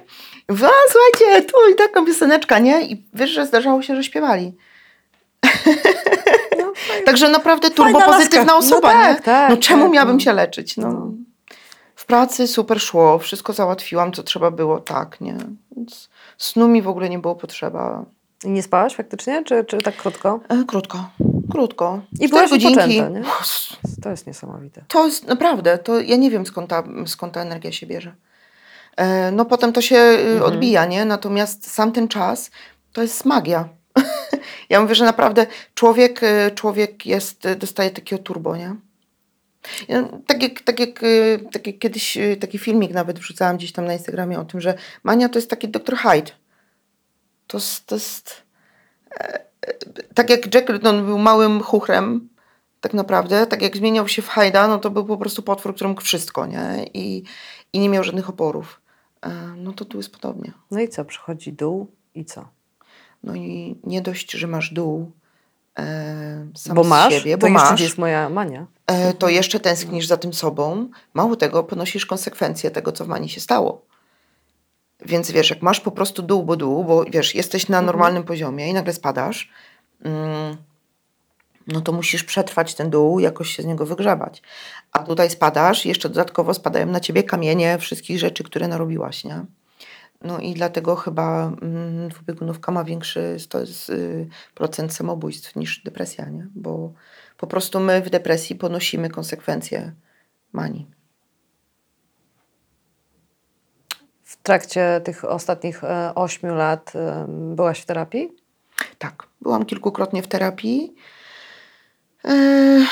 Wa, 0.48 0.70
słuchajcie, 0.90 1.48
tu 1.48 1.56
i 1.72 1.76
taka 1.76 2.04
pioseneczka, 2.04 2.58
nie? 2.58 2.82
I 2.82 3.04
wiesz, 3.14 3.30
że 3.30 3.46
zdarzało 3.46 3.82
się, 3.82 3.96
że 3.96 4.04
śpiewali. 4.04 4.52
No. 6.58 6.72
Także 7.04 7.28
naprawdę 7.28 7.70
Fajna 7.70 7.92
turbo 7.92 8.12
pozytywna 8.12 8.38
laska. 8.38 8.52
No 8.52 8.56
osoba, 8.56 8.92
tak, 8.92 9.16
nie? 9.16 9.22
tak, 9.22 9.50
no 9.50 9.56
czemu 9.56 9.82
tak, 9.82 9.92
miałabym 9.92 10.16
no. 10.16 10.20
się 10.20 10.32
leczyć? 10.32 10.76
No. 10.76 10.92
No. 10.92 11.12
W 11.94 12.06
pracy 12.06 12.46
super 12.46 12.80
szło, 12.80 13.18
wszystko 13.18 13.52
załatwiłam, 13.52 14.12
co 14.12 14.22
trzeba 14.22 14.50
było, 14.50 14.80
tak, 14.80 15.20
nie? 15.20 15.36
Więc 15.76 16.10
snu 16.38 16.68
mi 16.68 16.82
w 16.82 16.88
ogóle 16.88 17.08
nie 17.08 17.18
było 17.18 17.34
potrzeba. 17.34 18.04
I 18.44 18.50
nie 18.50 18.62
spałaś 18.62 18.94
faktycznie, 18.94 19.44
czy, 19.44 19.64
czy 19.64 19.78
tak 19.78 19.96
krótko? 19.96 20.40
E, 20.48 20.64
krótko, 20.64 21.10
krótko. 21.50 22.00
I 22.20 22.28
byłaś 22.28 22.50
godzinki. 22.50 23.02
nie? 23.02 23.22
To 24.02 24.10
jest 24.10 24.26
niesamowite. 24.26 24.84
To 24.88 25.06
jest 25.06 25.26
naprawdę, 25.26 25.78
to 25.78 26.00
ja 26.00 26.16
nie 26.16 26.30
wiem 26.30 26.46
skąd 26.46 26.70
ta, 26.70 26.82
skąd 27.06 27.34
ta 27.34 27.40
energia 27.40 27.72
się 27.72 27.86
bierze. 27.86 28.14
E, 28.96 29.30
no 29.32 29.44
potem 29.44 29.72
to 29.72 29.80
się 29.80 29.96
y, 30.36 30.44
odbija, 30.44 30.84
nie? 30.84 31.04
Natomiast 31.04 31.72
sam 31.72 31.92
ten 31.92 32.08
czas 32.08 32.50
to 32.92 33.02
jest 33.02 33.24
magia. 33.24 33.68
ja 34.70 34.80
mówię, 34.80 34.94
że 34.94 35.04
naprawdę 35.04 35.46
człowiek, 35.74 36.22
y, 36.22 36.50
człowiek 36.54 37.06
jest, 37.06 37.46
y, 37.46 37.56
dostaje 37.56 37.90
takiego 37.90 38.22
turbo, 38.22 38.56
nie? 38.56 38.76
Tak, 40.26 40.42
jak, 40.42 40.60
tak, 40.60 40.80
jak, 40.80 41.02
y, 41.02 41.48
tak 41.52 41.66
jak 41.66 41.78
kiedyś 41.78 42.18
taki 42.40 42.58
filmik 42.58 42.92
nawet 42.92 43.18
wrzucałam 43.18 43.56
gdzieś 43.56 43.72
tam 43.72 43.84
na 43.84 43.92
Instagramie 43.92 44.40
o 44.40 44.44
tym, 44.44 44.60
że 44.60 44.74
mania 45.02 45.28
to 45.28 45.38
jest 45.38 45.50
taki 45.50 45.68
Dr. 45.68 45.96
Hyde. 45.96 46.32
To 47.46 47.58
to 47.86 47.94
jest 47.94 48.42
e, 49.10 49.34
e, 49.34 49.74
tak 50.14 50.30
jak 50.30 50.54
Jekyll 50.54 50.78
był 50.78 51.18
małym 51.18 51.62
chuchrem, 51.62 52.28
tak 52.80 52.94
naprawdę, 52.94 53.46
tak 53.46 53.62
jak 53.62 53.76
zmieniał 53.76 54.08
się 54.08 54.22
w 54.22 54.28
Hyda, 54.28 54.68
no 54.68 54.78
to 54.78 54.90
był 54.90 55.04
po 55.04 55.16
prostu 55.16 55.42
potwór, 55.42 55.74
który 55.74 55.88
mógł 55.88 56.02
wszystko, 56.02 56.46
nie? 56.46 56.86
I, 56.94 57.22
i 57.72 57.78
nie 57.80 57.88
miał 57.88 58.04
żadnych 58.04 58.28
oporów. 58.28 58.80
E, 59.22 59.30
No 59.56 59.72
to 59.72 59.84
tu 59.84 59.96
jest 59.96 60.12
podobnie. 60.12 60.52
No 60.70 60.80
i 60.80 60.88
co? 60.88 61.04
Przychodzi 61.04 61.52
dół 61.52 61.90
i 62.14 62.24
co? 62.24 62.59
No 63.22 63.34
i 63.34 63.78
nie 63.84 64.02
dość, 64.02 64.32
że 64.32 64.46
masz 64.46 64.72
dół 64.72 65.12
e, 65.78 66.46
sam 66.54 66.76
bo 66.76 66.84
z 66.84 66.88
masz? 66.88 67.14
siebie, 67.14 67.38
to 67.38 67.46
bo 67.46 67.52
jeszcze 67.52 67.70
masz, 67.70 67.80
jest 67.80 67.98
moja 67.98 68.28
mania. 68.28 68.66
e, 68.86 69.14
to 69.14 69.28
jeszcze 69.28 69.60
tęsknisz 69.60 70.06
za 70.06 70.16
tym 70.16 70.32
sobą. 70.32 70.88
Mało 71.14 71.36
tego, 71.36 71.64
ponosisz 71.64 72.06
konsekwencje 72.06 72.70
tego, 72.70 72.92
co 72.92 73.04
w 73.04 73.08
Mani 73.08 73.28
się 73.28 73.40
stało. 73.40 73.82
Więc 75.06 75.30
wiesz, 75.30 75.50
jak 75.50 75.62
masz 75.62 75.80
po 75.80 75.90
prostu 75.90 76.22
dół, 76.22 76.44
bo 76.44 76.56
dół, 76.56 76.84
bo 76.84 77.04
wiesz, 77.04 77.34
jesteś 77.34 77.68
na 77.68 77.82
normalnym 77.82 78.22
poziomie 78.24 78.68
i 78.68 78.72
nagle 78.74 78.92
spadasz, 78.92 79.50
mm, 80.04 80.56
no 81.66 81.80
to 81.80 81.92
musisz 81.92 82.24
przetrwać 82.24 82.74
ten 82.74 82.90
dół, 82.90 83.20
jakoś 83.20 83.50
się 83.50 83.62
z 83.62 83.66
niego 83.66 83.86
wygrzebać. 83.86 84.42
A 84.92 84.98
tutaj 84.98 85.30
spadasz, 85.30 85.86
jeszcze 85.86 86.08
dodatkowo 86.08 86.54
spadają 86.54 86.86
na 86.86 87.00
ciebie 87.00 87.22
kamienie 87.22 87.78
wszystkich 87.78 88.18
rzeczy, 88.18 88.44
które 88.44 88.68
narobiłaś, 88.68 89.24
nie? 89.24 89.44
No 90.24 90.38
i 90.38 90.54
dlatego 90.54 90.96
chyba 90.96 91.52
mm, 91.62 92.08
dwubiegunówka 92.08 92.72
ma 92.72 92.84
większy 92.84 93.36
y, 93.90 94.28
procent 94.54 94.94
samobójstw 94.94 95.56
niż 95.56 95.82
depresja, 95.82 96.24
nie? 96.24 96.46
Bo 96.54 96.92
po 97.36 97.46
prostu 97.46 97.80
my 97.80 98.02
w 98.02 98.10
depresji 98.10 98.56
ponosimy 98.56 99.10
konsekwencje 99.10 99.92
manii. 100.52 100.86
W 104.22 104.36
trakcie 104.42 105.00
tych 105.04 105.24
ostatnich 105.24 105.84
e, 105.84 106.14
ośmiu 106.14 106.54
lat 106.54 106.92
e, 106.94 107.26
byłaś 107.28 107.80
w 107.80 107.86
terapii? 107.86 108.32
Tak, 108.98 109.26
byłam 109.40 109.64
kilkukrotnie 109.64 110.22
w 110.22 110.28
terapii. 110.28 110.94
Eee, 112.24 112.86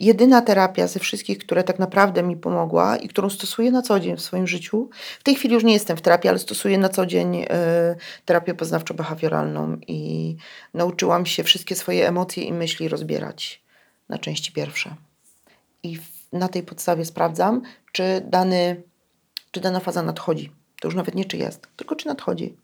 jedyna 0.00 0.42
terapia 0.42 0.86
ze 0.86 1.00
wszystkich, 1.00 1.38
które 1.38 1.64
tak 1.64 1.78
naprawdę 1.78 2.22
mi 2.22 2.36
pomogła 2.36 2.96
i 2.96 3.08
którą 3.08 3.30
stosuję 3.30 3.70
na 3.70 3.82
co 3.82 4.00
dzień 4.00 4.16
w 4.16 4.20
swoim 4.20 4.46
życiu. 4.46 4.88
W 5.20 5.22
tej 5.22 5.34
chwili 5.34 5.54
już 5.54 5.64
nie 5.64 5.72
jestem 5.72 5.96
w 5.96 6.00
terapii, 6.00 6.30
ale 6.30 6.38
stosuję 6.38 6.78
na 6.78 6.88
co 6.88 7.06
dzień 7.06 7.36
e, 7.36 7.46
terapię 8.24 8.54
poznawczo-behawioralną 8.54 9.78
i 9.86 10.36
nauczyłam 10.74 11.26
się 11.26 11.44
wszystkie 11.44 11.76
swoje 11.76 12.08
emocje 12.08 12.44
i 12.44 12.52
myśli 12.52 12.88
rozbierać 12.88 13.62
na 14.08 14.18
części 14.18 14.52
pierwsze. 14.52 14.94
I 15.82 15.98
na 16.32 16.48
tej 16.48 16.62
podstawie 16.62 17.04
sprawdzam, 17.04 17.62
czy, 17.92 18.20
dany, 18.24 18.82
czy 19.50 19.60
dana 19.60 19.80
faza 19.80 20.02
nadchodzi. 20.02 20.52
To 20.80 20.88
już 20.88 20.94
nawet 20.94 21.14
nie 21.14 21.24
czy 21.24 21.36
jest, 21.36 21.68
tylko 21.76 21.96
czy 21.96 22.06
nadchodzi. 22.06 22.56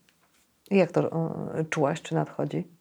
I 0.71 0.77
jak 0.77 0.93
to 0.93 1.01
e, 1.55 1.65
czułaś, 1.71 2.03
czy 2.03 2.15
nadchodzi? 2.15 2.74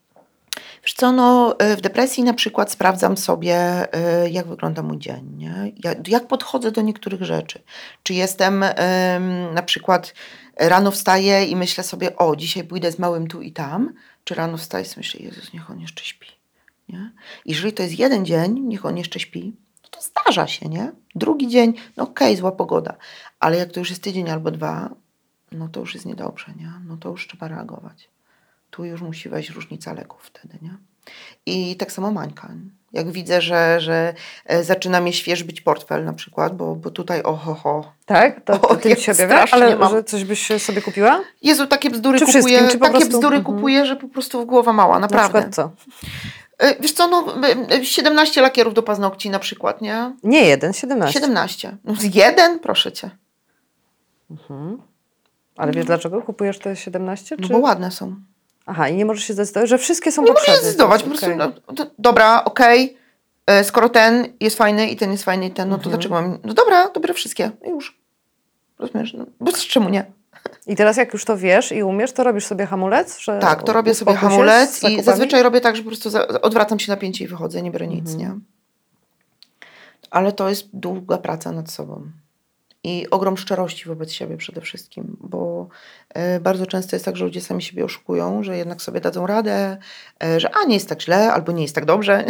Wiesz 0.83 0.93
co, 0.93 1.11
no 1.11 1.55
y, 1.61 1.75
w 1.75 1.81
depresji 1.81 2.23
na 2.23 2.33
przykład 2.33 2.71
sprawdzam 2.71 3.17
sobie, 3.17 3.87
y, 4.25 4.29
jak 4.29 4.47
wygląda 4.47 4.83
mój 4.83 4.97
dzień, 4.97 5.35
nie? 5.37 5.71
Jak, 6.07 6.27
podchodzę 6.27 6.71
do 6.71 6.81
niektórych 6.81 7.23
rzeczy. 7.23 7.63
Czy 8.03 8.13
jestem 8.13 8.65
na 9.53 9.63
przykład 9.63 10.13
rano 10.59 10.91
wstaję 10.91 11.45
i 11.45 11.55
myślę 11.55 11.83
sobie, 11.83 12.15
o, 12.15 12.35
dzisiaj 12.35 12.63
pójdę 12.63 12.91
z 12.91 12.99
małym 12.99 13.27
tu 13.27 13.41
i 13.41 13.51
tam, 13.51 13.93
czy 14.23 14.35
rano 14.35 14.57
wstaję 14.57 14.85
i 14.85 14.89
myślę, 14.97 15.21
Jezus, 15.21 15.53
niech 15.53 15.71
on 15.71 15.79
jeszcze 15.79 16.03
śpi, 16.03 16.27
nie? 16.89 17.11
Jeżeli 17.45 17.73
to 17.73 17.83
jest 17.83 17.99
jeden 17.99 18.25
dzień, 18.25 18.59
niech 18.59 18.85
on 18.85 18.97
jeszcze 18.97 19.19
śpi, 19.19 19.53
no 19.83 19.89
to 19.89 20.01
zdarza 20.01 20.47
się, 20.47 20.69
nie? 20.69 20.91
Drugi 21.15 21.47
dzień, 21.47 21.73
no 21.97 22.03
okej, 22.03 22.35
zła 22.35 22.51
pogoda, 22.51 22.95
ale 23.39 23.57
jak 23.57 23.71
to 23.71 23.79
już 23.79 23.89
jest 23.89 24.03
tydzień 24.03 24.29
albo 24.29 24.51
dwa, 24.51 24.89
no 25.51 25.67
to 25.67 25.79
już 25.79 25.93
jest 25.93 26.05
niedobrze, 26.05 26.53
nie? 26.57 26.71
No 26.85 26.97
to 26.97 27.09
już 27.09 27.27
trzeba 27.27 27.47
reagować. 27.47 28.12
Tu 28.73 28.85
już 28.85 29.01
musi 29.01 29.29
wejść 29.29 29.49
różnica 29.49 29.93
leków 29.93 30.21
wtedy, 30.23 30.57
nie? 30.61 30.77
I 31.45 31.75
tak 31.75 31.91
samo 31.91 32.11
Mańka. 32.11 32.49
Jak 32.93 33.11
widzę, 33.11 33.41
że, 33.41 33.81
że 33.81 34.13
e, 34.45 34.63
zaczyna 34.63 35.01
mnie 35.01 35.13
świeżbić 35.13 35.61
portfel 35.61 36.05
na 36.05 36.13
przykład, 36.13 36.55
bo, 36.57 36.75
bo 36.75 36.91
tutaj 36.91 37.23
oho, 37.23 37.55
ho. 37.55 37.93
Tak? 38.05 38.41
To, 38.41 38.59
to 38.59 38.67
O, 38.69 38.75
ty 38.75 38.95
się 38.95 39.11
objawia? 39.11 39.45
Ale 39.51 39.75
mam. 39.75 39.91
że 39.91 40.03
coś 40.03 40.23
byś 40.23 40.47
sobie 40.61 40.81
kupiła? 40.81 41.21
Jezu, 41.41 41.67
takie 41.67 41.89
bzdury 41.89 42.19
Czy 42.19 42.25
kupuję, 42.25 42.67
czy 42.71 42.77
takie 42.79 42.91
prostu- 42.91 43.09
bzdury 43.09 43.37
Mhm. 43.37 43.55
kupuję, 43.55 43.85
że 43.85 43.95
po 43.95 44.07
prostu 44.07 44.45
głowa 44.45 44.73
mała, 44.73 44.93
Na 44.93 44.99
naprawdę. 44.99 45.41
przykład 45.41 45.55
co? 45.55 45.71
E, 46.57 46.81
Wiesz 46.81 46.91
co, 46.93 47.07
no 47.07 47.47
e, 47.71 47.85
17 47.85 48.41
lakierów 48.41 48.73
do 48.73 48.83
paznokci 48.83 49.29
na 49.29 49.39
przykład, 49.39 49.81
nie? 49.81 50.15
Nie 50.23 50.45
jeden, 50.45 50.73
17. 50.73 51.19
17. 51.19 51.77
No, 51.83 51.95
z 51.95 52.15
jeden, 52.15 52.59
proszę 52.59 52.91
cię. 52.91 53.09
Ale 55.57 55.71
wiesz 55.71 55.85
dlaczego 55.85 56.21
kupujesz 56.21 56.59
te 56.59 56.75
17? 56.75 57.35
No 57.39 57.47
Czy... 57.47 57.53
bo 57.53 57.59
ładne 57.59 57.91
są. 57.91 58.15
Aha, 58.65 58.89
i 58.89 58.95
nie 58.95 59.05
możesz 59.05 59.23
się 59.23 59.33
zdecydować, 59.33 59.69
że 59.69 59.77
wszystkie 59.77 60.11
są 60.11 60.21
Nie 60.21 60.27
możesz 60.31 60.45
potrzebne. 60.45 60.61
zdecydować, 60.63 61.03
po 61.03 61.09
prostu, 61.09 61.27
no, 61.35 61.51
to, 61.75 61.85
dobra, 61.99 62.43
okej, 62.45 62.97
e, 63.47 63.63
skoro 63.63 63.89
ten 63.89 64.27
jest 64.39 64.57
fajny 64.57 64.87
i 64.89 64.95
ten 64.95 65.11
jest 65.11 65.23
fajny 65.23 65.47
i 65.47 65.51
ten, 65.51 65.69
no 65.69 65.75
to 65.77 65.83
Mhm. 65.83 65.91
dlaczego 65.95 66.15
mam, 66.15 66.37
no 66.43 66.53
dobra, 66.53 66.89
biorę 66.99 67.13
wszystkie, 67.13 67.51
I 67.65 67.69
już. 67.69 67.97
Rozumiesz, 68.79 69.13
no, 69.13 69.25
bo 69.39 69.51
czemu 69.51 69.89
nie? 69.89 70.05
I 70.67 70.75
teraz 70.75 70.97
jak 70.97 71.13
już 71.13 71.25
to 71.25 71.37
wiesz 71.37 71.71
i 71.71 71.83
umiesz, 71.83 72.11
to 72.11 72.23
robisz 72.23 72.45
sobie 72.45 72.65
hamulec? 72.65 73.19
Że 73.19 73.39
Tak, 73.39 73.63
to 73.63 73.73
robię 73.73 73.95
sobie 73.95 74.13
hamulec 74.15 74.83
i 74.83 75.03
zazwyczaj 75.03 75.43
robię 75.43 75.61
tak, 75.61 75.75
że 75.75 75.83
po 75.83 75.89
prostu 75.89 76.09
odwracam 76.41 76.79
się 76.79 76.91
napięcie 76.91 77.25
i 77.25 77.27
wychodzę, 77.27 77.61
nie 77.61 77.71
biorę 77.71 77.87
nic, 77.87 78.11
Mhm. 78.13 78.19
nie? 78.19 78.39
Ale 80.11 80.31
to 80.31 80.49
jest 80.49 80.67
długa 80.73 81.17
praca 81.17 81.51
nad 81.51 81.71
sobą. 81.71 82.11
I 82.85 83.07
ogrom 83.11 83.37
szczerości 83.37 83.85
wobec 83.85 84.11
siebie 84.11 84.37
przede 84.37 84.61
wszystkim, 84.61 85.17
bo 85.19 85.67
e, 86.09 86.39
bardzo 86.39 86.65
często 86.65 86.95
jest 86.95 87.05
tak, 87.05 87.17
że 87.17 87.25
ludzie 87.25 87.41
sami 87.41 87.61
siebie 87.61 87.85
oszukują, 87.85 88.43
że 88.43 88.57
jednak 88.57 88.81
sobie 88.81 89.01
dadzą 89.01 89.27
radę, 89.27 89.77
e, 90.23 90.39
że 90.39 90.49
a 90.55 90.63
nie 90.67 90.73
jest 90.73 90.89
tak 90.89 91.01
źle, 91.01 91.33
albo 91.33 91.51
nie 91.51 91.61
jest 91.61 91.75
tak 91.75 91.85
dobrze. 91.85 92.25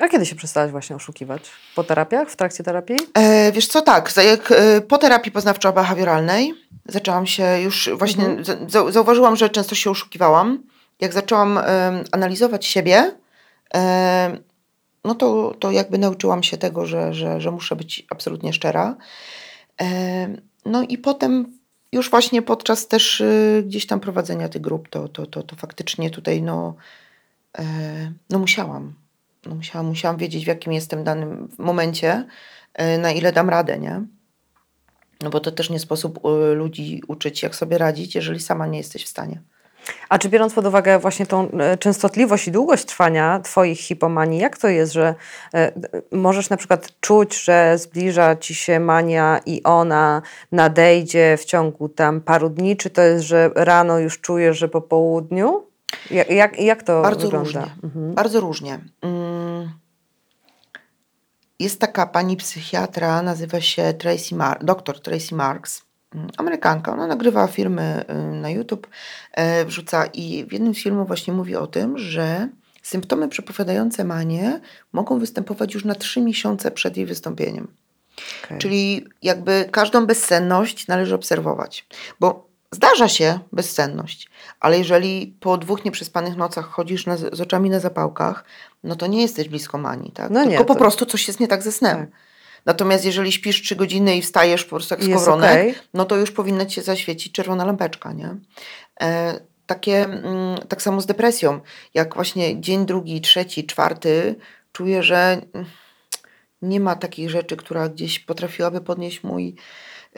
A 0.00 0.08
kiedy 0.08 0.26
się 0.26 0.36
przestałaś 0.36 0.70
właśnie 0.70 0.96
oszukiwać? 0.96 1.42
Po 1.74 1.84
terapiach? 1.84 2.30
W 2.30 2.36
trakcie 2.36 2.64
terapii? 2.64 2.96
E, 3.14 3.52
wiesz 3.52 3.66
co, 3.66 3.82
tak, 3.82 4.12
jak 4.26 4.52
e, 4.52 4.80
po 4.80 4.98
terapii 4.98 5.32
poznawczo-behawioralnej 5.32 6.50
zaczęłam 6.86 7.26
się 7.26 7.60
już 7.60 7.90
właśnie, 7.94 8.24
Mhm. 8.26 8.44
za- 8.44 8.56
zau- 8.80 8.92
zauważyłam, 8.92 9.36
że 9.36 9.48
często 9.50 9.74
się 9.74 9.90
oszukiwałam. 9.90 10.62
Jak 11.00 11.12
zaczęłam 11.12 11.60
analizować 12.12 12.66
siebie, 12.66 13.12
no 15.04 15.14
to, 15.14 15.54
to 15.60 15.70
jakby 15.70 15.98
nauczyłam 15.98 16.42
się 16.42 16.56
tego, 16.58 16.86
że, 16.86 17.14
że, 17.14 17.40
że 17.40 17.50
muszę 17.50 17.76
być 17.76 18.06
absolutnie 18.10 18.52
szczera. 18.52 18.96
Em, 19.80 20.40
no 20.64 20.82
i 20.82 20.98
potem 20.98 21.60
już 21.92 22.10
właśnie 22.10 22.42
podczas 22.42 22.88
też 22.88 23.20
y, 23.20 23.62
gdzieś 23.66 23.86
tam 23.86 24.00
prowadzenia 24.00 24.48
tych 24.48 24.62
grup, 24.62 24.88
to, 24.88 25.08
to, 25.08 25.26
to, 25.26 25.42
to 25.42 25.56
faktycznie 25.56 26.10
tutaj 26.10 26.42
no, 26.42 26.74
e, 27.58 27.64
no 28.30 28.38
musiałam. 28.38 28.94
No 29.46 29.54
musiałam, 29.54 29.86
musiałam 29.86 30.16
wiedzieć, 30.16 30.44
w 30.44 30.48
jakim 30.48 30.72
jestem 30.72 31.04
danym 31.04 31.48
momencie, 31.58 32.26
e, 32.74 32.98
na 32.98 33.12
ile 33.12 33.32
dam 33.32 33.50
radę, 33.50 33.78
nie? 33.78 34.02
No 35.22 35.30
bo 35.30 35.40
to 35.40 35.52
też 35.52 35.70
nie 35.70 35.78
sposób 35.78 36.20
e, 36.24 36.54
ludzi 36.54 37.02
uczyć, 37.08 37.42
jak 37.42 37.56
sobie 37.56 37.78
radzić, 37.78 38.14
jeżeli 38.14 38.40
sama 38.40 38.66
nie 38.66 38.78
jesteś 38.78 39.04
w 39.04 39.08
stanie. 39.08 39.42
A 40.08 40.18
czy 40.18 40.28
biorąc 40.28 40.54
pod 40.54 40.66
uwagę 40.66 40.98
właśnie 40.98 41.26
tą 41.26 41.50
e, 41.50 41.76
częstotliwość 41.78 42.48
i 42.48 42.52
długość 42.52 42.84
trwania 42.84 43.40
Twoich 43.40 43.80
hipomanii, 43.80 44.38
jak 44.38 44.58
to 44.58 44.68
jest, 44.68 44.92
że 44.92 45.14
e, 45.54 45.72
możesz 46.12 46.50
na 46.50 46.56
przykład 46.56 46.88
czuć, 47.00 47.44
że 47.44 47.78
zbliża 47.78 48.36
Ci 48.36 48.54
się 48.54 48.80
mania 48.80 49.40
i 49.46 49.62
ona 49.62 50.22
nadejdzie 50.52 51.36
w 51.36 51.44
ciągu 51.44 51.88
tam 51.88 52.20
paru 52.20 52.48
dni, 52.48 52.76
czy 52.76 52.90
to 52.90 53.02
jest, 53.02 53.24
że 53.24 53.50
rano 53.54 53.98
już 53.98 54.20
czujesz, 54.20 54.58
że 54.58 54.68
po 54.68 54.80
południu? 54.80 55.62
Jak, 56.10 56.30
jak, 56.30 56.60
jak 56.60 56.82
to 56.82 57.02
Bardzo 57.02 57.20
wygląda? 57.20 57.44
różnie. 57.46 57.74
Mhm. 57.84 58.14
Bardzo 58.14 58.40
różnie. 58.40 58.80
Mm. 59.02 59.70
Jest 61.58 61.80
taka 61.80 62.06
pani 62.06 62.36
psychiatra, 62.36 63.22
nazywa 63.22 63.60
się 63.60 63.94
Tracy 63.94 64.34
Mar- 64.34 64.64
dr 64.64 65.00
Tracy 65.00 65.34
Marks, 65.34 65.82
Amerykanka. 66.36 66.92
Ona 66.92 67.06
nagrywa 67.06 67.46
filmy 67.46 68.04
y, 68.10 68.14
na 68.34 68.50
YouTube, 68.50 68.86
e, 69.32 69.64
wrzuca 69.64 70.06
i 70.06 70.44
w 70.48 70.52
jednym 70.52 70.74
z 70.74 70.78
filmów 70.78 71.06
właśnie 71.06 71.32
mówi 71.32 71.56
o 71.56 71.66
tym, 71.66 71.98
że 71.98 72.48
symptomy 72.82 73.28
przepowiadające 73.28 74.04
manię 74.04 74.60
mogą 74.92 75.18
występować 75.18 75.74
już 75.74 75.84
na 75.84 75.94
trzy 75.94 76.20
miesiące 76.20 76.70
przed 76.70 76.96
jej 76.96 77.06
wystąpieniem. 77.06 77.68
Okej. 78.44 78.58
Czyli 78.58 79.04
jakby 79.22 79.68
każdą 79.72 80.06
bezsenność 80.06 80.86
należy 80.88 81.14
obserwować. 81.14 81.86
Bo 82.20 82.50
zdarza 82.70 83.08
się 83.08 83.38
bezsenność, 83.52 84.30
ale 84.60 84.78
jeżeli 84.78 85.36
po 85.40 85.58
dwóch 85.58 85.84
nieprzespanych 85.84 86.36
nocach 86.36 86.66
chodzisz 86.66 87.06
na, 87.06 87.16
z 87.16 87.40
oczami 87.40 87.70
na 87.70 87.80
zapałkach, 87.80 88.44
no 88.84 88.96
to 88.96 89.06
nie 89.06 89.22
jesteś 89.22 89.48
blisko 89.48 89.78
manii, 89.78 90.12
tak? 90.12 90.30
No 90.30 90.44
nie, 90.44 90.50
Tylko 90.50 90.64
po 90.64 90.74
to- 90.74 90.80
prostu 90.80 91.06
coś 91.06 91.28
jest 91.28 91.40
nie 91.40 91.48
tak 91.48 91.62
ze 91.62 91.72
snem. 91.72 91.98
Tak. 91.98 92.08
Natomiast 92.66 93.04
jeżeli 93.04 93.32
śpisz 93.32 93.62
trzy 93.62 93.76
godziny 93.76 94.16
i 94.16 94.22
wstajesz 94.22 94.64
po 94.64 94.70
prostu 94.70 94.94
jak 94.94 95.04
skowronek, 95.04 95.50
okej. 95.50 95.74
no 95.94 96.04
to 96.04 96.16
już 96.16 96.30
powinna 96.30 96.66
ci 96.66 96.74
się 96.74 96.82
zaświecić 96.82 97.32
czerwona 97.32 97.64
lampeczka, 97.64 98.12
nie? 98.12 98.36
E, 99.00 99.40
takie, 99.66 100.04
mm, 100.04 100.58
tak 100.68 100.82
samo 100.82 101.00
z 101.00 101.06
depresją. 101.06 101.60
Jak 101.94 102.14
właśnie 102.14 102.60
dzień 102.60 102.86
drugi, 102.86 103.20
trzeci, 103.20 103.66
czwarty 103.66 104.34
czuję, 104.72 105.02
że 105.02 105.40
mm, 105.52 105.66
nie 106.62 106.80
ma 106.80 106.96
takich 106.96 107.30
rzeczy, 107.30 107.56
która 107.56 107.88
gdzieś 107.88 108.18
potrafiłaby 108.18 108.80
podnieść 108.80 109.22
mój, 109.22 109.54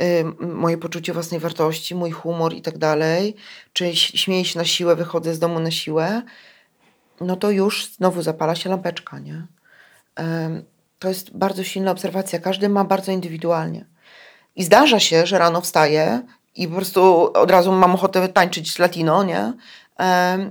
y, 0.01 0.25
moje 0.47 0.79
poczucie 0.79 1.13
własnej 1.13 1.41
wartości, 1.41 1.95
mój 1.95 2.11
humor 2.11 2.55
i 2.55 2.63
tak 2.63 2.79
dalej. 2.79 3.37
Czy 3.73 3.97
śmieję 3.97 4.45
się 4.45 4.59
na 4.59 4.65
siłę, 4.65 4.97
wychodzę 4.97 5.35
z 5.35 5.39
domu 5.39 5.61
na 5.61 5.71
siłę, 5.71 6.23
no 7.21 7.37
to 7.37 7.51
już 7.51 7.87
znowu 7.87 8.23
zapala 8.23 8.55
się 8.55 8.71
lampeczka, 8.71 9.19
nie? 9.19 9.47
To 11.03 11.09
jest 11.09 11.37
bardzo 11.37 11.65
silna 11.65 11.91
obserwacja. 11.91 12.38
Każdy 12.38 12.69
ma 12.69 12.85
bardzo 12.85 13.12
indywidualnie. 13.12 13.85
I 14.57 14.65
zdarza 14.65 15.01
się, 15.01 15.27
że 15.27 15.38
rano 15.38 15.61
wstaję 15.61 16.23
i 16.57 16.69
po 16.69 16.75
prostu 16.77 17.33
od 17.33 17.51
razu 17.51 17.73
mam 17.73 17.95
ochotę 17.95 18.29
tańczyć 18.29 18.79
latino, 18.79 19.25
nie? 19.25 19.53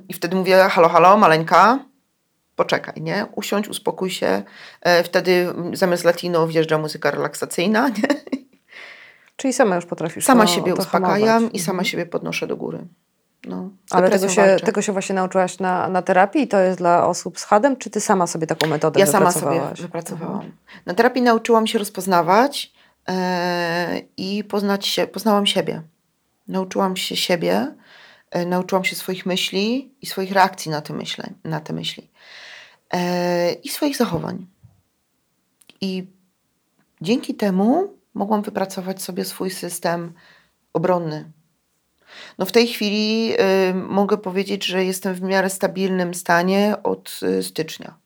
I 0.10 0.14
wtedy 0.14 0.36
mówię, 0.36 0.58
halo, 0.72 0.90
halo, 0.90 1.18
maleńka, 1.18 1.80
poczekaj, 2.56 3.02
nie? 3.02 3.26
Usiądź, 3.36 3.68
uspokój 3.68 4.10
się. 4.12 4.44
E, 4.82 5.04
Wtedy 5.04 5.48
zamiast 5.74 6.04
latino 6.04 6.48
wjeżdża 6.48 6.78
muzyka 6.78 7.12
relaksacyjna, 7.12 7.90
nie? 7.98 8.08
Czyli 9.36 9.54
sama 9.54 9.76
już 9.76 9.86
potrafisz 9.86 10.26
Sama 10.26 10.46
to, 10.46 10.52
siebie 10.52 10.74
to 10.74 10.80
uspokajam 10.82 11.28
hamować. 11.28 11.56
i 11.56 11.60
sama 11.60 11.76
Mhm. 11.76 11.86
siebie 11.86 12.06
podnoszę 12.06 12.48
do 12.48 12.58
góry. 12.58 12.80
No, 13.48 13.70
Ale 13.90 14.10
tego 14.10 14.30
się, 14.30 14.58
tego 14.64 14.82
się 14.82 14.92
właśnie 14.92 15.16
nauczyłaś 15.16 15.60
na, 15.60 15.90
na 15.90 16.02
terapii? 16.02 16.48
To 16.48 16.60
jest 16.60 16.78
dla 16.78 17.08
osób 17.08 17.40
z 17.40 17.44
hadem, 17.44 17.78
czy 17.78 17.90
ty 17.90 18.02
sama 18.02 18.28
sobie 18.28 18.48
taką 18.48 18.68
metodę 18.68 19.00
Ja 19.00 19.06
sama 19.06 19.32
sobie 19.32 19.62
wypracowałam. 19.76 20.36
Mhm. 20.36 20.54
Na 20.86 20.94
terapii 20.94 21.22
nauczyłam 21.22 21.68
się 21.68 21.80
rozpoznawać 21.80 22.74
e, 23.08 24.02
i 24.18 24.44
poznać 24.44 24.88
się, 24.88 25.08
poznałam 25.08 25.46
siebie. 25.46 25.82
Nauczyłam 26.48 26.98
się 26.98 27.16
siebie, 27.16 27.76
e, 28.32 28.46
nauczyłam 28.46 28.84
się 28.84 28.96
swoich 28.96 29.26
myśli 29.26 29.96
i 30.02 30.06
swoich 30.06 30.32
reakcji 30.32 30.72
na 30.72 30.82
te, 30.82 30.94
myśle, 30.94 31.30
na 31.44 31.60
te 31.60 31.74
myśli. 31.74 32.10
E, 32.94 33.54
I 33.54 33.70
swoich 33.70 33.98
zachowań. 33.98 34.48
I 35.82 36.08
dzięki 37.02 37.36
temu 37.36 37.94
mogłam 38.14 38.42
wypracować 38.42 39.02
sobie 39.02 39.26
swój 39.26 39.50
system 39.50 40.14
obronny. 40.74 41.32
No 42.38 42.46
w 42.46 42.52
tej 42.52 42.68
chwili 42.68 43.34
y, 43.70 43.74
mogę 43.74 44.18
powiedzieć, 44.18 44.66
że 44.66 44.86
jestem 44.86 45.14
w 45.14 45.22
miarę 45.22 45.50
stabilnym 45.50 46.14
stanie 46.14 46.76
od 46.84 47.20
y, 47.24 47.44
stycznia. 47.44 48.02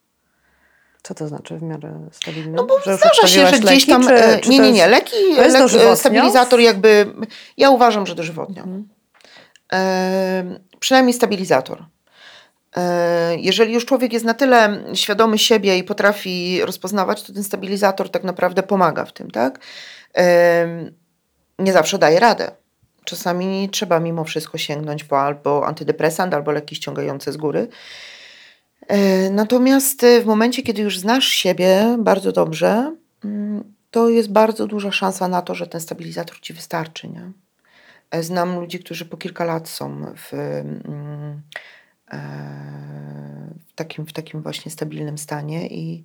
Co 1.03 1.13
to 1.13 1.27
znaczy 1.27 1.57
w 1.57 1.61
miarę 1.61 2.09
stabilny? 2.11 2.51
No 2.51 2.63
bo 2.63 2.79
Że 2.79 2.97
zdarza 2.97 3.27
się, 3.27 3.47
że 3.47 3.59
gdzieś 3.59 3.87
leki, 3.87 3.87
tam. 3.87 4.03
Czy, 4.07 4.13
e, 4.13 4.39
czy 4.39 4.49
nie, 4.49 4.59
nie, 4.59 4.71
nie. 4.71 4.87
Leki, 4.87 5.15
lek, 5.37 5.69
stabilizator 5.95 6.59
jakby. 6.59 7.13
Ja 7.57 7.69
uważam, 7.69 8.05
że 8.05 8.15
dożywotnio. 8.15 8.63
Mhm. 8.63 8.87
E, 9.73 10.59
przynajmniej 10.79 11.13
stabilizator. 11.13 11.85
E, 12.77 13.35
jeżeli 13.37 13.73
już 13.73 13.85
człowiek 13.85 14.13
jest 14.13 14.25
na 14.25 14.33
tyle 14.33 14.83
świadomy 14.93 15.37
siebie 15.37 15.77
i 15.77 15.83
potrafi 15.83 16.61
rozpoznawać, 16.65 17.23
to 17.23 17.33
ten 17.33 17.43
stabilizator 17.43 18.09
tak 18.09 18.23
naprawdę 18.23 18.63
pomaga 18.63 19.05
w 19.05 19.13
tym, 19.13 19.31
tak? 19.31 19.59
E, 20.17 20.67
nie 21.59 21.73
zawsze 21.73 21.97
daje 21.97 22.19
radę. 22.19 22.51
Czasami 23.05 23.69
trzeba 23.69 23.99
mimo 23.99 24.23
wszystko 24.23 24.57
sięgnąć 24.57 25.03
po 25.03 25.21
albo 25.21 25.67
antydepresant, 25.67 26.33
albo 26.33 26.51
leki 26.51 26.75
ściągające 26.75 27.31
z 27.31 27.37
góry. 27.37 27.67
E, 28.87 29.29
Natomiast 29.29 30.05
w 30.21 30.25
momencie, 30.25 30.63
kiedy 30.63 30.81
już 30.81 30.99
znasz 30.99 31.27
siebie 31.27 31.97
bardzo 31.99 32.31
dobrze, 32.31 32.95
mm, 33.23 33.63
to 33.91 34.09
jest 34.09 34.31
bardzo 34.31 34.67
duża 34.67 34.91
szansa 34.91 35.27
na 35.27 35.41
to, 35.41 35.55
że 35.55 35.67
ten 35.67 35.81
stabilizator 35.81 36.39
ci 36.39 36.53
wystarczy. 36.53 37.07
Nie? 37.07 37.31
E, 38.11 38.23
Znam 38.23 38.59
ludzi, 38.59 38.79
którzy 38.79 39.05
po 39.05 39.17
kilka 39.17 39.45
lat 39.45 39.69
są 39.69 40.05
w, 40.17 40.33
mm, 40.33 41.41
e, 42.11 42.19
w, 43.67 43.73
takim, 43.75 44.05
w 44.05 44.13
takim 44.13 44.41
właśnie 44.41 44.71
stabilnym 44.71 45.17
stanie 45.17 45.67
i 45.67 46.03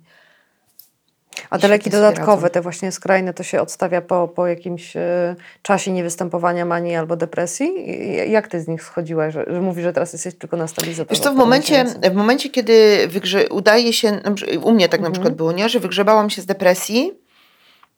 A 1.49 1.59
te 1.59 1.67
leki 1.67 1.89
dodatkowe, 1.89 2.49
te 2.49 2.61
właśnie 2.61 2.91
skrajne, 2.91 3.33
to 3.33 3.43
się 3.43 3.61
odstawia 3.61 4.01
po, 4.01 4.27
po 4.27 4.47
jakimś 4.47 4.95
e, 4.95 5.35
czasie 5.61 5.91
niewystępowania 5.91 6.65
manii 6.65 6.95
albo 6.95 7.15
depresji? 7.15 7.71
Jak 8.31 8.47
ty 8.47 8.61
z 8.61 8.67
nich 8.67 8.83
schodziłaś, 8.83 9.33
że, 9.33 9.45
że 9.47 9.61
mówisz, 9.61 9.83
że 9.83 9.93
teraz 9.93 10.13
jesteś 10.13 10.35
tylko 10.35 10.57
na 10.57 10.67
stabilizatorze? 10.67 11.09
Wiesz 11.19 11.23
co, 11.23 11.33
w 11.33 11.37
momencie, 11.37 11.85
w 12.11 12.13
momencie 12.15 12.49
kiedy 12.49 13.07
wygrze, 13.07 13.49
udaje 13.49 13.93
się, 13.93 14.11
na 14.11 14.31
przy- 14.31 14.59
u 14.59 14.71
mnie 14.71 14.89
tak 14.89 14.99
na 15.01 15.07
Mhm. 15.07 15.13
przykład 15.13 15.33
było, 15.35 15.51
nie, 15.51 15.69
że 15.69 15.79
wygrzebałam 15.79 16.29
się 16.29 16.41
z 16.41 16.45
depresji 16.45 17.11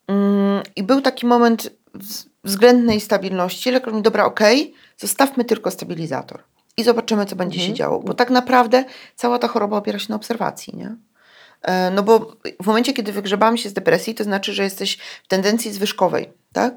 mm, 0.08 0.64
i 0.76 0.84
był 0.84 1.02
taki 1.02 1.26
moment 1.26 1.70
wz- 1.96 2.26
względnej 2.44 3.00
stabilności, 3.02 3.72
lekarz 3.72 3.94
mi, 3.94 4.02
dobra, 4.02 4.26
okej, 4.26 4.74
zostawmy 4.98 5.46
tylko 5.46 5.72
stabilizator 5.72 6.40
i 6.78 6.84
zobaczymy, 6.84 7.26
co 7.26 7.36
będzie 7.36 7.56
Mhm. 7.56 7.70
się 7.72 7.78
działo, 7.78 8.00
bo 8.00 8.14
tak 8.14 8.30
naprawdę 8.30 8.84
cała 9.16 9.40
ta 9.40 9.48
choroba 9.48 9.78
opiera 9.78 10.00
się 10.00 10.06
na 10.10 10.16
obserwacji, 10.16 10.78
nie? 10.78 10.96
E, 11.64 11.92
No 11.92 12.04
bo 12.04 12.36
w 12.64 12.66
momencie, 12.66 12.94
kiedy 12.94 13.12
wygrzebałam 13.12 13.58
się 13.58 13.70
z 13.70 13.74
depresji, 13.74 14.16
to 14.16 14.24
znaczy, 14.24 14.54
że 14.54 14.64
jesteś 14.64 14.98
w 15.24 15.28
tendencji 15.28 15.72
zwyżkowej, 15.72 16.30
tak? 16.54 16.74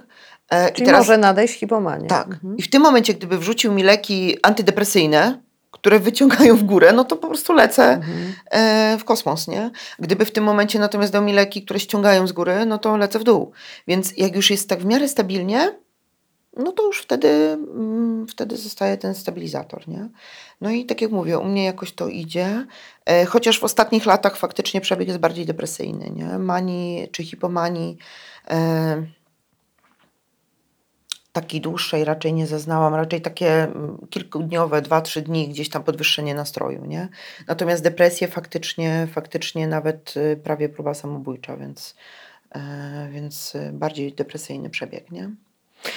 E, 0.50 0.72
Czyli 0.72 0.92
może 0.92 1.18
nadejść 1.18 1.54
hipomania. 1.58 2.08
tak. 2.08 2.26
Mhm. 2.28 2.56
I 2.56 2.62
w 2.62 2.70
tym 2.70 2.82
momencie, 2.82 3.14
gdyby 3.14 3.38
wrzucił 3.38 3.72
mi 3.72 3.82
leki 3.82 4.36
antydepresyjne, 4.42 5.40
które 5.70 6.00
wyciągają 6.00 6.56
w 6.56 6.62
górę, 6.62 6.92
no 6.92 7.04
to 7.04 7.16
po 7.16 7.28
prostu 7.28 7.52
lecę 7.52 7.84
Mhm. 7.94 8.32
e, 8.50 8.96
w 8.98 9.04
kosmos, 9.04 9.48
nie? 9.48 9.70
Gdyby 9.98 10.24
w 10.24 10.30
tym 10.30 10.44
momencie 10.44 10.78
natomiast 10.78 11.12
dał 11.12 11.22
mi 11.22 11.32
leki, 11.32 11.62
które 11.64 11.80
ściągają 11.80 12.26
z 12.26 12.32
góry, 12.32 12.66
no 12.66 12.78
to 12.78 12.96
lecę 12.96 13.18
w 13.18 13.24
dół. 13.24 13.52
Więc 13.88 14.12
jak 14.16 14.36
już 14.36 14.50
jest 14.50 14.68
tak 14.68 14.80
w 14.80 14.84
miarę 14.84 15.08
stabilnie, 15.08 15.72
no 16.56 16.72
to 16.72 16.86
już 16.86 16.98
wtedy, 17.02 17.28
mm, 17.28 18.26
wtedy 18.28 18.56
zostaje 18.56 18.96
ten 18.96 19.14
stabilizator, 19.14 19.88
nie? 19.88 20.08
No 20.60 20.70
i 20.70 20.86
tak 20.86 21.00
jak 21.00 21.10
mówię, 21.10 21.38
u 21.38 21.44
mnie 21.44 21.64
jakoś 21.64 21.92
to 21.92 22.08
idzie, 22.08 22.66
e, 23.06 23.24
chociaż 23.24 23.60
w 23.60 23.64
ostatnich 23.64 24.06
latach 24.06 24.36
faktycznie 24.36 24.80
przebieg 24.80 25.08
jest 25.08 25.20
bardziej 25.20 25.46
depresyjny, 25.46 26.10
nie? 26.10 26.38
Manii 26.38 27.08
czy 27.12 27.24
hipomanii 27.24 27.98
e, 28.50 29.06
takiej 31.40 31.60
dłuższej 31.60 32.04
raczej 32.04 32.32
nie 32.32 32.46
zaznałam, 32.46 32.94
raczej 32.94 33.20
takie 33.20 33.62
mm, 33.62 34.06
kilkudniowe, 34.10 34.82
dwa, 34.82 35.00
trzy 35.00 35.22
dni 35.22 35.48
gdzieś 35.48 35.68
tam 35.68 35.82
podwyższenie 35.82 36.34
nastroju, 36.34 36.84
nie? 36.84 37.08
Natomiast 37.48 37.82
depresję 37.82 38.28
faktycznie, 38.28 39.08
faktycznie 39.12 39.68
nawet 39.68 40.14
y, 40.16 40.40
prawie 40.44 40.68
próba 40.68 40.94
samobójcza, 40.94 41.56
więc, 41.56 41.94
e, 42.54 43.08
więc 43.12 43.54
y, 43.54 43.70
bardziej 43.72 44.12
depresyjny 44.12 44.70
przebieg, 44.70 45.10
nie? 45.10 45.30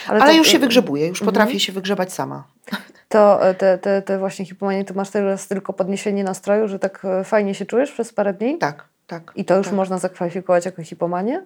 Ale, 0.07 0.19
to- 0.19 0.31
już 0.31 0.47
się 0.47 0.59
wygrzebuję, 0.59 1.07
już 1.07 1.21
Mhm. 1.21 1.25
potrafię 1.35 1.59
się 1.59 1.71
wygrzebać 1.73 2.13
sama. 2.13 2.43
To 3.09 3.47
e, 3.49 3.53
te, 3.53 3.77
te, 3.77 4.01
te 4.01 4.19
właśnie 4.19 4.45
hipomanie, 4.45 4.85
to 4.85 4.93
masz 4.93 5.09
teraz 5.09 5.47
tylko 5.47 5.73
podniesienie 5.73 6.23
nastroju, 6.23 6.67
że 6.67 6.79
tak 6.79 7.05
e, 7.05 7.23
fajnie 7.23 7.55
się 7.55 7.65
czujesz 7.65 7.91
przez 7.91 8.13
parę 8.13 8.33
dni? 8.33 8.57
Tak, 8.57 8.85
tak. 9.07 9.31
I 9.35 9.45
to 9.45 9.57
już 9.57 9.67
tak. 9.67 9.75
można 9.75 9.97
zakwalifikować 9.97 10.65
jako 10.65 10.83
hipomanię? 10.83 11.41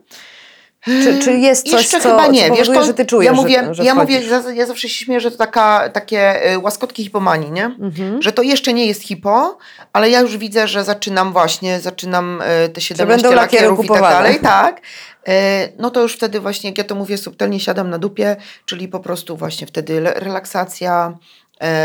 Czy, 0.86 1.20
czy 1.20 1.34
jest 1.34 1.64
coś, 1.70 1.82
Jeszcze 1.82 2.02
co, 2.02 2.10
chyba 2.10 2.28
nie. 2.28 2.48
co 2.48 2.56
Wiesz, 2.56 2.60
powoduje, 2.60 2.80
to 2.80 2.86
że 2.86 2.94
ty 2.94 3.06
czujesz, 3.06 3.26
ja 3.26 3.34
mówię, 3.34 3.64
że, 3.66 3.74
że 3.74 3.84
ja, 3.84 3.96
mówię 3.96 4.22
ja 4.54 4.66
zawsze 4.66 4.90
się 4.90 5.06
śmieję, 5.06 5.20
że 5.22 5.32
to 5.32 5.38
taka, 5.38 5.90
takie 5.90 6.52
y, 6.54 6.60
łaskotki 6.60 7.04
hipomanii, 7.04 7.52
nie? 7.52 7.66
Mhm. 7.66 8.22
Że 8.22 8.32
to 8.32 8.42
jeszcze 8.42 8.74
nie 8.74 8.86
jest 8.86 9.02
hipo, 9.04 9.58
ale 9.94 10.10
ja 10.10 10.20
już 10.20 10.38
widzę, 10.38 10.68
że 10.68 10.84
zaczynam 10.84 11.34
właśnie, 11.34 11.80
zaczynam 11.80 12.42
y, 12.66 12.70
te 12.70 12.82
17 12.82 13.06
będą 13.24 13.36
lakiery 13.36 13.56
lakierów 13.64 13.80
i 13.86 13.88
tak 13.88 13.88
kupowane. 13.88 14.16
dalej, 14.16 14.40
tak. 14.40 14.82
Y, 15.28 15.32
No 15.80 15.90
to 15.92 16.02
już 16.02 16.14
wtedy 16.14 16.40
właśnie, 16.40 16.70
jak 16.70 16.78
ja 16.78 16.84
to 16.84 16.96
mówię, 16.96 17.18
subtelnie 17.18 17.60
siadam 17.60 17.90
na 17.90 17.98
dupie, 17.98 18.36
czyli 18.66 18.88
po 18.88 19.00
prostu 19.00 19.38
właśnie 19.38 19.68
wtedy 19.68 20.00
relaksacja, 20.02 21.18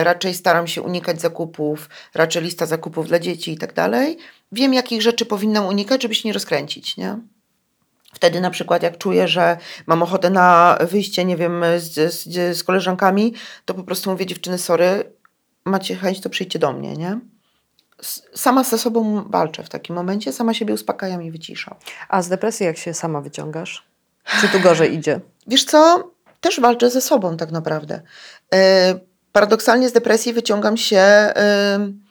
raczej 0.03 0.35
staram 0.35 0.67
się 0.67 0.83
unikać 0.83 1.21
zakupów, 1.21 1.89
raczej 2.15 2.43
lista 2.43 2.67
zakupów 2.67 3.09
dla 3.09 3.19
dzieci 3.19 3.53
i 3.53 3.59
tak 3.59 3.75
dalej. 3.75 4.19
Wiem, 4.53 4.75
jakich 4.75 5.03
rzeczy 5.03 5.27
powinnam 5.27 5.67
unikać, 5.67 6.03
żeby 6.03 6.15
się 6.15 6.29
nie 6.29 6.33
rozkręcić, 6.33 6.97
nie? 6.97 7.19
Wtedy 8.19 8.41
na 8.41 8.51
przykład 8.51 8.83
jak 8.83 8.99
czuję, 8.99 9.29
że 9.29 9.57
mam 9.87 10.03
ochotę 10.03 10.31
na 10.31 10.79
wyjście, 10.81 11.25
nie 11.25 11.37
wiem, 11.37 11.65
z, 11.77 12.15
z, 12.15 12.57
z 12.59 12.65
koleżankami, 12.65 13.35
to 13.65 13.75
po 13.75 13.83
prostu 13.83 14.11
mówię 14.11 14.27
dziewczyny, 14.27 14.59
sorry, 14.59 15.13
macie 15.65 15.97
chęć, 15.97 16.21
to 16.21 16.31
przyjdźcie 16.31 16.59
do 16.59 16.73
mnie, 16.73 16.97
nie? 16.97 17.19
Sama 18.35 18.65
ze 18.65 18.79
sobą 18.79 19.25
walczę 19.31 19.63
w 19.63 19.69
takim 19.69 19.97
momencie, 19.97 20.33
sama 20.33 20.55
siebie 20.55 20.75
uspokajam 20.75 21.23
i 21.23 21.31
wyciszam. 21.31 21.75
A 22.09 22.23
z 22.23 22.29
depresji 22.29 22.67
jak 22.67 22.79
się 22.79 22.95
sama 22.95 23.21
wyciągasz? 23.21 23.87
Czy 24.41 24.49
tu 24.49 24.61
gorzej 24.61 24.95
idzie? 24.95 25.21
Wiesz 25.47 25.65
co? 25.65 26.11
Też 26.41 26.61
walczę 26.61 26.91
ze 26.91 27.01
sobą 27.01 27.37
tak 27.37 27.51
naprawdę. 27.51 28.03
E, 28.55 28.95
paradoksalnie 29.33 29.89
z 29.89 29.93
depresji 29.93 30.33
wyciągam 30.33 30.77
się... 30.77 30.99
E, 30.99 32.08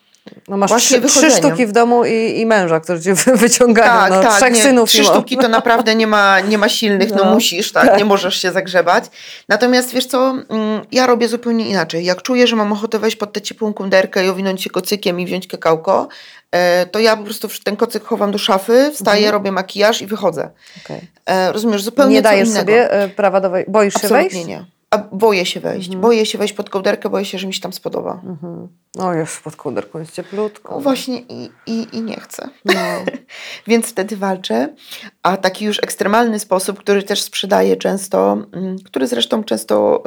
No 0.48 0.58
masz 0.58 0.70
Właśnie 0.70 1.02
trzy, 1.02 1.08
trzy 1.08 1.32
sztuki 1.32 1.66
w 1.66 1.72
domu 1.72 2.06
i, 2.06 2.40
i 2.40 2.46
męża, 2.46 2.80
którzy 2.80 3.02
cię 3.02 3.14
wy- 3.14 3.36
wyciągają. 3.38 3.88
tak, 3.92 4.12
no, 4.12 4.22
tak. 4.22 4.38
trzech 4.38 4.54
nie, 4.54 4.62
synów 4.64 4.90
trzy 4.90 5.04
sztuki 5.04 5.38
to 5.38 5.48
naprawdę 5.48 5.96
nie 5.96 6.08
ma, 6.08 6.40
nie 6.40 6.58
ma 6.58 6.70
silnych, 6.70 7.12
no, 7.12 7.24
No. 7.26 7.32
musisz, 7.34 7.72
tak, 7.72 7.98
nie 7.98 8.06
możesz 8.06 8.42
się 8.42 8.52
zagrzebać. 8.52 9.04
Natomiast 9.50 9.94
wiesz 9.94 10.06
co, 10.06 10.30
mm, 10.50 10.82
ja 10.92 11.08
robię 11.08 11.28
zupełnie 11.28 11.70
inaczej. 11.70 12.06
Jak 12.06 12.22
czuję, 12.22 12.48
że 12.48 12.56
mam 12.56 12.72
ochotę 12.72 13.00
wejść 13.00 13.18
pod 13.18 13.34
tę 13.34 13.42
ciepłą 13.42 13.74
kunderkę 13.74 14.26
i 14.26 14.30
owinąć 14.30 14.62
się 14.64 14.70
kocykiem 14.70 15.20
i 15.20 15.26
wziąć 15.26 15.48
kakałko, 15.48 16.08
e, 16.52 16.86
to 16.86 17.00
ja 17.00 17.18
po 17.18 17.24
prostu 17.24 17.48
ten 17.64 17.76
kocyk 17.76 18.04
chowam 18.04 18.32
do 18.32 18.38
szafy, 18.38 18.92
wstaję, 18.94 19.18
Mhm. 19.26 19.34
robię 19.34 19.52
makijaż 19.52 20.02
i 20.02 20.08
wychodzę. 20.08 20.50
Okej. 20.86 21.02
E, 21.26 21.52
rozumiesz, 21.52 21.84
zupełnie 21.84 22.14
Nie 22.16 22.22
dajesz 22.22 22.50
sobie 22.50 22.92
e, 22.92 23.10
prawa 23.10 23.42
do 23.42 23.50
wejścia? 23.50 23.72
Boisz 23.72 23.94
się 23.94 24.00
Absolutnie 24.00 24.30
wejść? 24.30 24.48
nie. 24.48 24.66
A 24.92 24.98
boję 24.98 25.46
się 25.46 25.60
wejść. 25.60 25.88
Mhm. 25.88 26.02
Boję 26.02 26.26
się 26.26 26.38
wejść 26.38 26.54
pod 26.54 26.70
kołderkę, 26.70 27.10
boję 27.10 27.26
się, 27.26 27.38
że 27.38 27.48
mi 27.48 27.54
się 27.54 27.62
tam 27.62 27.74
spodoba. 27.74 28.22
Mhm. 28.26 28.68
O, 29.00 29.14
już 29.14 29.40
pod 29.40 29.56
kołderką 29.56 30.00
jest 30.00 30.14
cieplutko. 30.14 30.76
No 30.76 30.82
właśnie 30.82 31.20
i, 31.20 31.50
i, 31.66 31.88
i 31.96 32.02
nie 32.02 32.20
chcę. 32.20 32.50
No. 32.66 32.74
Więc 33.68 33.88
wtedy 33.88 34.18
walczę. 34.18 34.76
A 35.24 35.38
taki 35.38 35.66
już 35.66 35.80
ekstremalny 35.84 36.40
sposób, 36.40 36.80
który 36.80 37.04
też 37.04 37.22
sprzedaję 37.22 37.76
często, 37.76 38.38
mm, 38.54 38.80
który 38.80 39.08
zresztą 39.08 39.44
często 39.44 40.04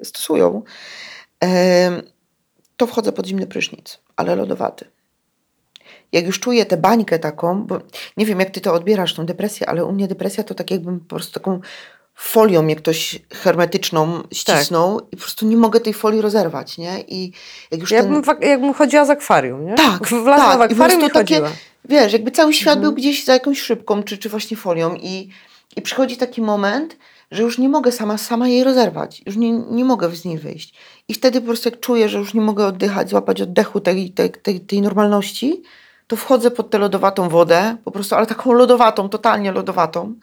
y, 0.00 0.04
stosują, 0.04 0.62
y, 1.44 1.48
to 2.76 2.86
wchodzę 2.86 3.12
pod 3.12 3.26
zimny 3.26 3.46
prysznic, 3.46 3.98
ale 4.16 4.36
lodowaty. 4.36 4.84
Jak 6.12 6.26
już 6.26 6.40
czuję 6.40 6.66
tę 6.66 6.76
bańkę 6.76 7.18
taką, 7.18 7.62
bo 7.62 7.80
nie 8.16 8.26
wiem 8.26 8.40
jak 8.40 8.50
ty 8.50 8.60
to 8.60 8.74
odbierasz, 8.74 9.14
tą 9.14 9.26
depresję, 9.26 9.68
ale 9.68 9.84
u 9.84 9.92
mnie 9.92 10.08
depresja 10.08 10.44
to 10.44 10.54
tak 10.54 10.70
jakbym 10.70 11.00
po 11.00 11.06
prostu 11.06 11.32
taką 11.40 11.60
folią 12.14 12.62
mnie 12.62 12.76
ktoś 12.76 13.18
hermetyczną 13.32 14.22
ścisnął 14.32 15.00
i 15.12 15.16
po 15.16 15.22
prostu 15.22 15.46
nie 15.46 15.56
mogę 15.56 15.80
tej 15.80 15.94
folii 15.94 16.20
rozerwać, 16.20 16.78
nie? 16.78 17.00
I 17.08 17.32
jak 17.70 17.80
już 17.80 17.90
ten... 17.90 17.98
Jakbym, 17.98 18.30
ak- 18.30 18.42
jakbym 18.44 18.74
chodziła 18.74 19.04
z 19.04 19.10
akwarium, 19.10 19.66
nie? 19.66 19.74
Tak, 19.74 20.08
Wlazła 20.08 20.56
tak. 20.56 20.58
w 20.58 20.70
I 20.70 20.74
akwarium 20.74 21.00
i, 21.00 21.10
prostu 21.10 21.18
takie-. 21.34 21.50
Wiesz, 21.88 22.12
jakby 22.12 22.30
cały 22.30 22.52
świat 22.52 22.76
Mhm. 22.76 22.82
był 22.82 22.92
gdzieś 22.92 23.24
za 23.24 23.32
jakąś 23.32 23.60
szybką, 23.60 24.02
czy, 24.02 24.18
czy 24.18 24.28
właśnie 24.28 24.56
folią 24.56 24.94
i, 24.94 25.28
i 25.76 25.82
przychodzi 25.82 26.16
taki 26.16 26.42
moment, 26.42 26.96
że 27.30 27.42
już 27.42 27.58
nie 27.58 27.68
mogę 27.68 27.92
sama, 27.92 28.18
sama 28.18 28.48
jej 28.48 28.64
rozerwać, 28.64 29.22
już 29.26 29.36
nie, 29.36 29.52
nie 29.52 29.84
mogę 29.84 30.10
z 30.10 30.24
niej 30.24 30.38
wyjść. 30.38 30.74
I 31.08 31.14
wtedy 31.14 31.40
po 31.40 31.46
prostu 31.46 31.68
jak 31.68 31.80
czuję, 31.80 32.08
że 32.08 32.18
już 32.18 32.34
nie 32.34 32.40
mogę 32.40 32.66
oddychać, 32.66 33.10
złapać 33.10 33.42
oddechu 33.42 33.80
tej, 33.80 34.10
tej, 34.10 34.30
tej, 34.30 34.60
tej 34.60 34.82
normalności, 34.82 35.62
to 36.06 36.16
wchodzę 36.16 36.50
pod 36.50 36.70
tę 36.70 36.78
lodowatą 36.78 37.28
wodę, 37.28 37.76
po 37.84 37.90
prostu, 37.90 38.14
ale 38.14 38.26
taką 38.26 38.52
lodowatą, 38.52 39.08
totalnie 39.08 39.52
lodowatą, 39.52 40.14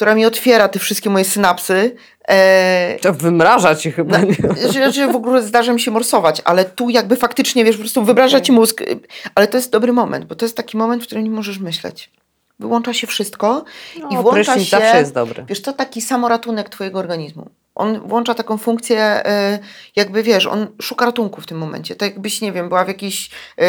która 0.00 0.14
mi 0.14 0.26
otwiera 0.26 0.68
te 0.68 0.78
wszystkie 0.78 1.10
moje 1.10 1.24
synapsy. 1.24 1.96
E, 2.28 2.96
To 3.02 3.12
wymraża 3.12 3.74
ci 3.74 3.92
chyba, 3.92 4.18
no, 4.18 4.24
nie? 4.24 4.72
że, 4.72 4.92
że 4.92 5.08
w 5.12 5.16
ogóle 5.16 5.42
zdarza 5.42 5.72
mi 5.72 5.80
się 5.80 5.90
morsować, 5.90 6.42
ale 6.44 6.64
tu 6.64 6.90
jakby 6.90 7.16
faktycznie, 7.16 7.64
wiesz, 7.64 7.76
po 7.76 7.80
prostu 7.80 8.04
wybraża 8.04 8.36
Okej. 8.36 8.46
ci 8.46 8.52
mózg. 8.52 8.80
y, 8.80 9.00
Ale 9.34 9.46
to 9.48 9.56
jest 9.56 9.70
dobry 9.72 9.92
moment, 9.92 10.24
bo 10.24 10.34
to 10.34 10.44
jest 10.44 10.56
taki 10.56 10.76
moment, 10.76 11.02
w 11.02 11.06
którym 11.06 11.24
nie 11.24 11.30
możesz 11.30 11.58
myśleć. 11.58 12.10
Wyłącza 12.58 12.92
się 12.94 13.06
wszystko 13.06 13.64
i 13.96 14.00
No, 14.14 14.22
włącza 14.22 14.32
prysznic 14.52 14.64
się, 14.68 14.70
zawsze 14.76 14.98
jest 14.98 15.14
dobry. 15.14 15.44
wiesz 15.48 15.60
co, 15.60 15.72
taki 15.72 16.00
samoratunek 16.00 16.68
twojego 16.68 16.98
organizmu. 16.98 17.50
On 17.74 18.00
włącza 18.08 18.34
taką 18.34 18.58
funkcję, 18.58 19.26
y, 19.54 19.58
jakby 19.96 20.22
wiesz, 20.22 20.46
on 20.46 20.66
szuka 20.82 21.06
ratunku 21.06 21.40
w 21.40 21.46
tym 21.46 21.58
momencie. 21.58 21.96
Tak 21.96 22.10
jakbyś, 22.10 22.40
nie 22.40 22.52
wiem, 22.52 22.68
była 22.68 22.84
w 22.84 22.88
jakiejś, 22.88 23.30
y, 23.60 23.64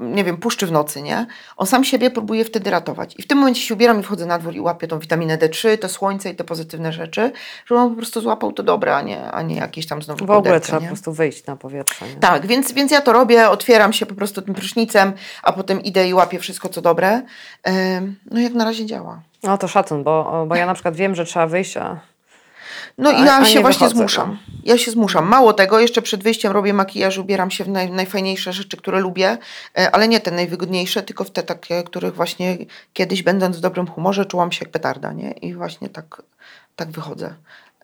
nie 0.00 0.24
wiem, 0.24 0.36
puszczy 0.36 0.66
w 0.66 0.72
nocy, 0.72 1.02
nie? 1.02 1.26
On 1.56 1.66
sam 1.66 1.84
siebie 1.84 2.10
próbuje 2.10 2.44
wtedy 2.44 2.70
ratować. 2.70 3.14
I 3.18 3.22
w 3.22 3.26
tym 3.26 3.38
momencie 3.38 3.60
się 3.60 3.74
ubieram 3.74 4.00
i 4.00 4.02
wchodzę 4.02 4.26
na 4.26 4.38
dwór 4.38 4.54
i 4.54 4.60
łapię 4.60 4.88
tą 4.88 4.98
witaminę 4.98 5.38
D3, 5.38 5.78
to 5.78 5.88
słońce 5.88 6.30
i 6.30 6.34
te 6.34 6.44
pozytywne 6.44 6.92
rzeczy, 6.92 7.32
żeby 7.66 7.80
on 7.80 7.90
po 7.90 7.96
prostu 7.96 8.20
złapał 8.20 8.52
to 8.52 8.62
dobre, 8.62 8.96
a 8.96 9.02
nie, 9.02 9.30
a 9.30 9.42
nie 9.42 9.56
jakieś 9.56 9.86
tam 9.86 10.02
znowu 10.02 10.26
W 10.26 10.30
ogóle 10.30 10.60
trzeba 10.60 10.78
nie? 10.78 10.84
po 10.84 10.88
prostu 10.88 11.12
wyjść 11.12 11.46
na 11.46 11.56
powietrze. 11.56 12.08
Nie? 12.08 12.14
Tak, 12.14 12.46
więc, 12.46 12.72
więc 12.72 12.92
ja 12.92 13.00
to 13.00 13.12
robię, 13.12 13.50
otwieram 13.50 13.92
się 13.92 14.06
po 14.06 14.14
prostu 14.14 14.42
tym 14.42 14.54
prysznicem, 14.54 15.12
a 15.42 15.52
potem 15.52 15.82
idę 15.82 16.08
i 16.08 16.14
łapię 16.14 16.38
wszystko, 16.38 16.68
co 16.68 16.82
dobre. 16.82 17.22
No 18.30 18.40
jak 18.40 18.52
na 18.52 18.64
razie 18.64 18.86
działa. 18.86 19.22
No 19.42 19.58
to 19.58 19.68
szacun, 19.68 20.02
bo, 20.04 20.44
bo 20.48 20.54
ja 20.56 20.66
na 20.66 20.74
przykład 20.74 20.96
wiem, 20.96 21.14
że 21.14 21.24
trzeba 21.24 21.46
wyjść, 21.46 21.76
a 21.76 22.00
No 22.98 23.10
i 23.10 23.24
ja 23.24 23.36
a 23.36 23.44
się 23.44 23.54
nie 23.54 23.60
właśnie 23.60 23.86
wychodzę, 23.86 23.98
zmuszam. 23.98 24.38
Ja 24.64 24.78
się 24.78 24.90
zmuszam. 24.90 25.28
Mało 25.28 25.52
tego, 25.52 25.80
jeszcze 25.80 26.02
przed 26.02 26.22
wyjściem 26.22 26.52
robię 26.52 26.72
makijaż, 26.72 27.18
ubieram 27.18 27.50
się 27.50 27.64
w 27.64 27.68
naj, 27.68 27.90
najfajniejsze 27.90 28.52
rzeczy, 28.52 28.76
które 28.76 29.00
lubię, 29.00 29.38
e, 29.78 29.90
ale 29.90 30.08
nie 30.08 30.20
te 30.20 30.30
najwygodniejsze, 30.30 31.02
tylko 31.02 31.24
w 31.24 31.30
te 31.30 31.42
takie, 31.42 31.82
których 31.82 32.14
właśnie 32.14 32.58
kiedyś 32.92 33.22
będąc 33.22 33.56
w 33.56 33.60
dobrym 33.60 33.86
humorze 33.86 34.26
czułam 34.26 34.52
się 34.52 34.64
jak 34.64 34.72
petarda, 34.72 35.12
nie? 35.12 35.30
I 35.30 35.54
właśnie 35.54 35.88
tak, 35.88 36.22
tak 36.76 36.90
wychodzę, 36.90 37.34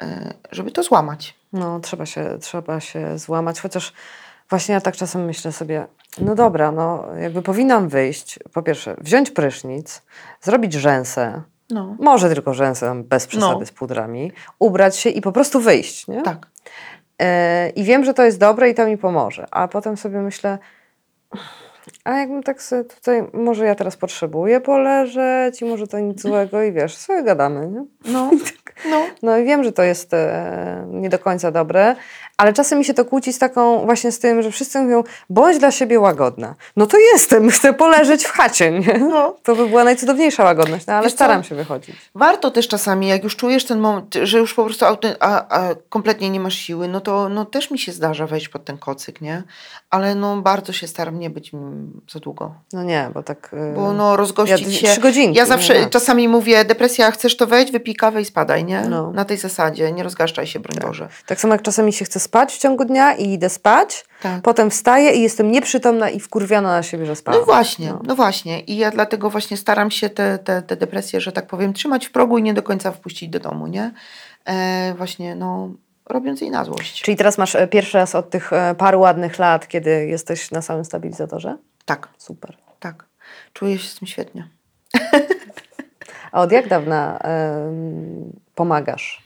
e, 0.01 0.35
żeby 0.53 0.71
to 0.71 0.83
złamać. 0.83 1.35
No, 1.53 1.81
trzeba 1.81 2.07
się, 2.07 2.39
trzeba 2.41 2.81
się 2.81 3.19
złamać, 3.19 3.61
chociaż 3.61 3.93
właśnie 4.51 4.75
ja 4.75 4.81
tak 4.81 4.97
czasem 4.97 5.25
myślę 5.25 5.53
sobie, 5.53 5.87
no 6.21 6.35
dobra, 6.35 6.73
no 6.73 7.05
jakby 7.21 7.43
powinnam 7.43 7.89
wyjść, 7.89 8.39
po 8.53 8.63
pierwsze, 8.63 8.97
wziąć 9.01 9.31
prysznic, 9.31 10.03
zrobić 10.41 10.75
rzęsę, 10.75 11.43
No, 11.71 11.97
może 11.99 12.29
tylko 12.29 12.55
rzęsę 12.55 12.87
tam 12.87 13.05
bez 13.05 13.27
przesady 13.27 13.61
No. 13.61 13.67
z 13.67 13.73
pudrami, 13.73 14.33
ubrać 14.59 14.97
się 14.97 15.11
i 15.11 15.21
po 15.21 15.33
prostu 15.33 15.61
wyjść, 15.61 16.09
nie? 16.09 16.23
tak. 16.23 16.47
E, 17.23 17.71
I 17.71 17.85
wiem, 17.85 18.05
że 18.05 18.15
to 18.15 18.25
jest 18.25 18.39
dobre 18.39 18.71
i 18.71 18.75
to 18.75 18.87
mi 18.87 18.99
pomoże. 18.99 19.47
A 19.51 19.69
potem 19.69 19.97
sobie 19.97 20.21
myślę, 20.21 20.59
a 22.05 22.19
jakbym 22.19 22.43
tak 22.43 22.63
sobie 22.63 22.85
tutaj, 22.85 23.25
może 23.33 23.67
ja 23.67 23.75
teraz 23.75 23.97
potrzebuję 23.97 24.61
poleżeć 24.61 25.63
i 25.63 25.65
może 25.65 25.87
to 25.87 25.99
nic 25.99 26.23
złego 26.23 26.63
i 26.63 26.73
wiesz, 26.73 26.97
sobie 26.97 27.23
gadamy, 27.23 27.67
nie? 27.69 27.85
No, 28.13 28.31
no. 28.91 29.03
No 29.23 29.39
i 29.39 29.45
wiem, 29.45 29.65
że 29.65 29.73
to 29.73 29.83
jest 29.83 30.15
e, 30.15 30.87
nie 30.91 31.09
do 31.09 31.19
końca 31.19 31.51
dobre, 31.51 31.97
ale 32.39 32.53
czasem 32.53 32.79
mi 32.79 32.85
się 32.85 32.95
to 32.95 33.05
kłóci 33.05 33.33
z 33.33 33.39
taką, 33.39 33.85
właśnie 33.85 34.13
z 34.13 34.19
tym, 34.19 34.43
że 34.43 34.51
wszyscy 34.51 34.81
mówią, 34.81 35.05
bądź 35.31 35.59
dla 35.59 35.71
siebie 35.71 36.01
łagodna. 36.01 36.55
No 36.77 36.87
to 36.87 36.97
jestem, 37.13 37.51
chcę 37.51 37.73
poleżeć 37.73 38.25
w 38.25 38.31
chacie, 38.31 38.71
nie? 38.71 38.99
No. 38.99 39.37
To 39.43 39.57
by 39.57 39.67
była 39.69 39.85
najcudowniejsza 39.85 40.45
łagodność, 40.45 40.87
no 40.87 40.93
ale 40.95 41.03
Wiesz 41.03 41.13
co? 41.13 41.17
staram 41.17 41.45
się 41.45 41.55
wychodzić. 41.55 41.97
Warto 42.15 42.51
też 42.51 42.69
czasami, 42.69 43.09
jak 43.09 43.25
już 43.25 43.37
czujesz 43.37 43.65
ten 43.65 43.79
moment, 43.81 44.15
że 44.23 44.39
już 44.39 44.55
po 44.55 44.65
prostu 44.65 44.85
auty, 44.85 45.15
a, 45.21 45.59
a 45.61 45.75
kompletnie 45.89 46.31
nie 46.31 46.41
masz 46.41 46.55
siły, 46.55 46.89
no 46.89 47.01
to 47.01 47.29
no 47.29 47.45
też 47.45 47.71
mi 47.71 47.79
się 47.79 47.93
zdarza 47.93 48.27
wejść 48.27 48.49
pod 48.49 48.65
ten 48.65 48.79
kocyk, 48.79 49.21
nie? 49.21 49.43
Ale 49.91 50.15
no 50.15 50.37
bardzo 50.37 50.73
się 50.73 50.87
staram 50.87 51.19
nie 51.19 51.31
być 51.31 51.53
za 52.13 52.19
długo. 52.21 52.55
No 52.73 52.83
nie, 52.83 53.11
bo 53.15 53.23
tak... 53.23 53.51
e, 53.53 53.75
Bo 53.75 53.93
no 53.93 54.17
rozgościć 54.17 54.83
ja 54.83 54.89
się. 54.89 54.93
trzy 54.93 55.01
godzinki, 55.01 55.37
Ja 55.39 55.43
nie 55.43 55.49
zawsze 55.49 55.81
ma. 55.81 55.87
czasami 55.87 56.29
mówię, 56.29 56.65
depresja, 56.65 57.11
chcesz 57.11 57.37
to 57.37 57.47
wejść, 57.47 57.73
wypij 57.73 57.95
kawę 57.95 58.21
i 58.21 58.25
spadaj, 58.25 58.65
nie? 58.65 58.81
No. 58.81 59.11
Na 59.13 59.25
tej 59.25 59.37
zasadzie, 59.37 59.93
nie 59.93 60.03
rozgaszczaj 60.03 60.47
się, 60.47 60.61
broń 60.61 60.79
Boże. 60.83 61.09
Tak 61.27 61.41
samo 61.41 61.55
jak 61.55 61.63
czasami 61.63 61.93
się 61.93 62.05
chce 62.05 62.21
spać 62.29 62.55
w 62.55 62.59
ciągu 62.59 62.85
dnia 62.85 63.15
i 63.15 63.33
idę 63.33 63.49
spać, 63.49 64.05
Tak. 64.23 64.43
potem 64.43 64.71
wstaję 64.71 65.13
i 65.13 65.23
jestem 65.23 65.51
nieprzytomna 65.53 66.11
i 66.11 66.21
wkurwiona 66.21 66.69
na 66.69 66.83
siebie, 66.83 67.07
że 67.07 67.17
spałam. 67.17 67.41
No 67.41 67.47
właśnie, 67.47 67.89
No. 67.89 68.01
no. 68.05 68.15
właśnie. 68.17 68.61
I 68.61 68.77
ja 68.77 68.91
dlatego 68.91 69.31
właśnie 69.31 69.57
staram 69.57 69.91
się 69.91 70.11
te, 70.11 70.39
te, 70.39 70.63
te 70.63 70.77
depresje, 70.77 71.21
że 71.21 71.33
tak 71.33 71.47
powiem, 71.47 71.73
trzymać 71.73 72.07
w 72.07 72.11
progu 72.13 72.39
i 72.39 72.43
nie 72.43 72.55
do 72.55 72.63
końca 72.63 72.93
wpuścić 72.93 73.29
do 73.29 73.41
domu, 73.41 73.67
nie? 73.67 73.93
E, 74.45 74.95
właśnie, 74.97 75.35
no, 75.35 75.71
robiąc 76.09 76.41
jej 76.41 76.51
na 76.51 76.65
złość. 76.65 77.03
Czyli 77.03 77.17
teraz 77.17 77.39
masz 77.39 77.55
e, 77.55 77.67
pierwszy 77.69 77.99
raz 77.99 78.15
od 78.15 78.31
tych 78.31 78.53
e, 78.53 78.75
paru 78.79 79.01
ładnych 79.01 79.39
lat, 79.39 79.69
kiedy 79.69 80.07
jesteś 80.07 80.51
na 80.51 80.63
samym 80.63 80.85
stabilizatorze? 80.85 81.57
Tak, 81.85 82.09
Super. 82.19 82.57
tak. 82.81 83.05
Czuję 83.53 83.79
się 83.79 83.89
z 83.89 83.95
tym 83.99 84.09
świetnie. 84.09 84.49
A 86.33 86.41
od 86.41 86.53
jak 86.53 86.69
dawna 86.69 87.19
em, 87.19 88.33
pomagasz 88.55 89.23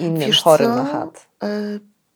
innym 0.00 0.20
Wiesz 0.28 0.42
chorym 0.42 0.66
co? 0.70 0.76
na 0.76 0.84
HAD? 0.84 1.26
E, 1.42 1.48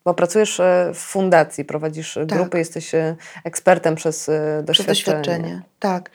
Bo 0.04 0.14
pracujesz 0.14 0.60
e, 0.60 0.90
w 0.94 0.98
fundacji, 0.98 1.64
prowadzisz 1.64 2.16
e, 2.16 2.26
Tak. 2.26 2.38
grupy, 2.38 2.58
jesteś 2.58 2.94
e, 2.94 3.16
ekspertem 3.44 3.94
przez 3.94 4.28
e, 4.28 4.64
Przez 4.72 4.86
doświadczenie. 4.86 5.18
doświadczenie. 5.18 5.62
Tak. 5.78 6.10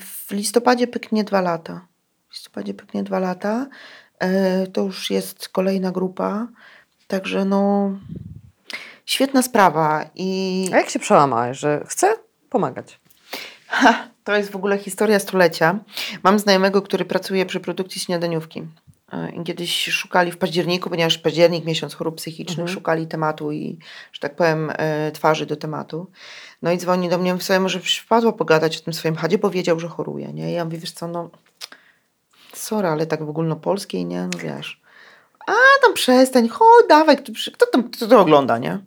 W 0.00 0.30
listopadzie 0.30 0.86
pyknie 0.86 1.24
dwa 1.24 1.40
lata. 1.40 1.86
W 2.28 2.32
listopadzie 2.34 2.74
pyknie 2.74 3.02
dwa 3.02 3.18
lata. 3.18 3.66
To 4.72 4.80
już 4.82 5.10
jest 5.10 5.48
kolejna 5.48 5.90
grupa. 5.90 6.46
Także 7.06 7.44
no, 7.44 7.90
świetna 9.06 9.42
sprawa. 9.42 10.04
I 10.14 10.70
A 10.72 10.76
jak 10.76 10.90
się 10.90 10.98
przełamałeś, 10.98 11.58
że 11.58 11.84
chcę 11.86 12.14
pomagać? 12.50 13.00
ha, 13.68 14.08
to 14.24 14.36
jest 14.36 14.50
w 14.50 14.56
ogóle 14.56 14.78
historia 14.78 15.18
stulecia. 15.18 15.78
Mam 16.22 16.38
znajomego, 16.38 16.82
który 16.82 17.04
pracuje 17.04 17.46
przy 17.46 17.60
produkcji 17.60 18.00
śniadaniówki. 18.00 18.62
E, 19.12 19.44
Kiedyś 19.44 19.84
szukali 19.84 20.32
w 20.32 20.38
październiku, 20.38 20.90
ponieważ 20.90 21.18
październik, 21.18 21.64
miesiąc 21.64 21.94
chorób 21.94 22.16
psychicznych, 22.16 22.58
Mhm. 22.58 22.74
szukali 22.74 23.06
tematu 23.06 23.52
i, 23.52 23.78
że 24.12 24.20
tak 24.20 24.36
powiem, 24.36 24.72
e, 24.76 25.12
twarzy 25.12 25.46
do 25.46 25.56
tematu. 25.56 26.10
No 26.62 26.72
i 26.72 26.78
dzwoni 26.78 27.08
do 27.08 27.18
mnie, 27.18 27.40
sobie 27.40 27.60
może 27.60 27.80
wpadła 27.80 28.32
pogadać 28.32 28.76
o 28.76 28.80
tym 28.80 28.92
swoim 28.92 29.16
chadzie, 29.16 29.38
bo 29.38 29.50
wiedział, 29.50 29.80
że 29.80 29.88
choruje, 29.88 30.32
nie? 30.32 30.50
I 30.50 30.54
ja 30.54 30.64
mówię, 30.64 30.78
wiesz 30.78 30.92
co, 30.92 31.08
no 31.08 31.30
sorry, 32.54 32.88
ale 32.88 33.06
tak 33.06 33.24
w 33.24 33.28
ogólnopolskiej, 33.28 34.04
nie? 34.06 34.28
No 34.32 34.38
wiesz. 34.38 34.80
A 35.46 35.52
tam 35.82 35.94
przestań, 35.94 36.48
chodź, 36.48 36.86
dawaj, 36.88 37.16
kto, 37.16 37.32
kto, 37.54 37.66
tam, 37.66 37.90
kto 37.90 38.06
to 38.08 38.20
ogląda, 38.20 38.58
nie? 38.58 38.78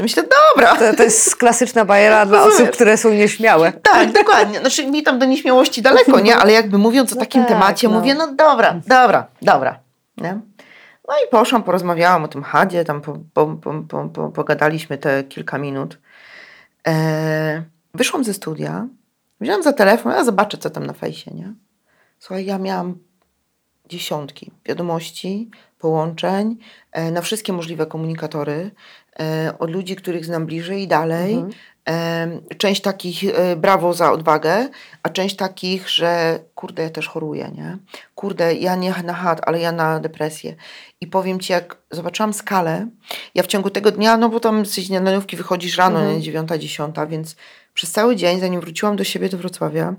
Myślę, 0.00 0.22
dobra. 0.22 0.76
To, 0.76 0.96
to 0.96 1.02
jest 1.02 1.36
klasyczna 1.36 1.84
bajera 1.84 2.26
dla 2.26 2.42
osób, 2.44 2.70
które 2.70 2.96
są 2.96 3.10
nieśmiałe. 3.10 3.72
Tak, 3.72 4.12
dokładnie. 4.12 4.58
Znaczy 4.60 4.86
mi 4.86 5.02
tam 5.02 5.18
do 5.18 5.26
nieśmiałości 5.26 5.82
daleko, 5.82 6.20
nie? 6.20 6.36
Ale 6.36 6.52
jakby 6.52 6.78
mówiąc 6.78 7.12
o 7.12 7.14
No 7.14 7.20
takim 7.20 7.42
tak, 7.42 7.48
temacie, 7.48 7.88
no. 7.88 7.94
mówię, 7.94 8.14
no 8.14 8.34
dobra, 8.34 8.80
dobra, 8.86 9.26
dobra. 9.42 9.78
Nie? 10.16 10.40
No 11.08 11.14
i 11.26 11.30
poszłam, 11.30 11.62
porozmawiałam 11.62 12.24
o 12.24 12.28
tym 12.28 12.42
chadzie, 12.42 12.84
tam 12.84 13.00
po, 13.00 13.18
po, 13.34 13.46
po, 13.46 13.74
po, 13.88 14.08
po, 14.08 14.28
pogadaliśmy 14.28 14.98
te 14.98 15.24
kilka 15.24 15.58
minut. 15.58 15.98
E, 16.86 17.62
wyszłam 17.94 18.24
ze 18.24 18.34
studia, 18.34 18.86
wziąłam 19.40 19.62
za 19.62 19.72
telefon, 19.72 20.12
ja 20.12 20.24
zobaczę, 20.24 20.58
co 20.58 20.70
tam 20.70 20.86
na 20.86 20.92
fejsie, 20.92 21.30
nie? 21.34 21.52
Słuchaj, 22.18 22.46
ja 22.46 22.58
miałam 22.58 22.98
dziesiątki 23.88 24.50
wiadomości, 24.64 25.50
połączeń 25.78 26.56
e, 26.92 27.10
na 27.10 27.20
wszystkie 27.20 27.52
możliwe 27.52 27.86
komunikatory 27.86 28.70
od 29.58 29.70
ludzi, 29.70 29.96
których 29.96 30.24
znam 30.24 30.46
bliżej 30.46 30.82
i 30.82 30.88
dalej. 30.88 31.34
Mhm. 31.34 31.52
E, 31.88 32.56
część 32.58 32.80
takich 32.80 33.24
e, 33.24 33.56
brawo 33.56 33.94
za 33.94 34.12
odwagę, 34.12 34.68
a 35.02 35.08
część 35.08 35.36
takich, 35.36 35.90
że 35.90 36.38
kurde, 36.54 36.82
ja 36.82 36.90
też 36.90 37.08
choruję, 37.08 37.50
nie? 37.56 37.78
Kurde, 38.14 38.54
ja 38.54 38.76
nie 38.76 38.94
na 39.04 39.14
chat, 39.14 39.40
ale 39.46 39.60
ja 39.60 39.72
na 39.72 40.00
depresję. 40.00 40.54
I 41.00 41.06
powiem 41.06 41.40
Ci, 41.40 41.52
jak 41.52 41.76
zobaczyłam 41.90 42.34
skalę, 42.34 42.86
ja 43.34 43.42
w 43.42 43.46
ciągu 43.46 43.70
tego 43.70 43.90
dnia, 43.90 44.16
no 44.16 44.28
bo 44.28 44.40
tam 44.40 44.66
z 44.66 44.74
śniadanówki 44.74 45.36
wychodzisz 45.36 45.76
rano, 45.76 45.98
Mhm. 45.98 46.16
nie, 46.16 46.22
dziewiąta, 46.22 46.58
dziesiąta, 46.58 47.06
więc 47.06 47.36
przez 47.74 47.92
cały 47.92 48.16
dzień, 48.16 48.40
zanim 48.40 48.60
wróciłam 48.60 48.96
do 48.96 49.04
siebie 49.04 49.28
do 49.28 49.38
Wrocławia, 49.38 49.94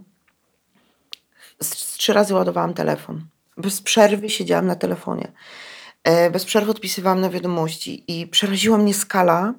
z, 1.62 1.68
z 1.68 1.98
trzy 1.98 2.14
razy 2.14 2.34
ładowałam 2.34 2.74
telefon. 2.74 3.22
Bez 3.58 3.82
przerwy 3.82 4.30
siedziałam 4.30 4.68
na 4.68 4.76
telefonie. 4.76 5.32
E, 6.06 6.30
bez 6.30 6.46
przerwy 6.46 6.72
odpisywałam 6.72 7.22
na 7.22 7.30
wiadomości 7.30 8.04
i 8.08 8.28
przeraziła 8.28 8.78
mnie 8.78 8.94
skala 8.94 9.54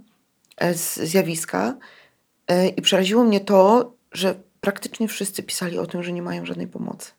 e, 0.56 0.74
zjawiska 0.74 1.74
e, 2.48 2.68
i 2.68 2.82
przeraziło 2.82 3.24
mnie 3.24 3.40
to, 3.40 3.92
że 4.12 4.34
praktycznie 4.60 5.08
wszyscy 5.08 5.42
pisali 5.42 5.78
o 5.78 5.86
tym, 5.86 6.02
że 6.02 6.12
nie 6.12 6.22
mają 6.22 6.46
żadnej 6.46 6.66
pomocy. 6.66 7.10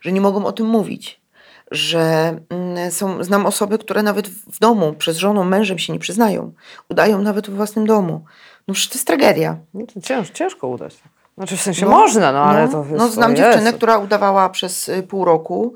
Że 0.00 0.12
nie 0.12 0.20
mogą 0.20 0.46
o 0.46 0.52
tym 0.52 0.66
mówić. 0.66 1.20
Że 1.70 2.36
mm, 2.50 2.90
są, 2.90 3.24
znam 3.24 3.46
osoby, 3.46 3.78
które 3.78 4.02
nawet 4.02 4.28
w 4.28 4.58
domu 4.58 4.92
przez 4.92 5.16
żoną, 5.16 5.44
mężem 5.44 5.78
się 5.78 5.92
nie 5.92 5.98
przyznają. 5.98 6.52
Udają 6.88 7.22
nawet 7.22 7.50
w 7.50 7.54
własnym 7.54 7.86
domu. 7.86 8.24
No 8.68 8.74
przecież 8.74 8.88
to 8.88 8.94
jest 8.94 9.06
tragedia. 9.06 9.56
No 9.74 9.84
cięż, 10.02 10.30
ciężko 10.30 10.68
udać. 10.68 10.96
Tak. 10.96 11.12
Znaczy 11.36 11.56
w 11.56 11.60
sensie 11.60 11.84
No, 11.84 11.90
można, 11.90 12.32
no, 12.32 12.42
ale 12.42 12.68
to 12.68 12.86
No 12.90 13.08
znam 13.08 13.36
dziewczynę, 13.36 13.72
która 13.72 13.98
udawała 13.98 14.48
przez 14.48 14.88
y, 14.88 15.02
pół 15.02 15.24
roku. 15.24 15.74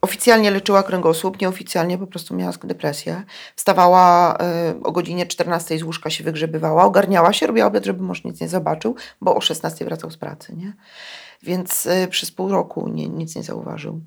Oficjalnie 0.00 0.50
leczyła 0.50 0.82
kręgosłup, 0.82 1.40
nieoficjalnie 1.40 1.98
po 1.98 2.06
prostu 2.06 2.34
miała 2.34 2.52
depresję. 2.64 3.22
Wstawała 3.56 4.36
e, 4.40 4.74
o 4.84 4.92
godzinie 4.92 5.26
14 5.26 5.78
z 5.78 5.82
łóżka 5.82 6.10
się 6.10 6.24
wygrzebywała, 6.24 6.84
ogarniała 6.84 7.32
się, 7.32 7.46
robiła 7.46 7.66
obiad, 7.66 7.84
żeby 7.84 8.02
mąż 8.02 8.24
nic 8.24 8.40
nie 8.40 8.48
zobaczył, 8.48 8.94
bo 9.20 9.36
o 9.36 9.40
16 9.40 9.84
wracał 9.84 10.10
z 10.10 10.16
pracy, 10.16 10.56
nie? 10.56 10.72
Więc 11.42 11.86
e, 11.86 12.08
przez 12.08 12.30
pół 12.30 12.48
roku 12.48 12.88
nie, 12.88 13.08
nic 13.08 13.36
nie 13.36 13.42
zauważył. 13.42 14.00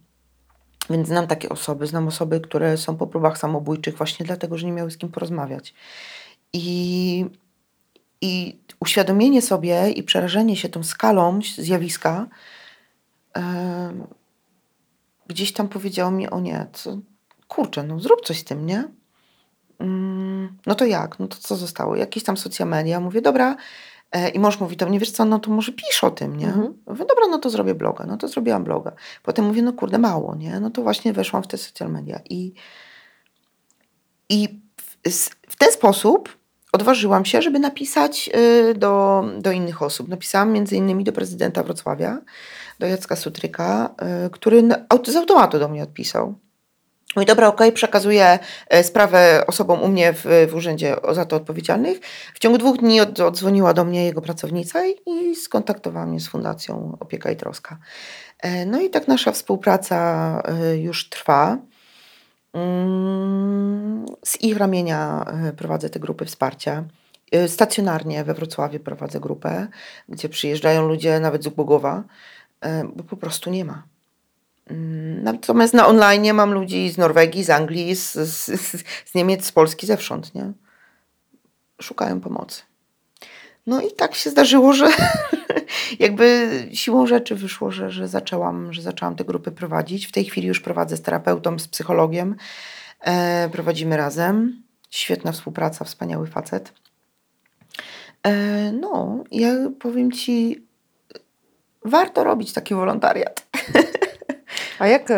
Więc 0.89 1.07
znam 1.07 1.27
takie 1.27 1.49
osoby, 1.49 1.87
znam 1.87 2.07
osoby, 2.07 2.41
które 2.41 2.77
są 2.77 2.97
po 2.97 3.07
próbach 3.07 3.37
samobójczych 3.37 3.97
właśnie 3.97 4.25
dlatego, 4.25 4.57
że 4.57 4.65
nie 4.65 4.71
miały 4.71 4.91
z 4.91 4.97
kim 4.97 5.09
porozmawiać. 5.09 5.73
I 6.53 7.25
i 8.21 8.59
uświadomienie 8.79 9.41
sobie 9.41 9.91
i 9.91 10.03
przerażenie 10.03 10.55
się 10.55 10.69
tą 10.69 10.83
skalą 10.83 11.39
zjawiska 11.57 12.27
em, 13.33 14.07
gdzieś 15.31 15.53
tam 15.53 15.67
powiedziało 15.67 16.11
mi, 16.11 16.29
o 16.29 16.39
nie, 16.39 16.67
co, 16.73 16.97
kurczę, 17.47 17.83
no 17.83 17.99
zrób 17.99 18.21
coś 18.25 18.39
z 18.39 18.43
tym, 18.43 18.65
nie? 18.65 18.87
Mm, 19.79 20.57
no 20.65 20.75
to 20.75 20.85
jak? 20.85 21.19
No 21.19 21.27
to 21.27 21.37
co 21.39 21.55
zostało? 21.55 21.95
Jakieś 21.95 22.23
tam 22.23 22.37
social 22.37 22.67
media. 22.67 22.99
Mówię, 22.99 23.21
dobra. 23.21 23.55
E, 24.11 24.29
I 24.29 24.39
mąż 24.39 24.59
mówi 24.59 24.77
do 24.77 24.85
mnie, 24.85 24.99
wiesz 24.99 25.11
co, 25.11 25.25
no 25.25 25.39
to 25.39 25.51
może 25.51 25.71
pisz 25.71 26.03
o 26.03 26.11
tym, 26.11 26.37
nie? 26.37 26.47
Mhm. 26.47 26.73
Mówię, 26.87 27.05
dobra, 27.05 27.27
no 27.29 27.37
to 27.39 27.49
zrobię 27.49 27.75
bloga. 27.75 28.05
No 28.05 28.17
to 28.17 28.27
zrobiłam 28.27 28.63
bloga. 28.63 28.91
Potem 29.23 29.45
mówię, 29.45 29.61
no 29.61 29.73
kurde, 29.73 29.97
mało, 29.97 30.35
nie? 30.35 30.59
No 30.59 30.69
to 30.69 30.81
właśnie 30.81 31.13
weszłam 31.13 31.43
w 31.43 31.47
te 31.47 31.57
social 31.57 31.91
media. 31.91 32.19
I, 32.29 32.53
i 34.29 34.61
w, 34.81 35.29
w 35.49 35.55
ten 35.57 35.71
sposób 35.71 36.40
odważyłam 36.71 37.25
się, 37.25 37.41
żeby 37.41 37.59
napisać 37.59 38.29
y, 38.35 38.75
do, 38.75 39.23
do 39.37 39.51
innych 39.51 39.81
osób. 39.81 40.07
Napisałam 40.07 40.51
między 40.51 40.75
innymi 40.75 41.03
do 41.03 41.11
prezydenta 41.11 41.63
Wrocławia, 41.63 42.21
do 42.79 42.87
Jacka 42.87 43.15
Sutryka, 43.15 43.95
y, 44.25 44.29
który 44.29 44.63
z 45.07 45.15
automatu 45.15 45.59
do 45.59 45.67
mnie 45.67 45.83
odpisał. 45.83 46.35
Mówi, 47.15 47.25
dobra, 47.25 47.47
okej, 47.47 47.71
przekazuję 47.71 48.39
e, 48.67 48.83
sprawę 48.83 49.43
osobom 49.47 49.81
u 49.81 49.87
mnie 49.87 50.13
w, 50.13 50.47
w 50.51 50.55
urzędzie 50.55 50.95
za 51.11 51.25
to 51.25 51.35
odpowiedzialnych. 51.35 51.99
W 52.33 52.39
ciągu 52.39 52.57
dwóch 52.57 52.77
dni 52.77 53.01
od, 53.01 53.19
odzwoniła 53.19 53.73
do 53.73 53.85
mnie 53.85 54.05
jego 54.05 54.21
pracownica 54.21 54.85
i, 54.85 54.95
i 55.05 55.35
skontaktowała 55.35 56.05
mnie 56.05 56.19
z 56.19 56.27
Fundacją 56.27 56.97
Opieka 56.99 57.31
i 57.31 57.35
Troska. 57.35 57.77
E, 58.39 58.65
No 58.65 58.81
i 58.81 58.89
tak 58.89 59.07
nasza 59.07 59.31
współpraca 59.31 60.43
już 60.75 61.09
trwa. 61.09 61.57
Mm, 62.53 64.05
Z 64.25 64.41
ich 64.41 64.57
ramienia 64.57 65.25
e, 65.49 65.53
prowadzę 65.53 65.89
te 65.89 65.99
grupy 65.99 66.25
wsparcia. 66.25 66.83
E, 67.31 67.47
Stacjonarnie 67.47 68.23
we 68.23 68.33
Wrocławiu 68.33 68.79
prowadzę 68.79 69.19
grupę, 69.19 69.67
gdzie 70.09 70.29
przyjeżdżają 70.29 70.87
ludzie 70.87 71.19
nawet 71.19 71.43
z 71.43 71.47
Głogowa, 71.47 72.03
e, 72.61 72.83
bo 72.95 73.03
po 73.03 73.17
prostu 73.17 73.49
nie 73.49 73.65
ma. 73.65 73.83
Mm, 74.67 75.23
Natomiast 75.23 75.73
na 75.73 75.87
online 75.87 76.33
mam 76.33 76.53
ludzi 76.53 76.89
z 76.89 76.97
Norwegii, 76.97 77.43
z 77.43 77.49
Anglii, 77.49 77.95
z, 77.95 78.13
z, 78.13 78.45
z 79.05 79.15
Niemiec, 79.15 79.45
z 79.45 79.51
Polski, 79.51 79.87
zewsząd, 79.87 80.35
nie? 80.35 80.51
Szukają 81.81 82.21
pomocy. 82.21 82.61
No 83.67 83.81
i 83.81 83.91
tak 83.91 84.15
się 84.15 84.29
zdarzyło, 84.29 84.73
że 84.73 84.89
jakby 85.99 86.49
siłą 86.73 87.07
rzeczy 87.07 87.35
wyszło, 87.35 87.71
że, 87.71 87.91
że, 87.91 88.07
zaczęłam, 88.07 88.73
że 88.73 88.81
zaczęłam 88.81 89.15
te 89.15 89.25
grupy 89.25 89.51
prowadzić. 89.51 90.07
W 90.07 90.11
tej 90.11 90.25
chwili 90.25 90.47
już 90.47 90.59
prowadzę 90.59 90.97
z 90.97 91.01
terapeutą, 91.01 91.59
z 91.59 91.67
psychologiem. 91.67 92.35
E, 92.99 93.49
prowadzimy 93.49 93.97
razem. 93.97 94.63
Świetna 94.89 95.31
współpraca, 95.31 95.85
wspaniały 95.85 96.27
facet. 96.27 96.73
E, 98.23 98.71
no, 98.71 99.23
ja 99.31 99.49
powiem 99.79 100.11
Ci, 100.11 100.65
warto 101.85 102.23
robić 102.23 102.53
taki 102.53 102.75
wolontariat. 102.75 103.47
A 104.79 104.87
jak, 104.87 105.09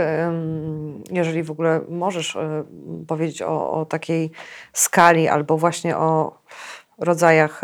jeżeli 1.11 1.43
w 1.43 1.51
ogóle 1.51 1.81
możesz 1.89 2.35
e, 2.35 2.63
powiedzieć 3.07 3.41
o, 3.41 3.71
o 3.71 3.85
takiej 3.85 4.31
skali 4.73 5.27
albo 5.27 5.57
właśnie 5.57 5.97
o 5.97 6.39
rodzajach 6.97 7.61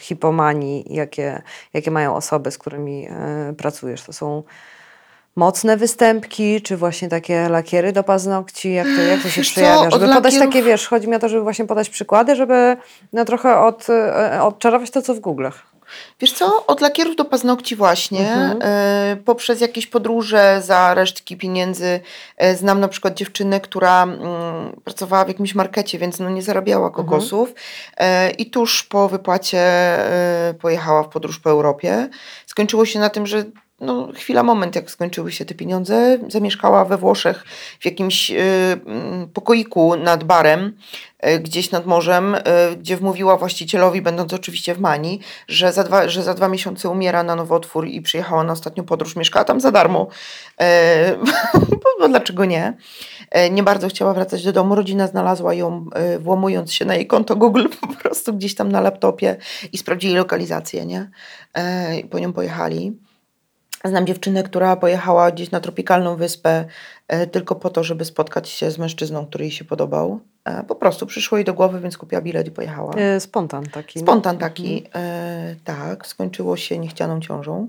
hipomanii, 0.00 0.84
jakie, 0.94 1.42
jakie 1.74 1.90
mają 1.90 2.14
osoby, 2.14 2.50
z 2.50 2.58
którymi 2.58 3.08
e, 3.10 3.54
pracujesz? 3.58 4.02
To 4.02 4.12
są 4.12 4.42
mocne 5.36 5.76
występki, 5.76 6.62
czy 6.62 6.76
właśnie 6.76 7.08
takie 7.08 7.48
lakiery 7.48 7.92
do 7.92 8.04
paznokci? 8.04 8.72
Jak 8.72 8.86
to, 8.96 9.02
jak 9.02 9.22
to 9.22 9.28
się 9.28 9.40
Wiesz 9.40 9.50
przejawia? 9.50 9.90
Żeby 9.90 10.14
podać 10.14 10.34
lakierów- 10.34 10.38
takie, 10.38 10.62
wiesz, 10.62 10.88
chodzi 10.88 11.08
mi 11.08 11.14
o 11.14 11.18
to, 11.18 11.28
żeby 11.28 11.42
właśnie 11.42 11.66
podać 11.66 11.90
przykłady, 11.90 12.36
żeby 12.36 12.76
no, 13.12 13.24
trochę 13.24 13.58
od, 13.58 13.90
e, 13.90 14.42
odczarować 14.42 14.90
to, 14.90 15.02
co 15.02 15.14
w 15.14 15.20
Google'ach. 15.20 15.52
Wiesz 16.20 16.32
co, 16.32 16.66
od 16.66 16.80
lakierów 16.80 17.16
do 17.16 17.24
paznokci 17.24 17.76
właśnie, 17.76 18.32
Mhm. 18.32 18.58
e, 18.62 19.16
poprzez 19.24 19.60
jakieś 19.60 19.86
podróże 19.86 20.62
za 20.64 20.94
resztki 20.94 21.36
pieniędzy. 21.36 22.00
E, 22.36 22.56
znam 22.56 22.80
na 22.80 22.88
przykład 22.88 23.14
dziewczynę, 23.14 23.60
która 23.60 24.02
mm, 24.02 24.20
pracowała 24.84 25.24
w 25.24 25.28
jakimś 25.28 25.54
markecie, 25.54 25.98
więc 25.98 26.18
no 26.18 26.30
nie 26.30 26.42
zarabiała 26.42 26.90
kokosów 26.90 27.54
e, 27.96 28.30
i 28.30 28.50
tuż 28.50 28.82
po 28.82 29.08
wypłacie 29.08 29.62
pojechała 30.60 31.02
w 31.02 31.08
podróż 31.08 31.38
po 31.38 31.50
Europie. 31.50 32.08
Skończyło 32.46 32.86
się 32.86 32.98
na 32.98 33.10
tym, 33.10 33.26
że 33.26 33.44
no, 33.82 34.08
chwila, 34.14 34.42
moment, 34.42 34.76
jak 34.76 34.90
skończyły 34.90 35.32
się 35.32 35.44
te 35.44 35.54
pieniądze, 35.54 36.18
zamieszkała 36.28 36.84
we 36.84 36.96
Włoszech 36.96 37.44
w 37.80 37.84
jakimś 37.84 38.30
y, 38.30 38.36
mm, 38.86 39.28
pokoiku 39.28 39.96
nad 39.96 40.24
barem, 40.24 40.76
y, 41.26 41.38
gdzieś 41.38 41.70
nad 41.70 41.86
morzem, 41.86 42.34
y, 42.34 42.40
gdzie 42.76 42.96
wmówiła 42.96 43.36
właścicielowi, 43.36 44.02
będąc 44.02 44.32
oczywiście 44.32 44.74
w 44.74 44.80
Mani, 44.80 45.20
że 45.48 45.72
za, 45.72 45.84
dwa, 45.84 46.08
że 46.08 46.22
za 46.22 46.34
dwa 46.34 46.48
miesiące 46.48 46.88
umiera 46.88 47.22
na 47.22 47.36
nowotwór 47.36 47.86
i 47.86 48.02
przyjechała 48.02 48.44
na 48.44 48.52
ostatnią 48.52 48.84
podróż, 48.84 49.16
mieszkała 49.16 49.44
tam 49.44 49.60
za 49.60 49.72
darmo. 49.72 50.08
Bo 52.00 52.08
dlaczego 52.12 52.44
nie? 52.44 52.76
E, 53.30 53.50
Nie 53.50 53.62
bardzo 53.62 53.88
chciała 53.88 54.14
wracać 54.14 54.44
do 54.44 54.52
domu. 54.52 54.74
Rodzina 54.74 55.06
znalazła 55.06 55.54
ją, 55.54 55.86
e, 55.94 56.18
włamując 56.18 56.72
się 56.72 56.84
na 56.84 56.94
jej 56.94 57.06
konto 57.06 57.36
Google 57.36 57.66
po 57.80 57.86
prostu 57.86 58.34
gdzieś 58.34 58.54
tam 58.54 58.72
na 58.72 58.80
laptopie 58.80 59.36
i 59.72 59.78
sprawdzili 59.78 60.14
lokalizację, 60.14 60.86
nie? 60.86 61.10
I 62.00 62.04
po 62.04 62.18
nią 62.18 62.32
pojechali. 62.32 62.92
Znam 63.84 64.06
dziewczynę, 64.06 64.42
która 64.42 64.76
pojechała 64.76 65.30
gdzieś 65.30 65.50
na 65.50 65.60
tropikalną 65.60 66.16
wyspę 66.16 66.64
e, 67.08 67.26
tylko 67.26 67.54
po 67.54 67.70
to, 67.70 67.84
żeby 67.84 68.04
spotkać 68.04 68.48
się 68.48 68.70
z 68.70 68.78
mężczyzną, 68.78 69.26
który 69.26 69.44
jej 69.44 69.52
się 69.52 69.64
podobał. 69.64 70.20
E, 70.44 70.64
po 70.64 70.74
prostu 70.74 71.06
przyszło 71.06 71.38
jej 71.38 71.44
do 71.44 71.54
głowy, 71.54 71.80
więc 71.80 71.98
kupiła 71.98 72.22
bilet 72.22 72.46
i 72.46 72.50
pojechała. 72.50 72.94
E, 72.94 73.20
Spontan 73.20 73.64
taki. 73.64 73.98
no. 73.98 74.02
Spontan 74.02 74.38
taki, 74.38 74.84
e, 74.94 75.56
tak, 75.64 76.06
skończyło 76.06 76.56
się 76.56 76.78
niechcianą 76.78 77.20
ciążą. 77.20 77.68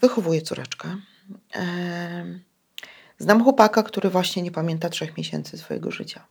Wychowuje 0.00 0.42
córeczkę. 0.42 0.88
Znam 3.18 3.44
chłopaka, 3.44 3.82
który 3.82 4.10
właśnie 4.10 4.42
nie 4.42 4.50
pamięta 4.50 4.88
trzech 4.88 5.16
miesięcy 5.16 5.58
swojego 5.58 5.90
życia. 5.90 6.24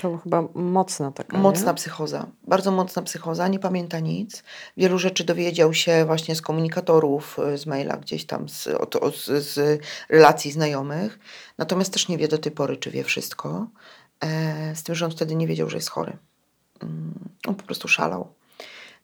To 0.00 0.16
chyba 0.16 0.42
mocna 0.54 1.12
taka. 1.12 1.38
Mocna 1.38 1.70
nie? 1.70 1.74
psychoza, 1.74 2.26
bardzo 2.46 2.70
mocna 2.70 3.02
psychoza, 3.02 3.48
nie 3.48 3.58
pamięta 3.58 4.00
nic. 4.00 4.42
Wielu 4.76 4.98
rzeczy 4.98 5.24
dowiedział 5.24 5.74
się 5.74 6.04
właśnie 6.04 6.34
z 6.34 6.42
komunikatorów, 6.42 7.36
z 7.56 7.66
maila 7.66 7.96
gdzieś 7.96 8.26
tam, 8.26 8.48
z, 8.48 8.66
od, 8.66 8.96
od, 8.96 9.16
z, 9.16 9.44
z 9.44 9.82
relacji 10.08 10.52
znajomych. 10.52 11.18
Natomiast 11.58 11.92
też 11.92 12.08
nie 12.08 12.18
wie 12.18 12.28
do 12.28 12.38
tej 12.38 12.52
pory, 12.52 12.76
czy 12.76 12.90
wie 12.90 13.04
wszystko. 13.04 13.66
E, 14.20 14.76
z 14.76 14.82
tym, 14.82 14.94
że 14.94 15.04
on 15.04 15.10
wtedy 15.10 15.34
nie 15.34 15.46
wiedział, 15.46 15.70
że 15.70 15.76
jest 15.76 15.90
chory. 15.90 16.16
Mm, 16.82 17.14
on 17.46 17.54
po 17.54 17.62
prostu 17.62 17.88
szalał. 17.88 18.38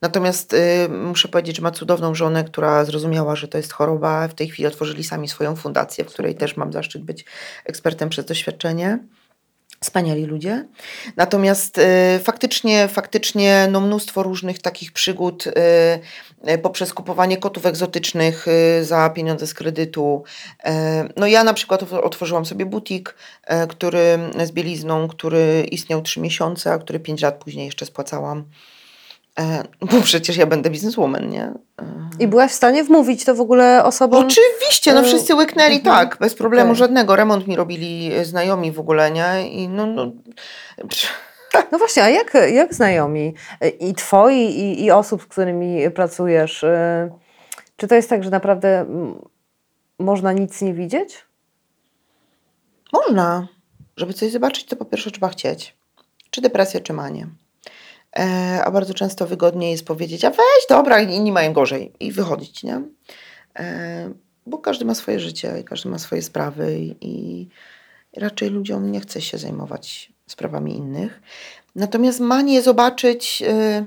Natomiast 0.01 0.53
y, 0.53 0.89
muszę 0.89 1.29
powiedzieć, 1.29 1.57
że 1.57 1.63
ma 1.63 1.71
cudowną 1.71 2.15
żonę, 2.15 2.45
która 2.45 2.85
zrozumiała, 2.85 3.37
że 3.37 3.49
to 3.49 3.59
jest 3.59 3.73
choroba. 3.73 4.29
W 4.29 4.35
tej 4.35 4.49
chwili 4.49 4.67
otworzyli 4.67 5.05
sami 5.05 5.29
swoją 5.29 5.57
fundację, 5.57 6.05
w 6.05 6.09
której 6.09 6.35
też 6.35 6.57
mam 6.57 6.73
zaszczyt 6.73 7.03
być 7.03 7.25
ekspertem 7.65 8.09
przez 8.09 8.25
doświadczenie. 8.25 8.99
Wspaniali 9.85 10.25
ludzie. 10.25 10.65
Natomiast 11.17 11.79
y, 11.79 11.83
faktycznie, 12.23 12.89
faktycznie 12.89 13.69
no, 13.71 13.81
mnóstwo 13.81 14.23
różnych 14.23 14.59
takich 14.59 14.93
przygód 14.93 15.47
y, 15.47 15.51
y, 16.51 16.59
poprzez 16.59 16.95
kupowanie 16.95 17.37
kotów 17.37 17.67
egzotycznych 17.67 18.47
y, 18.81 18.85
za 18.85 19.11
pieniądze 19.11 19.47
z 19.47 19.55
kredytu. 19.55 20.23
Y, 20.67 20.71
no 21.17 21.27
ja 21.27 21.45
na 21.45 21.55
przykład 21.55 21.83
otw- 21.83 22.05
otworzyłam 22.05 22.47
sobie 22.47 22.67
butik, 22.67 23.15
y, 23.65 23.67
który 23.67 24.19
z 24.45 24.53
bielizną, 24.53 25.09
który 25.09 25.67
istniał 25.71 26.03
trzy 26.03 26.21
miesiące, 26.21 26.73
a 26.73 26.79
który 26.79 27.01
pięć 27.01 27.23
lat 27.23 27.35
później 27.45 27.67
jeszcze 27.67 27.87
spłacałam. 27.87 28.45
E, 29.39 29.65
Bo 29.81 30.01
przecież 30.03 30.37
ja 30.37 30.47
będę 30.47 30.71
bizneswoman, 30.71 31.29
nie? 31.29 31.43
E, 31.43 31.55
I 32.19 32.29
byłaś 32.29 32.51
w 32.51 32.55
stanie 32.55 32.85
wmówić 32.85 33.25
to 33.25 33.35
w 33.35 33.41
ogóle 33.41 33.85
osobom? 33.85 34.27
Oczywiście, 34.27 34.95
no 34.95 35.01
e, 35.01 35.05
wszyscy 35.05 35.35
łyknęli 35.35 35.77
mhm. 35.77 35.97
tak, 35.97 36.19
bez 36.21 36.35
problemu 36.35 36.75
żadnego. 36.75 37.17
Remont 37.17 37.47
mi 37.47 37.57
robili 37.57 38.25
znajomi 38.25 38.73
w 38.73 38.81
ogóle, 38.81 39.11
nie? 39.11 39.49
I 39.49 39.69
no, 39.69 39.87
no, 39.87 40.13
No 41.73 41.79
właśnie, 41.79 42.03
a 42.03 42.09
jak, 42.09 42.37
jak 42.53 42.75
znajomi 42.75 43.35
i 43.81 43.95
twoi, 43.95 44.37
i, 44.37 44.85
i 44.85 44.91
osób, 44.91 45.23
z 45.23 45.27
którymi 45.27 45.91
pracujesz, 45.91 46.65
czy 47.77 47.89
to 47.89 47.95
jest 47.95 48.11
tak, 48.11 48.25
że 48.25 48.31
naprawdę 48.31 48.87
można 49.99 50.33
nic 50.33 50.63
nie 50.63 50.75
widzieć? 50.75 51.25
Można. 52.93 53.49
Żeby 53.97 54.15
coś 54.15 54.33
zobaczyć, 54.33 54.65
to 54.65 54.77
po 54.77 54.85
pierwsze 54.85 55.11
trzeba 55.11 55.29
chcieć. 55.29 55.77
Czy 56.31 56.41
depresja, 56.41 56.81
czy 56.81 56.93
manie. 56.93 57.27
E, 58.19 58.61
a 58.65 58.71
bardzo 58.71 58.95
często 58.95 59.27
wygodniej 59.27 59.71
jest 59.71 59.87
powiedzieć, 59.87 60.25
a 60.25 60.31
weź, 60.31 60.67
dobra, 60.69 61.01
inni 61.01 61.33
mają 61.33 61.53
gorzej 61.53 61.93
i 62.01 62.13
wychodzić, 62.13 62.63
nie? 62.63 62.83
E, 63.59 64.11
bo 64.47 64.59
każdy 64.59 64.85
ma 64.85 64.95
swoje 64.95 65.21
życie 65.21 65.61
i 65.61 65.65
każdy 65.65 65.89
ma 65.89 65.99
swoje 65.99 66.23
sprawy 66.23 66.77
i, 67.01 67.49
raczej 68.17 68.51
ludziom 68.51 68.93
nie 68.93 69.01
chce 69.01 69.21
się 69.21 69.39
zajmować 69.39 70.13
sprawami 70.27 70.77
innych. 70.77 71.23
Natomiast 71.75 72.21
manię 72.21 72.63
zobaczyć, 72.63 73.43
e, 73.47 73.85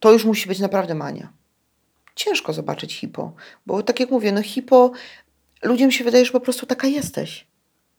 to 0.00 0.12
już 0.12 0.24
musi 0.24 0.48
być 0.48 0.58
naprawdę 0.58 0.94
mania. 0.94 1.32
Ciężko 2.14 2.52
zobaczyć 2.52 2.94
hipo, 2.94 3.32
bo 3.66 3.82
tak 3.82 4.00
jak 4.00 4.10
mówię, 4.10 4.32
no 4.32 4.42
hipo, 4.42 4.92
ludziom 5.62 5.90
się 5.90 6.04
wydaje, 6.04 6.24
że 6.24 6.32
po 6.32 6.40
prostu 6.40 6.66
taka 6.66 6.86
jesteś 6.86 7.46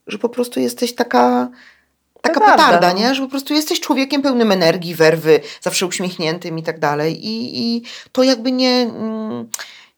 że 0.07 0.17
po 0.17 0.29
prostu 0.29 0.59
jesteś 0.59 0.95
taka, 0.95 1.49
taka 2.27 2.39
prawda, 2.39 2.65
petarda, 2.65 2.93
no. 2.93 2.99
nie? 2.99 3.15
Że 3.15 3.21
po 3.21 3.27
prostu 3.27 3.53
jesteś 3.53 3.79
człowiekiem 3.79 4.21
pełnym 4.21 4.51
energii, 4.51 4.95
werwy, 4.95 5.39
zawsze 5.61 5.85
uśmiechniętym 5.85 6.59
i 6.59 6.63
tak 6.63 6.79
dalej. 6.79 7.27
I, 7.27 7.61
i 7.61 7.83
to 8.11 8.23
jakby 8.23 8.51
nie, 8.51 8.71
mm, 8.71 9.49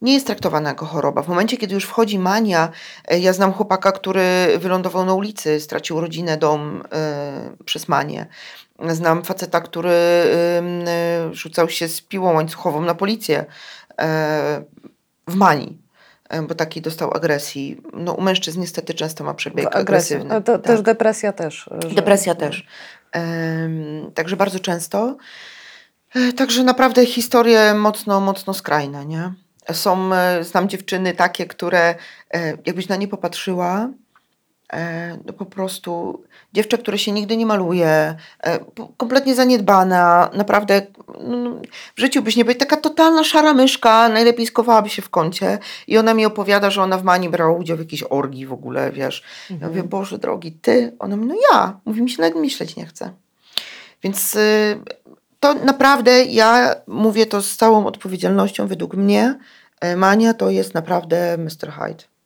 nie 0.01 0.13
jest 0.13 0.25
traktowane 0.25 0.69
jako 0.69 0.85
choroba. 0.85 1.21
W 1.21 1.27
momencie, 1.27 1.57
kiedy 1.57 1.75
już 1.75 1.83
wchodzi 1.83 2.19
mania, 2.19 2.69
e, 3.07 3.19
ja 3.19 3.33
znam 3.33 3.53
chłopaka, 3.53 3.91
który 3.91 4.57
wylądował 4.57 5.05
na 5.05 5.13
ulicy, 5.13 5.59
stracił 5.59 6.01
rodzinę, 6.01 6.37
dom 6.37 6.83
e, 6.91 7.55
przez 7.65 7.87
manię. 7.87 8.25
Znam 8.87 9.23
faceta, 9.23 9.61
który 9.61 9.89
e, 9.89 10.61
rzucał 11.31 11.69
się 11.69 11.87
z 11.87 12.01
piłą 12.01 12.33
łańcuchową 12.33 12.81
na 12.81 12.95
policję 12.95 13.45
e, 13.99 14.63
w 15.27 15.35
manii. 15.35 15.86
E, 16.29 16.41
bo 16.41 16.55
taki 16.55 16.81
dostał 16.81 17.13
agresji. 17.13 17.81
No, 17.93 18.13
u 18.13 18.21
mężczyzn 18.21 18.59
niestety 18.59 18.93
często 18.93 19.23
ma 19.23 19.33
przebieg 19.33 19.75
agresywny. 19.75 20.25
No 20.29 20.41
to 20.41 20.53
tak. 20.57 20.61
też 20.67 20.81
depresja 20.81 21.33
też. 21.33 21.69
że- 21.87 21.95
Depresja 21.95 22.35
też. 22.35 22.65
Em, 23.11 24.11
także 24.13 24.35
bardzo 24.35 24.59
często. 24.59 25.17
E, 26.15 26.33
Także 26.33 26.63
naprawdę 26.63 27.05
historie 27.05 27.73
mocno, 27.73 28.19
mocno 28.19 28.53
skrajne, 28.53 29.05
nie? 29.05 29.33
Są, 29.71 30.13
e, 30.13 30.43
znam 30.43 30.69
dziewczyny 30.69 31.13
takie, 31.13 31.45
które 31.45 31.95
jakbyś 32.65 32.87
na 32.87 32.95
nie 32.95 33.07
popatrzyła, 33.07 33.89
no 35.25 35.33
po 35.33 35.45
prostu 35.45 36.23
dziewczę, 36.53 36.77
które 36.77 36.97
się 36.97 37.11
nigdy 37.11 37.37
nie 37.37 37.45
maluje, 37.45 38.15
e, 38.43 38.59
kompletnie 38.97 39.35
zaniedbana, 39.35 40.29
naprawdę 40.33 40.81
no, 41.19 41.37
no, 41.37 41.61
w 41.95 41.99
życiu 41.99 42.21
byś 42.21 42.35
nie 42.35 42.45
była 42.45 42.55
taka 42.55 42.77
totalna 42.77 43.23
szara 43.23 43.53
myszka, 43.53 44.09
najlepiej 44.09 44.47
skowałaby 44.47 44.89
się 44.89 45.01
w 45.01 45.09
kącie 45.09 45.59
i 45.87 45.97
ona 45.97 46.13
mi 46.13 46.25
opowiada, 46.25 46.69
że 46.69 46.83
ona 46.83 46.97
w 46.97 47.03
Mani 47.03 47.29
brała 47.29 47.57
udział 47.57 47.77
w 47.77 47.79
jakiejś 47.79 48.03
orgii 48.09 48.45
w 48.45 48.53
ogóle, 48.53 48.91
wiesz. 48.91 49.23
Ja 49.61 49.67
mówię, 49.67 49.83
Boże 49.83 50.17
drogi, 50.17 50.51
ty? 50.51 50.95
Ona 50.99 51.17
mówi, 51.17 51.29
no 51.29 51.35
ja. 51.51 51.79
Mówi, 51.85 52.01
mi 52.01 52.09
się 52.09 52.21
nawet 52.21 52.35
myśleć 52.35 52.75
nie 52.75 52.85
chce. 52.85 53.11
Więc 54.03 54.35
y, 54.35 54.79
to 55.39 55.53
naprawdę, 55.53 56.23
ja 56.23 56.75
mówię 56.87 57.25
to 57.25 57.41
z 57.41 57.55
całą 57.55 57.85
odpowiedzialnością, 57.85 58.67
według 58.67 58.93
mnie 58.93 59.39
e, 59.81 59.95
Mania 59.95 60.33
to 60.33 60.49
jest 60.49 60.73
naprawdę 60.73 61.37
Mr. 61.37 61.71
Hyde. 61.71 62.16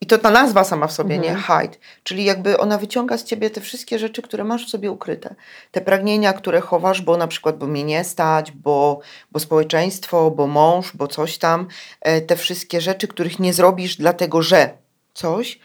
I 0.00 0.06
to 0.06 0.18
ta 0.18 0.30
nazwa 0.30 0.64
sama 0.64 0.86
w 0.86 0.92
sobie, 0.92 1.18
nie? 1.18 1.34
Hyde. 1.34 1.76
Czyli 2.02 2.24
jakby 2.24 2.58
ona 2.58 2.78
wyciąga 2.78 3.18
z 3.18 3.24
ciebie 3.24 3.50
te 3.50 3.60
wszystkie 3.60 3.98
rzeczy, 3.98 4.22
które 4.22 4.44
masz 4.44 4.66
w 4.66 4.70
sobie 4.70 4.90
ukryte. 4.90 5.34
Te 5.70 5.80
pragnienia, 5.80 6.32
które 6.32 6.60
chowasz, 6.60 7.02
bo 7.02 7.16
na 7.16 7.26
przykład, 7.26 7.58
bo 7.58 7.66
mnie 7.66 7.84
nie 7.84 8.04
stać, 8.04 8.52
bo, 8.52 9.00
bo 9.32 9.40
społeczeństwo, 9.40 10.30
bo 10.30 10.46
mąż, 10.46 10.96
bo 10.96 11.08
coś 11.08 11.38
tam. 11.38 11.68
E, 12.00 12.20
Te 12.20 12.36
wszystkie 12.36 12.80
rzeczy, 12.80 13.08
których 13.08 13.38
nie 13.38 13.52
zrobisz 13.52 13.96
dlatego, 13.96 14.42
że 14.42 14.78
coś, 15.14 15.58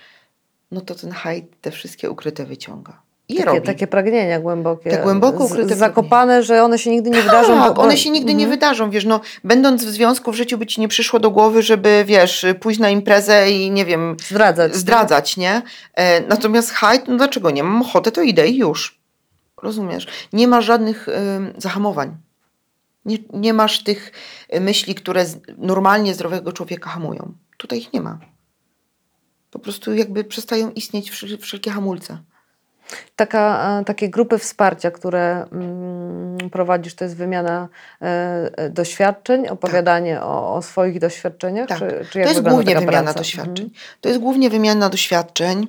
no 0.72 0.82
to 0.82 0.96
ten 0.96 1.12
Hyde 1.12 1.48
te 1.62 1.72
wszystkie 1.72 2.12
ukryte 2.12 2.46
wyciąga. 2.46 3.05
I 3.30 3.36
Takie, 3.36 3.46
robi. 3.46 3.62
takie 3.62 3.88
pragnienia 3.88 4.40
głębokie. 4.40 4.90
Te 4.90 5.04
głęboko 5.04 5.48
z- 5.48 5.52
ukryte 5.52 5.76
Zakopane, 5.76 6.44
że 6.44 6.64
one 6.64 6.80
się 6.80 6.92
nigdy 6.92 7.10
nie 7.10 7.22
wydarzą. 7.22 7.58
Tak, 7.60 7.80
one 7.80 7.98
się 7.98 8.10
nigdy 8.10 8.34
nie 8.34 8.44
Mhm. 8.44 8.50
wydarzą, 8.60 8.90
wiesz, 8.90 9.06
no, 9.06 9.22
będąc 9.44 9.86
w 9.86 9.90
związku 9.90 10.32
w 10.32 10.36
życiu 10.36 10.58
by 10.58 10.66
ci 10.66 10.82
nie 10.82 10.88
przyszło 10.88 11.20
do 11.20 11.32
głowy, 11.32 11.64
żeby, 11.64 12.04
wiesz, 12.08 12.46
pójść 12.60 12.80
na 12.80 12.90
imprezę 12.90 13.52
i, 13.52 13.72
nie 13.72 13.86
wiem, 13.86 14.18
Zdradzać. 14.30 14.76
zdradzać, 14.76 15.38
nie? 15.38 15.62
E, 15.94 16.22
natomiast 16.28 16.72
hajt, 16.72 17.08
no 17.08 17.18
dlaczego 17.18 17.52
nie? 17.52 17.64
Mam 17.64 17.82
ochotę, 17.82 18.12
to 18.12 18.22
idę 18.22 18.48
i 18.48 18.58
już. 18.58 19.00
Rozumiesz? 19.64 20.08
Nie 20.34 20.48
ma 20.48 20.62
żadnych 20.62 21.08
ym, 21.08 21.54
zahamowań. 21.58 22.18
Nie, 23.06 23.18
nie 23.34 23.54
masz 23.54 23.84
tych 23.84 24.12
y, 24.56 24.60
myśli, 24.62 24.96
które 24.96 25.26
z, 25.26 25.38
normalnie 25.58 26.14
zdrowego 26.14 26.54
człowieka 26.54 26.90
hamują. 26.90 27.34
Tutaj 27.58 27.80
ich 27.80 27.94
nie 27.94 28.02
ma. 28.02 28.18
Po 29.52 29.60
prostu 29.60 29.94
jakby 29.94 30.24
przestają 30.24 30.72
istnieć 30.72 31.12
wszel- 31.12 31.38
wszelkie 31.38 31.72
hamulce. 31.72 32.18
Taka, 33.16 33.80
e, 33.80 33.86
takie 33.86 34.10
grupy 34.10 34.38
wsparcia, 34.38 34.92
które 34.92 35.46
mm, 35.52 36.50
prowadzisz, 36.50 36.96
to 36.96 37.04
jest 37.04 37.18
wymiana 37.18 37.68
e, 38.02 38.06
e, 38.58 38.70
doświadczeń, 38.70 39.48
opowiadanie 39.48 40.22
o, 40.22 40.56
o 40.56 40.62
swoich 40.62 41.00
doświadczeniach? 41.00 41.68
Tak. 41.68 41.80
Czy, 41.80 42.06
czy 42.12 42.24
To 42.24 42.30
jest 42.30 42.42
głównie 42.42 42.76
wymiana 42.76 43.04
praca? 43.04 43.20
doświadczeń. 43.20 43.66
Mhm. 43.66 43.70
To 44.02 44.10
jest 44.10 44.22
głównie 44.22 44.50
wymiana 44.50 44.90
doświadczeń. 44.90 45.68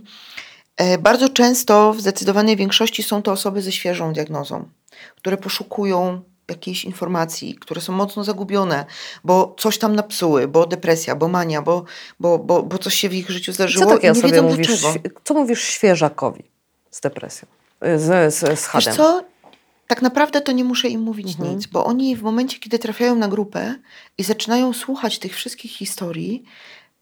Bardzo 0.98 1.28
często 1.28 1.92
w 1.92 2.00
zdecydowanej 2.00 2.56
większości 2.56 3.02
są 3.02 3.22
to 3.22 3.32
osoby 3.32 3.62
ze 3.62 3.72
świeżą 3.72 4.12
diagnozą, 4.12 4.68
które 5.16 5.36
poszukują 5.36 6.20
jakiejś 6.48 6.84
informacji, 6.84 7.54
które 7.54 7.80
są 7.80 7.92
mocno 7.92 8.24
zagubione, 8.24 8.84
bo 9.24 9.54
coś 9.58 9.78
tam 9.78 9.96
napsuły, 9.96 10.48
bo 10.48 10.66
depresja, 10.66 11.16
bo 11.16 11.28
mania, 11.28 11.62
bo, 11.62 11.84
bo, 12.20 12.38
bo, 12.38 12.62
bo 12.62 12.78
coś 12.78 12.94
się 12.94 13.08
w 13.08 13.14
ich 13.14 13.30
życiu 13.30 13.52
zdarzyło 13.52 13.84
Co 13.84 13.90
takiego 13.90 14.12
i 14.12 14.16
nie 14.16 14.20
sobie 14.20 14.34
wiedzą 14.34 14.48
mówisz? 14.48 14.80
dlaczego. 14.80 15.20
Co 15.24 15.34
mówisz 15.34 15.62
świeżakowi 15.64 16.55
z 16.96 17.00
depresją? 17.00 17.48
Y, 17.86 17.98
Z, 17.98 18.34
z, 18.34 18.38
z 18.38 18.48
Wiesz 18.50 18.60
hadem? 18.60 18.94
co? 18.96 19.24
Tak 19.86 20.02
naprawdę 20.02 20.40
to 20.40 20.52
nie 20.52 20.64
muszę 20.64 20.88
im 20.88 21.00
mówić 21.00 21.28
Mhm. 21.28 21.50
nic, 21.56 21.66
bo 21.66 21.84
oni 21.84 22.16
w 22.16 22.22
momencie, 22.22 22.58
kiedy 22.58 22.78
trafiają 22.78 23.14
na 23.14 23.28
grupę 23.28 23.74
i 24.18 24.22
zaczynają 24.22 24.72
słuchać 24.72 25.18
tych 25.18 25.34
wszystkich 25.34 25.70
historii, 25.72 26.44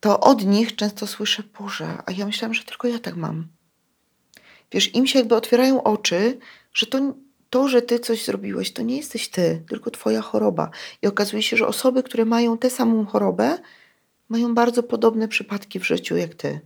to 0.00 0.20
od 0.20 0.44
nich 0.44 0.76
często 0.76 1.06
słyszę, 1.06 1.42
Boże, 1.60 1.98
a 2.06 2.12
ja 2.12 2.26
myślałam, 2.26 2.54
że 2.54 2.64
tylko 2.64 2.88
ja 2.88 2.98
tak 2.98 3.16
mam. 3.16 3.48
Wiesz, 4.72 4.94
im 4.94 5.06
się 5.06 5.18
jakby 5.18 5.34
otwierają 5.36 5.82
oczy, 5.82 6.38
że 6.74 6.86
to, 6.86 6.98
to, 7.50 7.68
że 7.68 7.82
ty 7.82 7.98
coś 7.98 8.24
zrobiłeś, 8.24 8.72
to 8.72 8.82
nie 8.82 8.96
jesteś 8.96 9.28
ty, 9.28 9.62
tylko 9.68 9.90
twoja 9.90 10.20
choroba. 10.20 10.70
I 11.02 11.06
okazuje 11.06 11.42
się, 11.42 11.56
że 11.56 11.66
osoby, 11.66 12.02
które 12.02 12.24
mają 12.24 12.58
tę 12.58 12.70
samą 12.70 13.06
chorobę, 13.06 13.58
mają 14.28 14.54
bardzo 14.54 14.82
podobne 14.82 15.28
przypadki 15.28 15.80
w 15.80 15.86
życiu 15.86 16.16
jak 16.16 16.34
ty. 16.34 16.60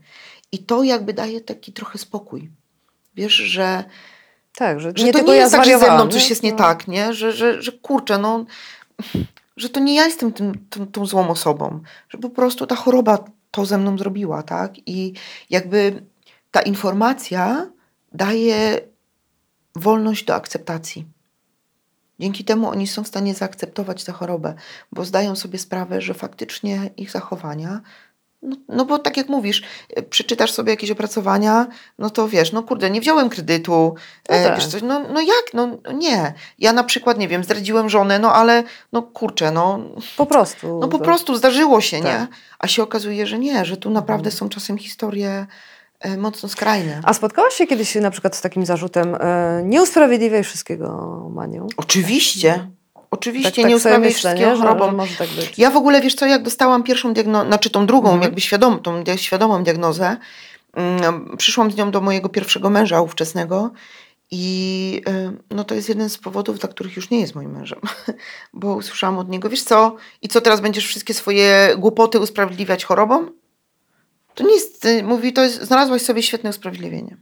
I 0.53 0.59
to 0.59 0.83
jakby 0.83 1.12
daje 1.12 1.41
taki 1.41 1.72
trochę 1.72 1.99
spokój. 1.99 2.51
Wiesz, 3.19 3.35
że 3.35 3.85
Tak, 4.57 4.81
że, 4.81 4.93
że 4.97 5.05
nie 5.05 5.12
to 5.12 5.23
nie 5.23 5.35
ja 5.35 5.41
jest 5.41 5.53
tak, 5.55 5.64
że 5.64 5.79
ze 5.79 5.95
mną 5.95 6.09
coś 6.09 6.31
jest 6.31 6.43
nie 6.43 6.51
No. 6.53 6.59
tak, 6.59 6.89
nie? 6.89 7.14
Że, 7.14 7.33
że, 7.33 7.62
że 7.62 7.73
kurczę, 7.73 8.19
no, 8.19 8.45
że 9.57 9.69
to 9.69 9.81
nie 9.81 9.95
ja 9.95 10.05
jestem 10.05 10.33
tym, 10.33 10.66
tą, 10.71 10.87
tą 10.87 11.07
złą 11.07 11.29
osobą, 11.29 11.81
że 12.09 12.19
po 12.19 12.31
prostu 12.31 12.66
ta 12.66 12.77
choroba 12.77 13.25
to 13.51 13.66
ze 13.66 13.79
mną 13.79 13.99
zrobiła, 13.99 14.43
tak? 14.43 14.73
I 14.87 15.12
jakby 15.51 16.03
ta 16.51 16.61
informacja 16.62 17.71
daje 18.12 18.81
wolność 19.77 20.25
do 20.25 20.35
akceptacji. 20.35 21.07
Dzięki 22.21 22.45
temu 22.45 22.69
oni 22.69 22.87
są 22.87 23.05
w 23.05 23.09
stanie 23.09 23.35
zaakceptować 23.35 24.05
tę 24.05 24.12
chorobę, 24.12 24.55
bo 24.93 25.05
zdają 25.05 25.37
sobie 25.37 25.59
sprawę, 25.59 26.01
że 26.01 26.14
faktycznie 26.14 26.91
ich 26.97 27.11
zachowania 27.11 27.81
no, 28.43 28.57
no 28.68 28.84
bo 28.84 28.99
tak 28.99 29.16
jak 29.16 29.28
mówisz, 29.28 29.62
e, 29.97 30.03
przeczytasz 30.03 30.53
sobie 30.53 30.70
jakieś 30.70 30.91
opracowania, 30.91 31.66
no 31.99 32.11
to 32.11 32.28
wiesz, 32.28 32.53
no 32.53 32.62
kurde, 32.62 32.91
nie 32.91 33.01
wziąłem 33.01 33.28
kredytu, 33.28 33.95
No 34.28 34.34
e, 34.36 34.45
tak. 34.45 34.57
wiesz 34.57 34.66
coś, 34.66 34.82
no, 34.82 35.01
no 35.01 35.20
jak, 35.20 35.45
no 35.55 35.66
no 35.84 35.93
nie. 35.93 36.34
Ja 36.59 36.72
na 36.72 36.84
przykład, 36.84 37.18
nie 37.18 37.28
wiem, 37.28 37.45
zdradziłem 37.45 37.89
żonę, 37.91 38.18
no 38.18 38.32
ale, 38.34 38.64
no 38.93 39.03
kurczę, 39.03 39.51
no, 39.53 39.80
Po 40.16 40.26
prostu. 40.26 40.78
no 40.78 40.89
po 40.89 40.99
prostu 40.99 41.36
zdarzyło 41.36 41.80
się, 41.80 41.97
Tak. 42.03 42.07
nie? 42.07 42.26
A 42.59 42.66
się 42.66 42.82
okazuje, 42.82 43.26
że 43.26 43.39
nie, 43.39 43.64
że 43.64 43.76
tu 43.76 43.91
naprawdę 43.91 44.30
są 44.30 44.49
czasem 44.49 44.78
historie 44.78 45.47
e, 46.01 46.16
mocno 46.16 46.49
skrajne. 46.49 47.01
A 47.05 47.14
spotkałaś 47.14 47.55
się 47.55 47.66
kiedyś 47.66 47.95
na 47.95 48.11
przykład 48.11 48.36
z 48.36 48.41
takim 48.41 48.66
zarzutem 48.66 49.14
e, 49.20 49.62
nie 49.64 49.82
usprawiedliwiaj 49.82 50.45
wszystkiego 50.45 50.89
Manią? 51.34 51.66
Oczywiście, 51.76 52.68
oczywiście, 53.11 53.50
Tak, 53.50 53.56
tak 53.56 53.68
nie 53.70 53.76
usprawiaj 53.76 54.00
myślę, 54.00 54.12
wszystkiego? 54.30 54.56
Że, 54.56 54.62
chorobą. 54.62 54.86
że 54.86 54.92
może 54.92 55.16
tak. 55.16 55.59
Ja 55.59 55.70
w 55.70 55.76
ogóle, 55.76 56.00
wiesz 56.00 56.14
co, 56.14 56.26
jak 56.26 56.42
dostałam 56.42 56.82
pierwszą 56.82 57.12
diagnozę, 57.12 57.46
znaczy 57.46 57.70
tą 57.70 57.86
drugą, 57.86 58.09
Mhm. 58.09 58.22
jakby 58.22 58.40
świadom, 58.40 58.82
tą 58.82 59.04
świadomą 59.16 59.62
diagnozę, 59.64 60.16
mm, 60.74 61.36
przyszłam 61.36 61.70
z 61.70 61.76
nią 61.76 61.90
do 61.90 62.00
mojego 62.00 62.28
pierwszego 62.28 62.70
męża 62.70 63.00
ówczesnego 63.00 63.70
i 64.30 65.02
y, 65.09 65.54
no 65.54 65.64
to 65.64 65.74
jest 65.74 65.88
jeden 65.88 66.11
z 66.11 66.18
powodów, 66.18 66.59
dla 66.59 66.68
których 66.68 66.96
już 66.96 67.11
nie 67.11 67.20
jest 67.20 67.34
moim 67.34 67.50
mężem, 67.50 67.80
bo 68.52 68.74
usłyszałam 68.74 69.18
od 69.18 69.28
niego, 69.28 69.48
wiesz 69.50 69.62
co, 69.62 69.96
i 70.22 70.28
co 70.28 70.40
teraz 70.40 70.61
będziesz 70.61 70.86
wszystkie 70.86 71.14
swoje 71.14 71.74
głupoty 71.78 72.20
usprawiedliwiać 72.20 72.84
chorobą? 72.84 73.26
To 74.34 74.48
jest, 74.48 74.84
y, 74.84 75.02
mówi, 75.02 75.32
to 75.32 75.42
jest, 75.42 75.62
znalazłaś 75.62 76.02
sobie 76.02 76.22
świetne 76.22 76.50
usprawiedliwienie. 76.50 77.16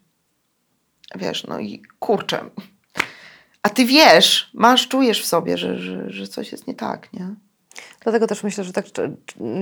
Wiesz, 1.14 1.44
no 1.46 1.58
i 1.60 1.82
kurczę. 1.98 2.50
A 3.66 3.68
ty 3.68 3.84
wiesz, 3.84 4.50
masz, 4.54 4.88
czujesz 4.88 5.22
w 5.22 5.26
sobie, 5.26 5.58
że, 5.58 5.78
że, 5.78 6.10
że 6.10 6.26
coś 6.26 6.52
jest 6.52 6.66
nie 6.66 6.74
tak, 6.74 7.12
nie? 7.12 7.28
Dlatego 8.00 8.26
też 8.26 8.42
myślę, 8.42 8.64
że 8.64 8.72
tak 8.72 8.84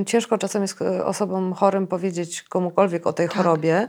ciężko 0.07 0.39
czasem 0.39 0.63
jest 0.63 0.83
e, 0.83 1.05
osobom 1.05 1.53
chorym 1.53 1.87
powiedzieć 1.87 2.43
komukolwiek 2.43 3.07
o 3.07 3.13
tej 3.13 3.29
Tak. 3.29 3.37
chorobie. 3.37 3.89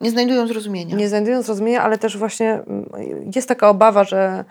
Nie 0.00 0.10
znajdują 0.10 0.46
zrozumienia. 0.46 0.96
nie 0.96 1.08
znajdują 1.08 1.42
zrozumienia, 1.42 1.82
ale 1.82 1.98
też 1.98 2.16
właśnie 2.16 2.52
mm, 2.52 2.86
jest 3.34 3.48
taka 3.48 3.68
obawa, 3.68 4.04
że, 4.04 4.44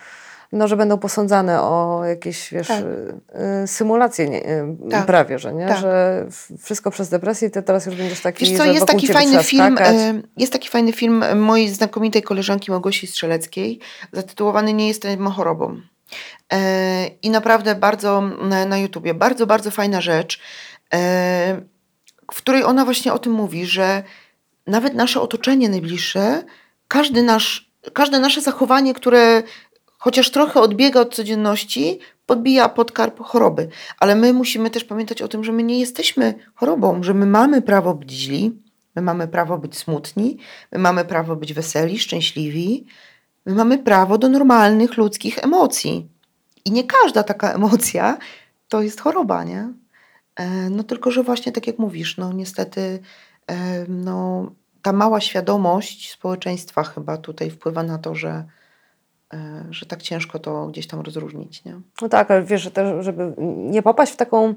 no, 0.51 0.67
że 0.67 0.77
będą 0.77 0.97
posądzane 0.97 1.61
o 1.61 2.01
jakieś, 2.05 2.51
wiesz, 2.51 2.67
Tak. 2.67 2.83
y, 2.83 3.63
y, 3.63 3.67
symulacje 3.67 4.29
nie, 4.29 4.49
y, 4.49 4.77
Tak. 4.91 5.05
prawie, 5.05 5.39
że 5.39 5.53
nie? 5.53 5.67
Tak. 5.67 5.81
Że 5.81 6.25
wszystko 6.63 6.91
przez 6.91 7.09
depresję 7.09 7.47
i 7.47 7.51
ty 7.51 7.63
teraz 7.63 7.85
już 7.85 7.95
będziesz 7.95 8.21
taki, 8.21 8.45
Wiesz 8.45 8.57
co, 8.57 8.65
jest 8.65 8.85
taki 8.85 9.07
fajny 9.07 9.43
film, 9.43 9.75
skakać. 9.75 9.95
jest 10.37 10.53
taki 10.53 10.69
fajny 10.69 10.93
film 10.93 11.23
mojej 11.39 11.69
znakomitej 11.69 12.21
koleżanki 12.23 12.71
Małgosi 12.71 13.07
Strzeleckiej, 13.07 13.79
zatytułowany 14.13 14.73
Nie 14.73 14.87
jestem 14.87 15.31
chorobą. 15.31 15.81
I 17.21 17.29
naprawdę 17.29 17.75
bardzo 17.75 18.21
na, 18.67 18.77
YouTubie, 18.77 19.13
bardzo, 19.13 19.47
bardzo 19.47 19.71
fajna 19.71 20.01
rzecz, 20.01 20.41
w 22.31 22.37
której 22.37 22.63
ona 22.63 22.85
właśnie 22.85 23.13
o 23.13 23.19
tym 23.19 23.33
mówi, 23.33 23.65
że 23.65 24.03
nawet 24.67 24.93
nasze 24.93 25.21
otoczenie 25.21 25.69
najbliższe, 25.69 26.43
każdy 26.87 27.23
nasz, 27.23 27.71
każde 27.93 28.19
nasze 28.19 28.41
zachowanie, 28.41 28.93
które 28.93 29.43
chociaż 30.01 30.31
trochę 30.31 30.59
odbiega 30.59 30.99
od 30.99 31.15
codzienności, 31.15 31.99
podbija 32.25 32.69
podkarp 32.69 33.19
choroby. 33.19 33.67
Ale 33.99 34.15
my 34.15 34.33
musimy 34.33 34.69
też 34.69 34.83
pamiętać 34.83 35.21
o 35.21 35.27
tym, 35.27 35.43
że 35.43 35.51
my 35.51 35.63
nie 35.63 35.79
jesteśmy 35.79 36.33
chorobą, 36.55 37.03
że 37.03 37.13
my 37.13 37.25
mamy 37.25 37.61
prawo 37.61 37.93
być 37.93 38.11
źli, 38.11 38.61
my 38.95 39.01
mamy 39.01 39.27
prawo 39.27 39.57
być 39.57 39.77
smutni, 39.77 40.37
my 40.71 40.79
mamy 40.79 41.05
prawo 41.05 41.35
być 41.35 41.53
weseli, 41.53 41.99
szczęśliwi, 41.99 42.85
my 43.45 43.55
mamy 43.55 43.77
prawo 43.77 44.17
do 44.17 44.29
normalnych 44.29 44.97
ludzkich 44.97 45.43
emocji. 45.43 46.07
I 46.65 46.71
nie 46.71 46.83
każda 46.83 47.23
taka 47.23 47.53
emocja 47.59 48.17
to 48.67 48.81
jest 48.81 49.01
choroba, 49.01 49.43
nie? 49.43 49.73
E, 50.35 50.69
no 50.69 50.83
tylko, 50.83 51.11
że 51.11 51.23
właśnie 51.23 51.51
tak 51.51 51.67
jak 51.67 51.79
mówisz, 51.79 52.17
no 52.17 52.33
niestety 52.33 52.99
no, 53.87 54.51
ta 54.81 54.93
mała 54.93 55.21
świadomość 55.21 56.11
społeczeństwa 56.11 56.83
chyba 56.83 57.17
tutaj 57.17 57.49
wpływa 57.49 57.83
na 57.83 57.97
to, 57.97 58.15
że, 58.15 58.45
że 59.69 59.85
tak 59.85 60.01
ciężko 60.01 60.39
to 60.39 60.67
gdzieś 60.67 60.87
tam 60.87 61.01
rozróżnić, 61.01 61.65
nie? 61.65 61.79
No 62.01 62.09
tak, 62.09 62.31
ale 62.31 62.43
wiesz, 62.43 62.61
że 62.61 62.71
też, 62.71 63.05
żeby 63.05 63.33
nie 63.57 63.81
popaść 63.81 64.13
w 64.13 64.15
taką, 64.15 64.53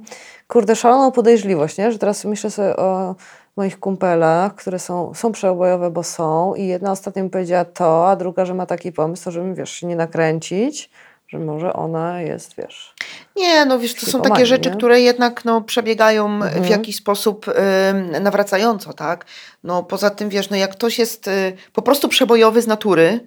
kurde, 0.49 0.77
szaloną 0.77 1.13
podejrzliwość, 1.13 1.79
nie? 1.79 1.93
Że 1.93 1.99
teraz 1.99 2.25
myślę 2.25 2.51
sobie 2.51 2.77
o 2.77 3.15
moich 3.57 3.81
kumpelach, 3.81 4.55
które 4.55 4.79
są, 4.79 5.15
są 5.15 5.33
przeobojowe, 5.33 5.91
bo 5.91 6.03
są 6.03 6.55
i 6.55 6.67
jedna 6.67 6.93
ostatnio 6.93 7.23
mi 7.25 7.31
powiedziała 7.31 7.65
to, 7.65 8.09
a 8.11 8.17
druga, 8.17 8.45
że 8.45 8.55
ma 8.55 8.67
taki 8.67 8.93
pomysł, 8.93 9.31
żeby, 9.31 9.55
wiesz, 9.55 9.71
się 9.71 9.87
nie 9.87 9.97
nakręcić, 9.97 10.91
że 11.29 11.39
może 11.39 11.73
ona 11.73 12.21
jest, 12.23 12.55
wiesz... 12.57 12.95
Nie, 13.37 13.65
no 13.65 13.79
wiesz, 13.79 13.95
to 13.95 14.07
są 14.07 14.23
takie 14.23 14.47
rzeczy, 14.47 14.71
nie? 14.71 14.77
które 14.77 15.01
jednak 15.01 15.45
no, 15.45 15.61
przebiegają 15.61 16.41
w 16.41 16.43
Mhm. 16.43 16.65
jakiś 16.65 16.97
sposób 16.97 17.47
ym, 17.49 18.23
nawracająco, 18.23 18.93
tak? 18.93 19.25
No 19.65 19.83
poza 19.83 20.11
tym, 20.11 20.29
wiesz, 20.29 20.51
no 20.51 20.57
jak 20.57 20.71
ktoś 20.73 20.99
jest 20.99 21.29
y, 21.29 21.53
po 21.73 21.83
prostu 21.83 22.09
przebojowy 22.09 22.63
z 22.63 22.67
natury, 22.67 23.21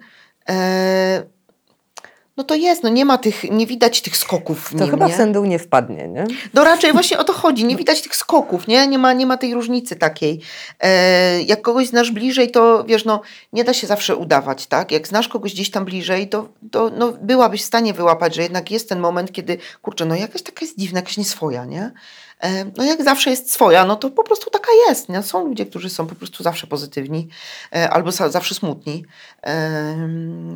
e, 0.48 1.22
no 2.38 2.44
to 2.44 2.54
jest, 2.54 2.82
no 2.82 2.88
nie 2.88 3.04
ma 3.04 3.18
tych, 3.18 3.50
nie 3.50 3.66
widać 3.66 4.00
tych 4.00 4.16
skoków 4.16 4.60
w 4.60 4.70
To 4.70 4.84
nim, 4.84 4.90
chyba 4.90 5.06
nie? 5.08 5.14
w 5.26 5.32
dół 5.32 5.44
nie 5.44 5.58
wpadnie, 5.58 6.08
nie? 6.08 6.24
No 6.54 6.64
raczej 6.64 6.92
właśnie 6.92 7.18
o 7.18 7.24
to 7.24 7.32
chodzi, 7.32 7.64
nie 7.64 7.76
widać 7.76 8.02
tych 8.02 8.16
skoków, 8.16 8.68
nie? 8.68 8.86
Nie 8.86 8.98
ma, 8.98 9.12
nie 9.12 9.26
ma 9.26 9.36
tej 9.36 9.54
różnicy 9.54 9.96
takiej. 9.96 10.40
E, 10.80 11.42
jak 11.42 11.62
kogoś 11.62 11.86
znasz 11.86 12.10
bliżej, 12.10 12.50
to 12.50 12.84
wiesz, 12.84 13.04
no 13.04 13.20
nie 13.52 13.64
da 13.64 13.72
się 13.72 13.86
zawsze 13.86 14.16
udawać, 14.16 14.66
tak? 14.66 14.92
Jak 14.92 15.08
znasz 15.08 15.28
kogoś 15.28 15.54
gdzieś 15.54 15.70
tam 15.70 15.84
bliżej, 15.84 16.28
to, 16.28 16.48
to 16.70 16.90
no, 16.98 17.12
byłabyś 17.22 17.62
w 17.62 17.66
stanie 17.66 17.94
wyłapać, 17.94 18.34
że 18.34 18.42
jednak 18.42 18.70
jest 18.70 18.88
ten 18.88 19.00
moment, 19.00 19.32
kiedy, 19.32 19.58
kurczę, 19.82 20.04
no 20.04 20.14
jakaś 20.14 20.42
taka 20.42 20.60
jest 20.60 20.78
dziwna, 20.78 20.98
jakaś 20.98 21.16
nieswoja, 21.16 21.64
nie? 21.64 21.92
E, 22.40 22.64
no 22.76 22.84
jak 22.84 23.04
zawsze 23.04 23.30
jest 23.30 23.52
swoja, 23.52 23.84
no 23.84 23.96
to 23.96 24.10
po 24.10 24.24
prostu 24.24 24.50
taka 24.50 24.72
jest, 24.88 25.08
nie? 25.08 25.22
Są 25.22 25.46
ludzie, 25.46 25.66
którzy 25.66 25.90
są 25.90 26.06
po 26.06 26.14
prostu 26.14 26.42
zawsze 26.42 26.66
pozytywni 26.66 27.28
e, 27.72 27.90
albo 27.90 28.12
zawsze 28.12 28.54
smutni. 28.54 29.04
E, 29.46 30.08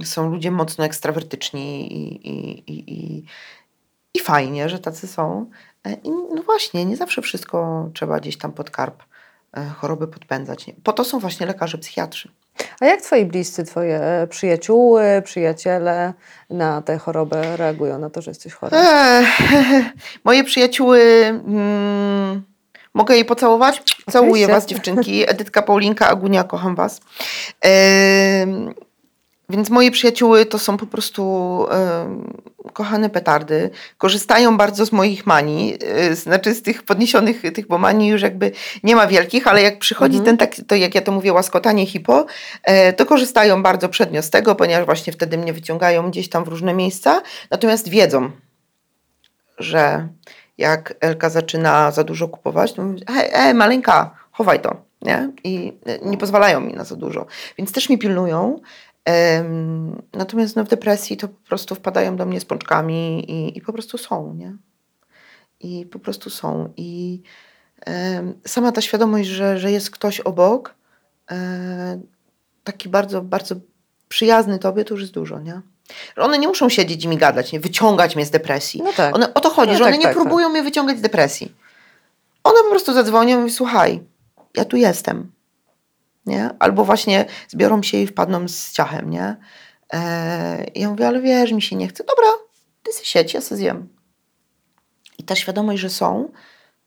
są 0.05 0.31
ludzie 0.31 0.51
mocno 0.51 0.85
ekstrawertyczni 0.85 1.93
i, 1.93 2.29
i, 2.29 2.73
i, 2.73 3.25
i, 4.15 4.21
fajnie, 4.21 4.69
że 4.69 4.79
tacy 4.79 5.09
są. 5.09 5.51
I 6.05 6.11
no 6.11 6.43
właśnie, 6.43 6.85
nie 6.85 6.97
zawsze 6.97 7.23
wszystko 7.23 7.89
trzeba 7.95 8.21
gdzieś 8.21 8.39
tam 8.39 8.53
pod 8.53 8.71
karp 8.71 9.03
choroby 9.77 10.09
podpędzać. 10.09 10.67
Po 10.83 10.93
to 10.93 11.05
są 11.05 11.19
właśnie 11.19 11.47
lekarze 11.47 11.79
psychiatrzy. 11.79 12.33
A 12.81 12.87
jak 12.87 13.03
twoi 13.03 13.25
bliscy, 13.25 13.65
twoje 13.65 14.01
e, 14.01 14.27
przyjacióły, 14.27 15.23
przyjaciele 15.25 16.13
na 16.51 16.83
tę 16.83 16.99
chorobę 16.99 17.57
reagują, 17.57 17.99
na 17.99 18.11
to, 18.11 18.23
że 18.23 18.31
jesteś 18.31 18.53
chora? 18.53 18.79
Eee, 18.79 19.27
moje 20.25 20.45
przyjacióły, 20.45 21.01
mm, 21.01 22.43
mogę 22.95 23.15
jej 23.15 23.25
pocałować? 23.25 23.83
Całuję 24.11 24.47
was 24.47 24.67
dziewczynki. 24.67 25.23
Edytka, 25.31 25.63
Paulinka, 25.63 26.09
Agunia, 26.09 26.45
kocham 26.45 26.75
was. 26.75 27.01
Em, 27.61 28.75
więc 29.49 29.71
moje 29.71 29.91
przyjacióły 29.91 30.47
to 30.47 30.59
są 30.59 30.77
po 30.77 30.87
prostu 30.87 31.67
em, 31.71 32.43
kochane 32.73 33.11
petardy. 33.11 33.71
Korzystają 33.99 34.57
bardzo 34.57 34.87
z 34.87 34.93
moich 34.93 35.27
manii, 35.27 35.79
e, 35.85 36.15
znaczy 36.15 36.55
z 36.55 36.63
tych 36.63 36.83
podniesionych, 36.83 37.43
tych, 37.55 37.67
bo 37.67 37.79
manii 37.79 38.09
już 38.09 38.23
jakby 38.23 38.53
nie 38.83 38.97
ma 38.97 39.07
wielkich, 39.07 39.47
ale 39.47 39.63
jak 39.63 39.79
przychodzi 39.79 40.21
ten 40.21 40.37
tak, 40.37 40.55
to 40.67 40.75
jak 40.75 40.95
ja 40.95 41.01
to 41.01 41.13
mówię, 41.13 41.33
łaskotanie 41.33 41.87
hipo, 41.87 42.27
e, 42.63 42.93
to 42.93 43.07
korzystają 43.07 43.63
bardzo 43.63 43.89
przednio 43.89 44.23
z 44.23 44.31
tego, 44.31 44.55
ponieważ 44.55 44.87
właśnie 44.87 45.13
wtedy 45.13 45.39
mnie 45.39 45.53
wyciągają 45.53 46.11
gdzieś 46.11 46.29
tam 46.29 46.45
w 46.45 46.49
różne 46.49 46.75
miejsca, 46.75 47.23
natomiast 47.51 47.89
wiedzą, 47.89 48.31
że 49.59 50.09
jak 50.59 50.95
Elka 51.01 51.31
zaczyna 51.31 51.91
za 51.91 52.05
dużo 52.05 52.29
kupować, 52.29 52.73
to 52.73 52.83
mówi, 52.83 53.03
hej, 53.09 53.31
hej, 53.33 53.55
maleńka, 53.55 54.15
chowaj 54.33 54.61
to, 54.61 54.77
nie? 55.03 55.31
I 55.45 55.73
e, 55.87 55.99
nie 55.99 56.19
pozwalają 56.19 56.61
mi 56.61 56.75
na 56.75 56.85
za 56.85 56.97
dużo. 56.97 57.27
Więc 57.59 57.73
też 57.73 57.89
mi 57.89 57.99
pilnują. 57.99 58.61
Natomiast 60.13 60.57
no, 60.57 60.65
w 60.65 60.69
depresji 60.69 61.17
to 61.17 61.29
po 61.29 61.49
prostu 61.49 61.75
wpadają 61.75 62.17
do 62.17 62.27
mnie 62.27 62.41
z 62.41 62.45
pączkami 62.45 63.31
i, 63.31 63.59
i 63.59 63.61
po 63.61 63.73
prostu 63.73 63.99
są, 63.99 64.35
nie? 64.35 64.57
I 65.61 65.87
po 65.87 65.99
prostu 65.99 66.31
są. 66.31 66.73
I 66.77 67.23
sama 68.47 68.73
ta 68.73 68.81
świadomość, 68.81 69.29
że, 69.29 69.59
że 69.59 69.73
jest 69.73 69.91
ktoś 69.91 70.21
obok, 70.21 70.75
e, 71.31 72.01
taki 72.65 72.89
bardzo, 72.89 73.23
bardzo 73.23 73.55
przyjazny 74.09 74.59
tobie, 74.59 74.85
to 74.85 74.95
już 74.95 75.01
jest 75.01 75.13
dużo, 75.13 75.41
nie? 75.41 75.61
Że 76.17 76.23
one 76.23 76.39
nie 76.39 76.49
muszą 76.49 76.69
siedzieć 76.69 77.05
i 77.05 77.09
mi 77.09 77.17
gadać, 77.17 77.53
nie? 77.53 77.61
Wyciągać 77.61 78.17
mnie 78.17 78.27
z 78.27 78.31
depresji. 78.31 78.83
No 78.85 78.93
tak. 78.93 79.15
One, 79.15 79.35
o 79.35 79.41
to 79.41 79.51
chodzi, 79.51 79.73
No 79.73 79.79
że 79.79 79.85
one 79.85 79.93
tak, 79.93 80.01
nie 80.01 80.07
tak, 80.07 80.15
tak. 80.15 80.23
próbują 80.23 80.49
mnie 80.49 80.63
wyciągać 80.63 80.99
z 80.99 81.01
depresji. 81.01 81.55
One 82.45 82.59
po 82.63 82.71
prostu 82.71 82.93
zadzwonią 82.93 83.37
i 83.37 83.41
mówią, 83.41 83.55
słuchaj, 83.55 84.01
ja 84.57 84.65
tu 84.65 84.77
jestem. 84.77 85.33
Nie? 86.27 86.51
Albo 86.59 86.85
właśnie 86.85 87.25
zbiorą 87.49 87.83
się 87.83 87.99
i 87.99 88.07
wpadną 88.07 88.49
z 88.49 88.73
ciachem, 88.73 89.11
nie? 89.11 89.37
I 90.75 90.81
ja 90.81 90.91
mówię, 90.91 91.09
ale 91.09 91.21
wiesz, 91.21 91.53
mi 91.53 91.63
się 91.63 91.77
nie 91.77 91.89
chce. 91.89 92.05
Dobra, 92.05 92.31
ty 92.83 92.93
se 92.93 93.05
siedź, 93.05 93.35
ja 93.35 93.41
se 93.41 93.57
zjem. 93.57 93.89
I 95.19 95.25
ta 95.25 95.35
świadomość, 95.35 95.83
że 95.83 95.91
są, 95.91 96.29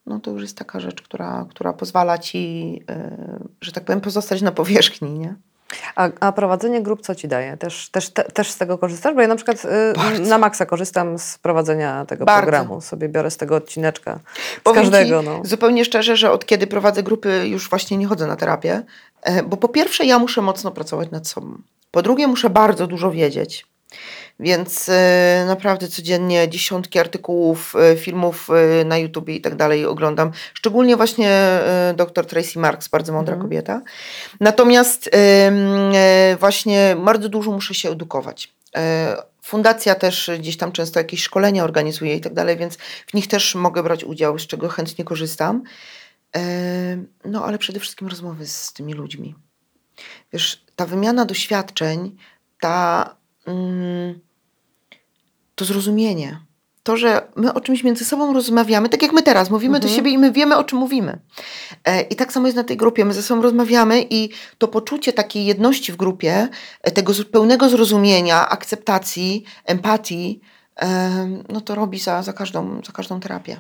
no 0.06 0.20
to 0.20 0.32
już 0.32 0.42
jest 0.42 0.58
taka 0.58 0.80
rzecz, 0.80 1.02
która, 1.02 1.46
która 1.50 1.74
pozwala 1.74 2.18
ci, 2.18 2.84
e, 2.90 3.40
że 3.62 3.72
tak 3.72 3.86
powiem, 3.86 4.02
pozostać 4.02 4.42
na 4.42 4.52
powierzchni, 4.52 5.20
nie? 5.20 5.36
A, 5.96 6.10
a 6.20 6.32
prowadzenie 6.32 6.82
grup 6.82 7.02
co 7.02 7.16
ci 7.16 7.28
daje? 7.28 7.58
Też, 7.58 7.90
też, 7.90 8.10
te, 8.10 8.24
też 8.24 8.52
z 8.52 8.58
tego 8.58 8.78
korzystasz? 8.78 9.16
Bo 9.16 9.22
ja 9.22 9.28
na 9.28 9.36
przykład 9.36 9.66
y, 9.66 9.94
Bardzo. 9.96 10.30
na 10.30 10.38
maksa 10.38 10.66
korzystam 10.66 11.20
z 11.20 11.38
prowadzenia 11.38 12.06
tego 12.06 12.26
Bardzo. 12.26 12.42
programu. 12.42 12.82
Sobie 12.82 13.10
biorę 13.10 13.32
z 13.32 13.38
tego 13.38 13.56
odcineczka. 13.56 14.20
Z 14.58 14.62
Powiem 14.64 14.84
każdego, 14.84 15.20
ci 15.20 15.26
no. 15.26 15.42
zupełnie 15.44 15.86
szczerze, 15.86 16.18
że 16.18 16.32
od 16.32 16.46
kiedy 16.46 16.68
prowadzę 16.68 17.04
grupy, 17.04 17.48
już 17.48 17.70
właśnie 17.70 17.98
nie 17.98 18.08
chodzę 18.08 18.28
na 18.28 18.36
terapię, 18.36 18.74
e, 18.74 18.84
bo 19.48 19.58
po 19.58 19.68
pierwsze 19.68 20.06
ja 20.06 20.20
muszę 20.20 20.42
mocno 20.42 20.72
pracować 20.72 21.12
nad 21.12 21.28
sobą. 21.28 21.58
Po 21.92 22.02
drugie 22.02 22.28
muszę 22.28 22.50
bardzo 22.50 22.88
dużo 22.88 23.12
wiedzieć. 23.12 23.66
Więc 24.40 24.90
e, 24.90 25.44
naprawdę 25.48 25.88
codziennie 25.88 26.50
dziesiątki 26.50 27.00
artykułów, 27.00 27.74
e, 27.76 27.98
filmów 27.98 28.48
e, 28.82 28.86
na 28.86 28.98
YouTubie 28.98 29.36
i 29.36 29.42
tak 29.42 29.56
dalej 29.56 29.86
oglądam. 29.86 30.32
Szczególnie 30.54 30.96
właśnie 30.98 31.30
e, 31.30 31.94
dr 31.98 32.26
Tracy 32.26 32.60
Marks, 32.60 32.88
bardzo 32.88 33.14
mądra 33.14 33.34
Mhm. 33.34 33.50
kobieta. 33.50 33.82
Natomiast 34.40 35.10
e, 35.14 36.38
właśnie 36.40 36.96
bardzo 37.06 37.30
dużo 37.30 37.52
muszę 37.52 37.74
się 37.74 37.90
edukować. 37.90 38.54
E, 38.76 39.16
Fundacja 39.42 39.96
też 39.96 40.32
gdzieś 40.40 40.58
tam 40.58 40.72
często 40.72 41.00
jakieś 41.00 41.24
szkolenia 41.24 41.64
organizuje 41.64 42.16
i 42.16 42.22
tak 42.22 42.34
dalej, 42.34 42.58
więc 42.58 42.78
w 43.08 43.14
nich 43.14 43.28
też 43.28 43.56
mogę 43.56 43.84
brać 43.84 44.04
udział, 44.04 44.40
z 44.40 44.48
czego 44.48 44.70
chętnie 44.70 45.06
korzystam. 45.06 45.64
No 47.26 47.46
ale 47.46 47.58
przede 47.58 47.80
wszystkim 47.80 48.08
rozmowy 48.08 48.48
z 48.48 48.74
tymi 48.74 48.94
ludźmi. 48.94 49.36
Wiesz, 50.34 50.66
ta 50.76 50.86
wymiana 50.86 51.26
doświadczeń, 51.26 52.18
ta, 52.60 53.16
mm, 53.48 54.20
to 55.56 55.66
zrozumienie, 55.66 56.40
to, 56.84 56.98
że 56.98 57.28
my 57.36 57.54
o 57.54 57.62
czymś 57.62 57.84
między 57.84 58.06
sobą 58.06 58.34
rozmawiamy, 58.34 58.90
tak 58.90 59.02
jak 59.02 59.14
my 59.14 59.24
teraz 59.24 59.50
mówimy 59.50 59.80
do 59.80 59.88
Mhm. 59.88 59.96
siebie 59.96 60.12
i 60.12 60.18
my 60.18 60.32
wiemy, 60.32 60.58
o 60.58 60.64
czym 60.64 60.80
mówimy. 60.80 61.20
E, 61.86 62.02
I 62.02 62.16
tak 62.16 62.34
samo 62.34 62.48
jest 62.48 62.56
na 62.58 62.64
tej 62.64 62.78
grupie. 62.78 63.06
My 63.06 63.14
ze 63.14 63.24
sobą 63.24 63.42
rozmawiamy 63.42 64.06
i 64.10 64.30
to 64.58 64.68
poczucie 64.68 65.14
takiej 65.14 65.46
jedności 65.46 65.92
w 65.92 65.96
grupie, 65.96 66.48
e, 66.82 66.92
tego 66.92 67.14
pełnego 67.32 67.70
zrozumienia, 67.70 68.50
akceptacji, 68.50 69.44
empatii, 69.66 70.42
em, 70.76 71.44
no 71.50 71.62
to 71.62 71.76
robi 71.76 72.00
za, 72.00 72.24
za, 72.24 72.34
każdą, 72.34 72.82
za 72.86 72.92
każdą 72.92 73.20
terapię. 73.20 73.58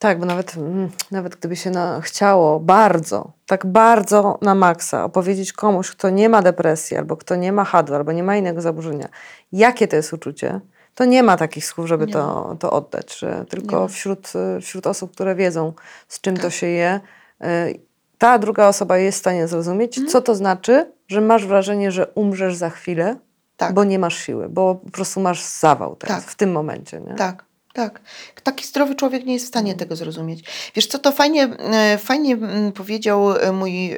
Tak, 0.00 0.18
bo 0.20 0.26
nawet, 0.26 0.56
mm, 0.56 0.90
nawet 1.10 1.36
gdyby 1.36 1.56
się 1.56 1.70
na, 1.70 2.00
chciało 2.00 2.60
bardzo, 2.60 3.32
tak 3.46 3.66
bardzo 3.66 4.38
na 4.42 4.54
maksa 4.54 5.04
opowiedzieć 5.04 5.52
komuś, 5.52 5.90
kto 5.90 6.10
nie 6.10 6.28
ma 6.28 6.42
depresji, 6.42 6.96
albo 6.96 7.16
kto 7.16 7.36
nie 7.36 7.52
ma 7.52 7.64
HAD, 7.64 7.90
albo 7.90 8.12
nie 8.12 8.22
ma 8.22 8.36
innego 8.36 8.60
zaburzenia, 8.60 9.08
jakie 9.52 9.88
to 9.88 9.96
jest 9.96 10.12
uczucie, 10.12 10.60
to 10.94 11.04
nie 11.04 11.22
ma 11.22 11.36
takich 11.36 11.66
słów, 11.66 11.86
żeby 11.86 12.06
Nie 12.06 12.12
to, 12.12 12.56
to 12.60 12.70
oddać. 12.70 13.20
Tylko 13.48 13.88
wśród, 13.88 14.32
wśród 14.62 14.86
osób, 14.86 15.12
które 15.12 15.34
wiedzą, 15.34 15.72
z 16.08 16.20
czym 16.20 16.36
to 16.36 16.42
Tak. 16.42 16.52
się 16.52 16.66
je, 16.66 17.00
y, 17.44 17.80
ta 18.18 18.38
druga 18.38 18.68
osoba 18.68 18.98
jest 18.98 19.18
w 19.18 19.20
stanie 19.20 19.48
zrozumieć, 19.48 19.98
Mhm. 19.98 20.12
co 20.12 20.20
to 20.22 20.34
znaczy, 20.34 20.92
że 21.08 21.20
masz 21.20 21.46
wrażenie, 21.46 21.92
że 21.92 22.06
umrzesz 22.14 22.56
za 22.56 22.70
chwilę, 22.70 23.16
Tak. 23.56 23.74
bo 23.74 23.84
nie 23.84 23.98
masz 23.98 24.16
siły, 24.18 24.48
bo 24.48 24.74
po 24.74 24.90
prostu 24.90 25.20
masz 25.20 25.44
zawał 25.44 25.96
teraz, 25.96 26.22
Tak. 26.24 26.30
w 26.32 26.34
tym 26.36 26.52
momencie. 26.52 27.00
Nie? 27.00 27.14
Tak, 27.14 27.44
tak. 27.72 28.00
Taki 28.42 28.66
zdrowy 28.66 28.94
człowiek 28.94 29.26
nie 29.26 29.32
jest 29.32 29.44
w 29.44 29.48
stanie 29.48 29.74
tego 29.74 29.96
zrozumieć. 29.96 30.44
Wiesz 30.74 30.86
co, 30.86 30.98
to 30.98 31.12
fajnie, 31.12 31.44
e, 31.44 31.98
fajnie 31.98 32.34
mm, 32.34 32.72
powiedział 32.72 33.36
e, 33.36 33.52
mój 33.52 33.92
e, 33.92 33.96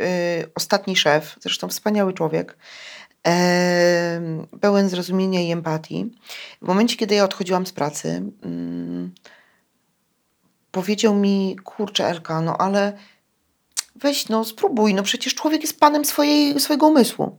ostatni 0.54 0.96
szef, 0.96 1.36
zresztą 1.40 1.68
wspaniały 1.68 2.12
człowiek, 2.12 2.56
pełen 4.60 4.88
zrozumienia 4.88 5.40
i 5.40 5.50
empatii. 5.50 6.10
W 6.62 6.66
momencie, 6.66 6.96
kiedy 6.96 7.14
ja 7.14 7.24
odchodziłam 7.24 7.66
z 7.66 7.72
pracy, 7.72 8.22
mm, 8.42 9.14
powiedział 10.70 11.14
mi, 11.14 11.56
kurczę 11.64 12.06
Elka, 12.06 12.40
no 12.40 12.56
ale 12.56 12.92
weź 13.96 14.28
no 14.28 14.44
spróbuj, 14.44 14.94
no 14.94 15.02
przecież 15.02 15.34
człowiek 15.34 15.62
jest 15.62 15.80
panem 15.80 16.04
swojej, 16.04 16.60
swojego 16.60 16.86
umysłu. 16.86 17.38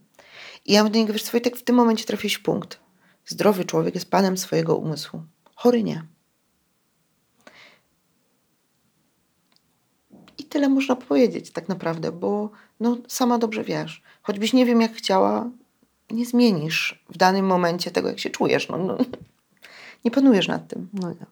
I 0.65 0.73
ja 0.73 0.83
do 0.83 0.99
niego, 0.99 1.13
wiesz 1.13 1.31
Wojtek, 1.31 1.57
w 1.57 1.63
tym 1.63 1.75
momencie 1.75 2.05
trafiłeś 2.05 2.37
punkt. 2.37 2.79
Zdrowy 3.25 3.65
człowiek 3.65 3.95
jest 3.95 4.09
panem 4.09 4.37
swojego 4.37 4.75
umysłu. 4.75 5.23
Chory 5.55 5.83
nie. 5.83 6.12
Tyle 10.53 10.69
można 10.69 10.95
powiedzieć 10.95 11.51
tak 11.51 11.69
naprawdę, 11.69 12.11
bo 12.11 12.49
no, 12.79 12.97
sama 13.07 13.37
dobrze 13.37 13.63
wiesz. 13.63 14.01
Choćbyś 14.21 14.53
nie 14.53 14.65
wiem 14.65 14.81
jak 14.81 14.93
chciała, 14.93 15.49
nie 16.11 16.25
zmienisz 16.25 17.03
w 17.09 17.17
danym 17.17 17.45
momencie 17.45 17.91
tego, 17.91 18.09
jak 18.09 18.19
się 18.19 18.29
czujesz. 18.29 18.69
No, 18.69 18.77
no, 18.77 18.97
nie 20.05 20.11
panujesz 20.11 20.47
nad 20.47 20.67
tym. 20.67 20.89
No 20.93 21.09
nie. 21.09 21.25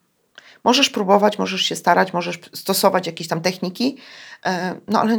Możesz 0.64 0.90
próbować, 0.90 1.40
możesz 1.40 1.62
się 1.62 1.76
starać, 1.76 2.14
możesz 2.14 2.40
stosować 2.54 3.08
jakieś 3.08 3.28
tam 3.28 3.42
techniki, 3.42 3.98
e, 4.46 4.76
no 4.88 5.00
ale 5.00 5.18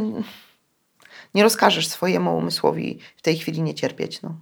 nie 1.33 1.43
rozkażesz 1.43 1.87
swojemu 1.87 2.37
umysłowi 2.37 2.99
w 3.17 3.21
tej 3.21 3.37
chwili 3.37 3.61
nie 3.61 3.73
cierpieć. 3.73 4.21
No. 4.21 4.35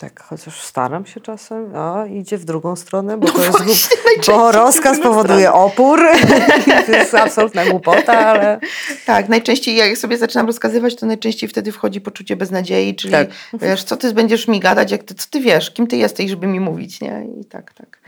Tak, 0.00 0.22
chociaż 0.22 0.60
staram 0.60 1.06
się 1.06 1.20
czasem, 1.20 1.76
a 1.76 2.06
idzie 2.06 2.38
w 2.38 2.44
drugą 2.44 2.76
stronę, 2.76 3.18
bo 3.18 3.28
to 3.28 3.44
jest 3.44 3.58
No 3.58 3.64
właśnie, 3.64 3.96
najczęściej 4.04 4.34
bo 4.34 4.52
rozkaz 4.52 5.00
powoduje 5.00 5.52
opór. 5.52 6.00
to 6.86 6.92
jest 6.92 7.14
absolutna 7.14 7.64
głupota, 7.64 8.18
ale 8.18 8.60
Tak, 9.06 9.28
najczęściej 9.28 9.76
jak 9.76 9.98
sobie 9.98 10.18
zaczynam 10.18 10.46
rozkazywać, 10.46 10.96
to 10.96 11.06
najczęściej 11.06 11.48
wtedy 11.48 11.72
wchodzi 11.72 12.00
poczucie 12.00 12.36
beznadziei, 12.36 12.94
czyli 12.94 13.12
Tak. 13.12 13.28
wiesz, 13.52 13.84
co 13.84 13.96
ty 13.96 14.14
będziesz 14.14 14.48
mi 14.48 14.60
gadać, 14.60 14.90
jak 14.92 15.02
ty, 15.02 15.14
co 15.14 15.26
ty 15.30 15.40
wiesz, 15.40 15.70
kim 15.70 15.86
ty 15.86 15.96
jesteś, 15.96 16.30
żeby 16.30 16.46
mi 16.46 16.60
mówić, 16.60 17.00
nie? 17.00 17.26
I 17.40 17.44
tak, 17.44 17.72
tak. 17.72 17.98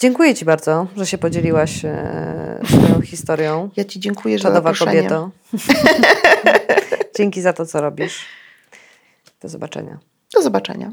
dziękuję 0.00 0.34
Ci 0.34 0.44
bardzo, 0.44 0.86
że 0.96 1.06
się 1.06 1.18
podzieliłaś 1.18 1.84
e, 1.84 2.60
swoją 2.64 3.02
historią. 3.02 3.70
Ja 3.76 3.84
ci 3.84 4.00
dziękuję 4.00 4.38
za 4.38 4.42
Czadowa 4.42 4.72
kobieto. 4.74 5.30
Dzięki 7.16 7.40
za 7.40 7.52
to, 7.52 7.66
co 7.66 7.80
robisz. 7.80 8.26
Do 9.40 9.48
zobaczenia. 9.48 9.98
Do 10.34 10.42
zobaczenia. 10.42 10.92